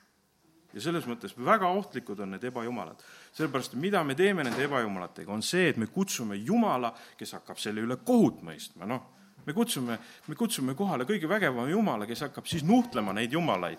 ja 0.73 0.81
selles 0.81 1.07
mõttes 1.07 1.37
väga 1.39 1.69
ohtlikud 1.69 2.21
on 2.21 2.31
need 2.31 2.45
ebajumalad. 2.45 3.03
sellepärast, 3.33 3.75
mida 3.75 4.05
me 4.05 4.15
teeme 4.15 4.45
nende 4.45 4.65
ebajumalatega, 4.65 5.33
on 5.33 5.43
see, 5.43 5.69
et 5.69 5.77
me 5.77 5.87
kutsume 5.87 6.37
Jumala, 6.37 6.95
kes 7.17 7.33
hakkab 7.33 7.59
selle 7.59 7.81
üle 7.81 7.97
kohut 7.97 8.43
mõistma, 8.43 8.87
noh, 8.87 9.07
me 9.47 9.53
kutsume, 9.53 9.99
me 10.27 10.35
kutsume 10.35 10.75
kohale 10.75 11.05
kõige 11.05 11.29
vägevama 11.29 11.69
Jumala, 11.69 12.07
kes 12.07 12.27
hakkab 12.27 12.47
siis 12.47 12.65
nuhtlema 12.65 13.13
neid 13.13 13.33
jumalaid. 13.33 13.79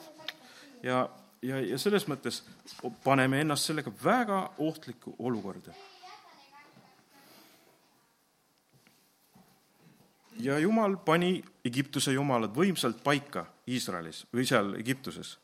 ja, 0.84 1.10
ja, 1.46 1.60
ja 1.62 1.78
selles 1.82 2.08
mõttes 2.10 2.42
paneme 3.04 3.42
ennast 3.44 3.70
sellega 3.70 3.92
väga 4.04 4.40
ohtlikku 4.58 5.16
olukorda 5.20 5.76
ja 10.40 10.60
Jumal 10.60 10.98
pani 10.98 11.44
Egiptuse 11.66 12.14
jumalad 12.14 12.56
võimsalt 12.56 13.02
paika 13.04 13.46
Iisraelis 13.68 14.26
või 14.34 14.46
seal 14.48 14.74
Egiptuses. 14.80 15.38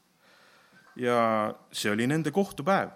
ja 0.95 1.53
see 1.71 1.91
oli 1.91 2.07
nende 2.07 2.31
kohtupäev. 2.31 2.89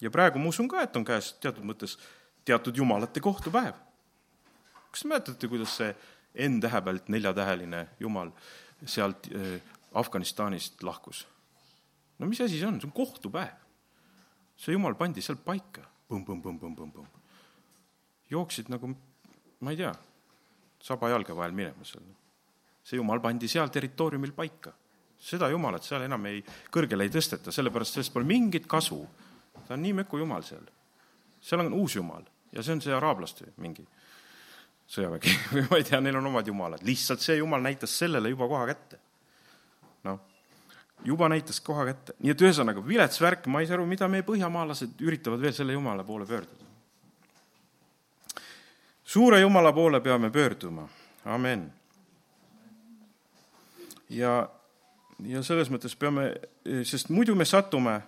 ja 0.00 0.10
praegu 0.10 0.38
ma 0.38 0.48
usun 0.48 0.68
ka, 0.68 0.82
et 0.82 0.96
on 0.96 1.04
käes 1.04 1.32
teatud 1.40 1.64
mõttes 1.64 1.98
teatud 2.44 2.76
jumalate 2.76 3.20
kohtupäev. 3.20 3.74
kas 4.90 5.02
te 5.02 5.08
mäletate, 5.08 5.48
kuidas 5.48 5.76
see 5.76 5.94
N-tähe 6.48 6.80
pealt 6.80 7.08
neljatäheline 7.08 7.88
jumal 8.00 8.30
sealt 8.86 9.28
äh, 9.34 9.60
Afganistanist 9.94 10.82
lahkus? 10.82 11.26
no 12.18 12.26
mis 12.26 12.40
asi 12.40 12.58
see 12.58 12.68
on, 12.68 12.80
see 12.80 12.88
on 12.88 12.94
kohtupäev. 12.96 13.58
see 14.56 14.76
jumal 14.76 14.94
pandi 14.94 15.22
seal 15.24 15.40
paika, 15.42 15.84
põmm-põmm-põmm-põmm-põmm. 16.10 17.06
jooksid 18.30 18.70
nagu 18.72 18.92
ma 19.62 19.70
ei 19.70 19.80
tea, 19.80 19.92
saba 20.82 21.10
jalge 21.12 21.36
vahel 21.36 21.54
minema 21.56 21.84
seal. 21.84 22.04
see 22.84 23.00
jumal 23.00 23.20
pandi 23.20 23.48
seal 23.48 23.68
territooriumil 23.68 24.32
paika. 24.36 24.72
seda 25.18 25.48
jumalat 25.50 25.86
seal 25.86 26.06
enam 26.06 26.26
ei, 26.30 26.44
kõrgele 26.70 27.06
ei 27.06 27.12
tõsteta, 27.14 27.54
sellepärast 27.54 27.98
sellest 27.98 28.14
pole 28.14 28.28
mingit 28.28 28.66
kasu. 28.66 29.02
ta 29.66 29.74
on 29.74 29.82
nii 29.82 29.98
möku 30.02 30.22
jumal 30.22 30.42
seal. 30.46 30.66
seal 31.40 31.66
on 31.66 31.72
uus 31.80 31.96
jumal 31.96 32.24
ja 32.52 32.62
see 32.62 32.76
on 32.76 32.82
see 32.84 32.94
araablaste 32.94 33.52
mingi 33.56 33.86
sõjavägi 34.92 35.34
või 35.54 35.64
ma 35.70 35.80
ei 35.80 35.86
tea, 35.88 36.00
neil 36.04 36.18
on 36.20 36.28
omad 36.32 36.48
jumalad, 36.48 36.84
lihtsalt 36.86 37.24
see 37.24 37.38
jumal 37.40 37.62
näitas 37.64 37.94
sellele 37.98 38.32
juba 38.32 38.48
koha 38.50 38.66
kätte. 38.70 38.98
Juba 41.04 41.28
näitas 41.28 41.60
koha 41.60 41.86
kätte, 41.90 42.14
nii 42.22 42.34
et 42.34 42.42
ühesõnaga 42.42 42.82
vilets 42.86 43.20
värk, 43.20 43.46
ma 43.46 43.60
ei 43.60 43.66
saa 43.66 43.78
aru, 43.78 43.86
mida 43.90 44.08
meie 44.08 44.26
põhjamaalased 44.26 45.00
üritavad 45.02 45.40
veel 45.42 45.54
selle 45.56 45.74
jumala 45.74 46.04
poole 46.06 46.26
pöörduda 46.26 46.62
suure 49.12 49.40
Jumala 49.40 49.72
poole 49.72 50.00
peame 50.00 50.30
pöörduma, 50.30 50.88
amen. 51.24 51.72
ja, 54.08 54.48
ja 55.26 55.42
selles 55.44 55.68
mõttes 55.68 55.96
peame, 55.98 56.30
sest 56.88 57.12
muidu 57.12 57.36
me 57.36 57.44
satume 57.44 58.00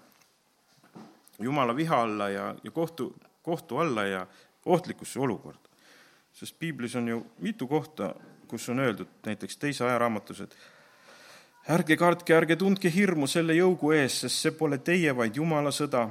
Jumala 1.42 1.74
viha 1.76 1.98
alla 2.06 2.28
ja, 2.30 2.44
ja 2.62 2.70
kohtu, 2.70 3.10
kohtu 3.42 3.78
alla 3.82 4.04
ja 4.06 4.26
ohtlikusse 4.64 5.20
olukorda. 5.20 5.68
sest 6.32 6.56
piiblis 6.58 6.96
on 6.96 7.08
ju 7.08 7.26
mitu 7.38 7.66
kohta, 7.66 8.14
kus 8.48 8.68
on 8.68 8.78
öeldud 8.78 9.08
näiteks 9.26 9.56
teise 9.56 9.84
ajaraamatus, 9.84 10.40
et 10.40 10.56
ärge 11.68 11.96
kartke, 11.96 12.34
ärge 12.36 12.56
tundke 12.60 12.90
hirmu 12.92 13.26
selle 13.30 13.56
jõugu 13.56 13.94
ees, 13.96 14.20
sest 14.24 14.42
see 14.42 14.52
pole 14.56 14.78
teie, 14.84 15.12
vaid 15.16 15.36
Jumala 15.36 15.72
sõda. 15.72 16.08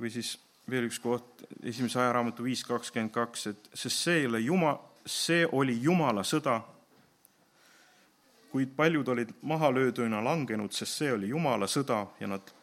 või 0.00 0.08
siis 0.08 0.38
veel 0.70 0.86
üks 0.88 0.98
koht, 0.98 1.42
esimese 1.62 1.98
ajaraamatu 2.00 2.44
viis 2.44 2.62
kakskümmend 2.64 3.12
kaks, 3.12 3.46
et 3.46 3.68
sest 3.74 3.96
see 3.96 4.20
ei 4.20 4.26
ole 4.26 4.40
Juma, 4.40 4.78
see 5.04 5.44
oli 5.52 5.74
Jumala 5.82 6.22
sõda, 6.24 6.60
kuid 8.50 8.72
paljud 8.76 9.08
olid 9.08 9.34
mahalööduna 9.42 10.22
langenud, 10.24 10.72
sest 10.72 11.02
see 11.02 11.12
oli 11.12 11.28
Jumala 11.28 11.68
sõda 11.68 12.06
ja 12.20 12.26
nad 12.26 12.54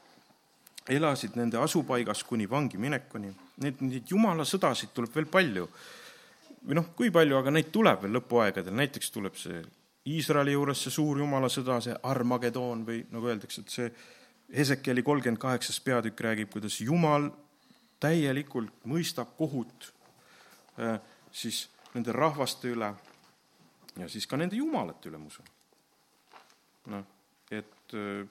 elasid 0.90 1.36
nende 1.36 1.58
asupaigas 1.58 2.24
kuni 2.24 2.50
vangi 2.50 2.78
minekuni. 2.78 3.34
neid, 3.58 3.82
neid 3.82 4.04
jumala 4.08 4.46
sõdasid 4.46 4.94
tuleb 4.94 5.14
veel 5.16 5.26
palju. 5.26 5.68
või 6.68 6.76
noh, 6.76 6.88
kui 6.96 7.12
palju, 7.12 7.38
aga 7.38 7.52
neid 7.52 7.72
tuleb 7.72 8.02
veel 8.02 8.18
lõpuaegadel, 8.18 8.74
näiteks 8.74 9.12
tuleb 9.12 9.36
see 9.36 9.62
Iisraeli 10.08 10.54
juures 10.56 10.86
see 10.86 10.94
suur 10.94 11.20
jumala 11.20 11.50
sõda, 11.52 11.82
see 11.84 11.96
Armageddon 12.08 12.86
või 12.88 13.02
nagu 13.12 13.28
öeldakse, 13.28 13.64
et 13.64 13.74
see 13.74 13.90
Hesekieli 14.56 15.04
kolmkümmend 15.04 15.42
kaheksas 15.42 15.82
peatükk 15.84 16.22
räägib, 16.24 16.52
kuidas 16.54 16.80
Jumal 16.80 17.28
täielikult 18.00 18.86
mõistab 18.88 19.34
kohut 19.36 19.90
äh, 20.80 21.02
siis 21.32 21.66
nende 21.94 22.14
rahvaste 22.16 22.72
üle 22.72 22.94
ja 23.98 24.10
siis 24.12 24.28
ka 24.30 24.38
nende 24.40 24.56
jumalate 24.56 25.10
üle, 25.10 25.20
ma 25.20 25.32
usun. 25.32 25.48
noh, 26.94 27.06
et 27.52 27.96
äh, 27.98 28.24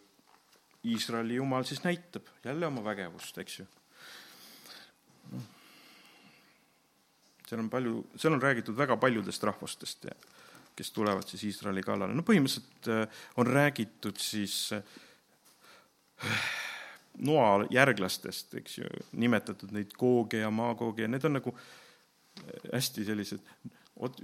Iisraeli 0.86 1.40
jumal 1.40 1.66
siis 1.66 1.82
näitab 1.82 2.28
jälle 2.44 2.66
oma 2.66 2.84
vägevust, 2.84 3.38
eks 3.42 3.58
ju. 3.58 3.66
seal 7.46 7.62
on 7.62 7.70
palju, 7.70 8.04
seal 8.16 8.34
on 8.36 8.42
räägitud 8.42 8.76
väga 8.78 8.96
paljudest 9.02 9.44
rahvastest 9.44 10.08
ja 10.08 10.14
kes 10.76 10.92
tulevad 10.92 11.26
siis 11.28 11.44
Iisraeli 11.50 11.82
kallale. 11.82 12.14
no 12.14 12.24
põhimõtteliselt 12.26 12.90
äh, 12.92 13.24
on 13.40 13.48
räägitud 13.50 14.20
siis 14.20 14.74
noa 17.18 17.66
järglastest, 17.70 18.54
eks 18.60 18.78
ju, 18.78 18.90
nimetatud 19.16 19.72
neid 19.76 19.94
Googe 19.98 20.42
ja 20.42 20.50
Magooge 20.52 21.06
ja 21.06 21.08
need 21.10 21.24
on 21.24 21.38
nagu 21.38 21.52
hästi 22.72 23.04
sellised, 23.06 23.46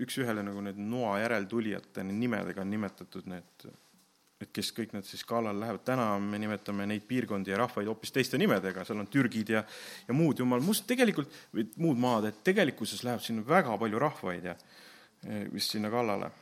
üks-ühele 0.05 0.45
nagu 0.45 0.61
need 0.65 0.81
noa 0.81 1.17
järeltulijate 1.23 2.05
nimedega 2.05 2.61
on 2.61 2.71
nimetatud 2.73 3.29
need, 3.33 3.67
et 4.43 4.53
kes 4.53 4.73
kõik 4.77 4.93
need 4.93 5.07
siis 5.09 5.25
kallale 5.29 5.63
lähevad, 5.63 5.85
täna 5.87 6.11
me 6.21 6.41
nimetame 6.43 6.87
neid 6.91 7.07
piirkondi 7.09 7.55
ja 7.55 7.61
rahvaid 7.63 7.89
hoopis 7.89 8.13
teiste 8.13 8.41
nimedega, 8.41 8.85
seal 8.85 9.01
on 9.01 9.09
türgid 9.09 9.55
ja, 9.55 9.65
ja 10.09 10.17
muud 10.17 10.43
jumal, 10.43 10.61
must 10.65 10.85
tegelikult, 10.91 11.33
või 11.55 11.69
muud 11.81 12.01
maad, 12.03 12.29
et 12.29 12.45
tegelikkuses 12.45 13.05
läheb 13.07 13.25
sinna 13.25 13.47
väga 13.49 13.79
palju 13.81 14.03
rahvaid 14.03 14.51
ja 14.51 14.57
vist 15.53 15.73
sinna 15.73 15.91
kallale. 15.93 16.33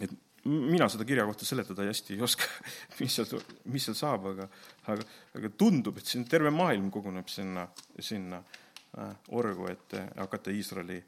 Et 0.00 0.12
mina 0.46 0.88
seda 0.88 1.04
kirja 1.04 1.24
kohta 1.26 1.44
seletada 1.44 1.86
hästi 1.86 2.14
ei 2.14 2.22
oska, 2.22 2.46
mis 3.00 3.16
seal, 3.16 3.42
mis 3.72 3.86
seal 3.88 3.98
saab, 3.98 4.30
aga, 4.32 4.48
aga, 4.92 5.06
aga 5.38 5.50
tundub, 5.58 5.98
et 5.98 6.06
siin 6.06 6.26
terve 6.28 6.52
maailm 6.54 6.90
koguneb 6.94 7.28
sinna, 7.30 7.66
sinna 7.98 8.40
äh, 8.40 9.12
orgu, 9.34 9.68
et 9.72 9.98
hakata 10.16 10.54
Iisraeli, 10.54 11.00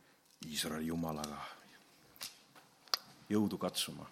Iisraeli 0.48 0.90
jumalaga 0.90 1.40
jõudu 3.28 3.58
katsuma. 3.58 4.06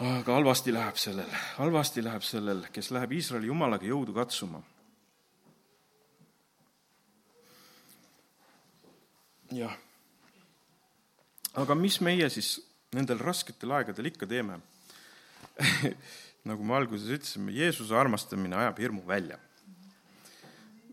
aga 0.00 0.34
halvasti 0.34 0.72
läheb 0.72 0.96
sellel, 1.00 1.36
halvasti 1.56 2.04
läheb 2.04 2.22
sellel, 2.22 2.66
kes 2.72 2.90
läheb 2.90 3.12
Iisraeli 3.12 3.52
jumalaga 3.52 3.86
jõudu 3.86 4.14
katsuma. 4.14 4.62
jah. 9.52 9.76
aga 11.54 11.74
mis 11.74 12.00
meie 12.00 12.30
siis 12.30 12.65
nendel 12.94 13.18
rasketel 13.18 13.74
aegadel 13.78 14.12
ikka 14.12 14.28
teeme. 14.30 14.60
nagu 16.46 16.64
me 16.64 16.76
alguses 16.76 17.10
ütlesime, 17.10 17.54
Jeesuse 17.56 17.96
armastamine 17.96 18.56
ajab 18.56 18.80
hirmu 18.84 19.02
välja. 19.06 19.38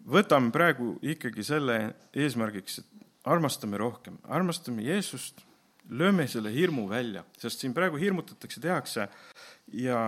võtame 0.03 0.51
praegu 0.51 0.97
ikkagi 0.99 1.45
selle 1.47 1.77
eesmärgiks, 2.11 2.81
et 2.81 3.05
armastame 3.31 3.77
rohkem, 3.79 4.17
armastame 4.27 4.83
Jeesust, 4.83 5.45
lööme 5.89 6.25
selle 6.27 6.51
hirmu 6.51 6.89
välja, 6.89 7.23
sest 7.39 7.63
siin 7.63 7.75
praegu 7.75 7.99
hirmutatakse, 8.01 8.59
tehakse 8.63 9.07
ja 9.79 10.01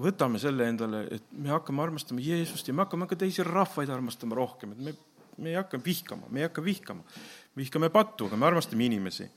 võtame 0.00 0.40
selle 0.40 0.68
endale, 0.68 1.04
et 1.12 1.28
me 1.32 1.52
hakkame 1.52 1.84
armastama 1.84 2.24
Jeesust 2.24 2.68
ja 2.68 2.76
me 2.76 2.86
hakkame 2.86 3.08
ka 3.10 3.18
teisi 3.20 3.44
rahvaid 3.44 3.92
armastama 3.92 4.38
rohkem, 4.38 4.72
et 4.72 4.80
me, 4.86 4.96
me 5.36 5.52
ei 5.52 5.60
hakka 5.60 5.80
vihkama, 5.84 6.30
me 6.30 6.40
ei 6.40 6.48
hakka 6.48 6.64
vihkama. 6.64 7.04
vihkame 7.56 7.92
pattu, 7.92 8.30
aga 8.30 8.36
me 8.36 8.46
armastame 8.46 8.86
inimesi. 8.88 9.28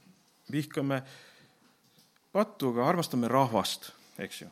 vihkame 0.51 1.01
äh, 1.01 1.34
pattu, 2.35 2.73
aga 2.73 2.89
armastame 2.89 3.29
rahvast, 3.31 3.91
eks 4.19 4.41
ju. 4.41 4.47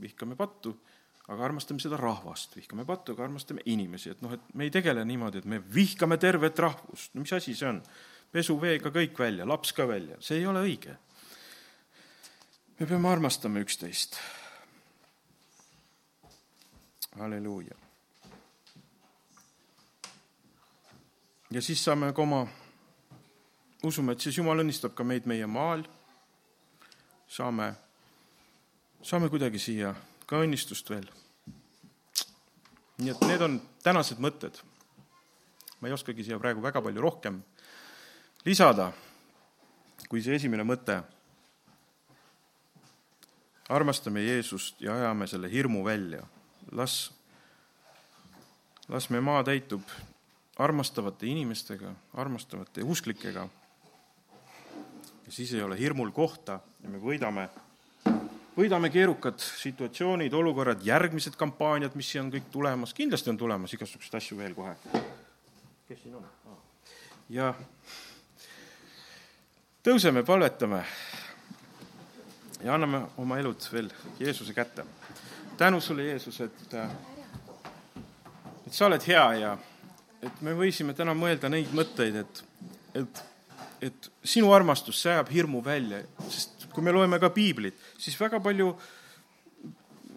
vihkame 0.00 0.34
pattu, 0.36 0.72
aga 1.30 1.44
armastame 1.46 1.82
seda 1.82 1.98
rahvast, 2.00 2.56
vihkame 2.56 2.86
pattu, 2.88 3.14
aga 3.14 3.28
armastame 3.28 3.62
inimesi, 3.70 4.10
et 4.10 4.22
noh, 4.24 4.32
et 4.34 4.54
me 4.56 4.66
ei 4.66 4.72
tegele 4.74 5.04
niimoodi, 5.06 5.42
et 5.42 5.46
me 5.46 5.60
vihkame 5.74 6.18
tervet 6.18 6.58
rahvust, 6.58 7.14
no 7.14 7.22
mis 7.22 7.34
asi 7.36 7.54
see 7.54 7.68
on? 7.68 7.82
pesuveega 8.30 8.92
kõik 8.94 9.18
välja, 9.18 9.46
laps 9.46 9.72
ka 9.74 9.86
välja, 9.90 10.18
see 10.22 10.38
ei 10.38 10.46
ole 10.46 10.62
õige. 10.66 10.96
me 12.78 12.86
peame 12.86 13.08
armastama 13.10 13.62
üksteist. 13.62 14.18
halleluuja. 17.18 17.76
ja 21.50 21.62
siis 21.62 21.84
saame 21.84 22.12
ka 22.14 22.22
oma, 22.22 22.44
usume, 23.82 24.12
et 24.12 24.20
siis 24.20 24.38
Jumal 24.38 24.62
õnnistab 24.62 24.94
ka 24.94 25.04
meid 25.04 25.26
meie 25.26 25.46
maal 25.46 25.86
saame, 27.30 27.74
saame 29.02 29.28
kuidagi 29.30 29.60
siia 29.62 29.94
ka 30.26 30.40
õnnistust 30.42 30.90
veel. 30.90 31.06
nii 33.00 33.12
et 33.14 33.22
need 33.24 33.42
on 33.46 33.60
tänased 33.82 34.18
mõtted. 34.18 34.58
ma 35.80 35.88
ei 35.88 35.94
oskagi 35.94 36.26
siia 36.26 36.38
praegu 36.38 36.62
väga 36.62 36.82
palju 36.82 37.00
rohkem 37.00 37.40
lisada, 38.44 38.90
kui 40.08 40.22
see 40.22 40.34
esimene 40.34 40.66
mõte. 40.66 41.02
armastame 43.68 44.26
Jeesust 44.26 44.80
ja 44.82 44.94
ajame 44.94 45.26
selle 45.26 45.50
hirmu 45.50 45.84
välja. 45.84 46.26
las, 46.72 47.12
las 48.88 49.10
meie 49.10 49.22
maa 49.22 49.44
täitub 49.44 49.86
armastavate 50.58 51.26
inimestega, 51.26 51.94
armastavate 52.14 52.82
usklikega 52.82 53.48
ja 55.30 55.34
siis 55.34 55.52
ei 55.54 55.62
ole 55.62 55.78
hirmul 55.78 56.10
kohta 56.10 56.56
ja 56.82 56.88
me 56.90 56.98
võidame, 56.98 57.44
võidame 58.56 58.88
keerukad 58.90 59.38
situatsioonid, 59.38 60.34
olukorrad, 60.34 60.82
järgmised 60.82 61.36
kampaaniad, 61.38 61.94
mis 61.94 62.10
siia 62.10 62.24
on 62.24 62.32
kõik 62.34 62.48
tulemas, 62.50 62.94
kindlasti 62.98 63.30
on 63.30 63.38
tulemas 63.38 63.76
igasuguseid 63.76 64.16
asju 64.18 64.38
veel 64.40 64.56
kohe. 64.58 64.74
kes 65.86 66.02
siin 66.02 66.16
on? 66.18 66.26
ja 67.30 67.52
tõuseme, 69.86 70.24
palvetame 70.26 70.82
ja 72.64 72.74
anname 72.74 73.04
oma 73.22 73.38
elud 73.38 73.70
veel 73.72 73.94
Jeesuse 74.18 74.54
kätte. 74.54 74.84
tänu 75.56 75.80
sulle, 75.80 76.10
Jeesus, 76.10 76.40
et, 76.40 76.74
et 78.66 78.72
sa 78.72 78.90
oled 78.90 79.06
hea 79.06 79.32
ja 79.46 79.56
et 80.22 80.42
me 80.42 80.58
võisime 80.58 80.94
täna 80.94 81.14
mõelda 81.14 81.48
neid 81.48 81.70
mõtteid, 81.70 82.24
et, 82.24 82.44
et 82.94 83.29
et 83.80 84.10
sinu 84.24 84.52
armastus, 84.52 85.00
see 85.00 85.12
ajab 85.12 85.30
hirmu 85.32 85.62
välja, 85.64 86.02
sest 86.28 86.68
kui 86.74 86.84
me 86.84 86.92
loeme 86.94 87.18
ka 87.20 87.30
piiblit, 87.34 87.78
siis 87.98 88.16
väga 88.20 88.40
palju 88.44 88.70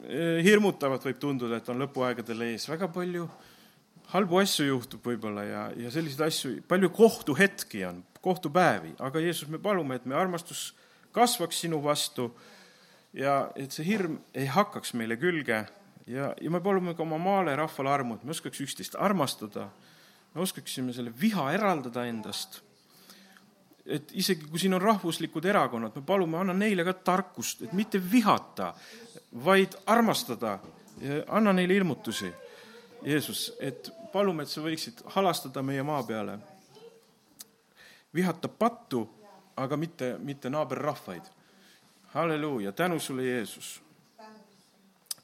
eh, 0.08 0.40
hirmutavat 0.46 1.06
võib 1.08 1.20
tunduda, 1.22 1.60
et 1.60 1.70
on 1.72 1.82
lõpuaegadel 1.84 2.46
ees, 2.50 2.68
väga 2.70 2.90
palju 2.94 3.28
halbu 4.14 4.40
asju 4.44 4.68
juhtub 4.68 5.06
võib-olla 5.08 5.46
ja, 5.48 5.62
ja 5.86 5.92
selliseid 5.94 6.26
asju, 6.28 6.56
palju 6.70 6.92
kohtuhetki 6.94 7.86
on, 7.90 8.04
kohtupäevi, 8.24 8.94
aga 9.04 9.22
Jeesus, 9.24 9.50
me 9.52 9.60
palume, 9.62 9.98
et 9.98 10.06
meie 10.08 10.20
armastus 10.20 10.72
kasvaks 11.16 11.64
sinu 11.64 11.80
vastu 11.84 12.30
ja 13.18 13.48
et 13.60 13.74
see 13.74 13.86
hirm 13.88 14.20
ei 14.36 14.48
hakkaks 14.50 14.94
meile 14.98 15.18
külge. 15.22 15.64
Ja, 16.10 16.34
ja 16.36 16.52
me 16.52 16.60
palume 16.60 16.96
ka 16.98 17.04
oma 17.06 17.18
maale 17.22 17.54
rahvale 17.56 17.92
armu, 17.94 18.18
et 18.18 18.24
me 18.28 18.34
oskaks 18.36 18.60
üksteist 18.66 18.98
armastada, 19.00 19.70
me 20.34 20.44
oskaksime 20.44 20.92
selle 20.96 21.14
viha 21.16 21.46
eraldada 21.56 22.04
endast 22.10 22.60
et 23.86 24.12
isegi 24.14 24.48
kui 24.48 24.60
siin 24.60 24.74
on 24.74 24.82
rahvuslikud 24.82 25.46
erakonnad, 25.46 25.96
me 25.96 26.02
palume, 26.08 26.38
anna 26.40 26.54
neile 26.54 26.86
ka 26.88 26.94
tarkust, 26.94 27.62
et 27.62 27.74
mitte 27.74 28.00
vihata, 28.12 28.74
vaid 29.46 29.76
armastada. 29.86 30.60
anna 31.28 31.54
neile 31.54 31.74
ilmutusi, 31.74 32.34
Jeesus, 33.06 33.54
et 33.60 33.92
palume, 34.14 34.44
et 34.44 34.50
sa 34.50 34.62
võiksid 34.62 35.04
halastada 35.16 35.62
meie 35.62 35.84
maa 35.84 36.04
peale. 36.04 36.40
vihata 38.16 38.48
pattu, 38.48 39.10
aga 39.56 39.78
mitte, 39.78 40.16
mitte 40.20 40.50
naaberrahvaid. 40.50 41.24
halleluuja, 42.14 42.72
tänu 42.72 43.00
sulle, 43.00 43.24
Jeesus. 43.24 43.82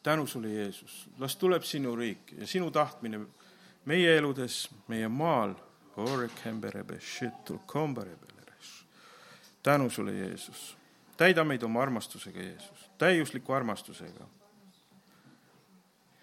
tänu 0.03 0.27
sulle, 0.27 0.49
Jeesus. 0.49 1.09
las 1.19 1.35
tuleb 1.35 1.63
sinu 1.63 1.95
riik 1.95 2.33
ja 2.37 2.47
sinu 2.47 2.71
tahtmine 2.71 3.19
meie 3.85 4.17
eludes, 4.17 4.69
meie 4.87 5.07
maal. 5.07 5.55
Orekemberebe, 5.99 6.99
shittul 7.01 7.57
komberebe 7.65 8.28
tänu 9.63 9.89
sulle, 9.89 10.11
Jeesus. 10.11 10.77
täida 11.17 11.43
meid 11.43 11.63
oma 11.63 11.81
armastusega, 11.81 12.39
Jeesus, 12.39 12.91
täiusliku 12.97 13.53
armastusega. 13.53 14.25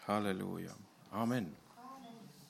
halleluuja, 0.07 0.75
amen 1.11 1.66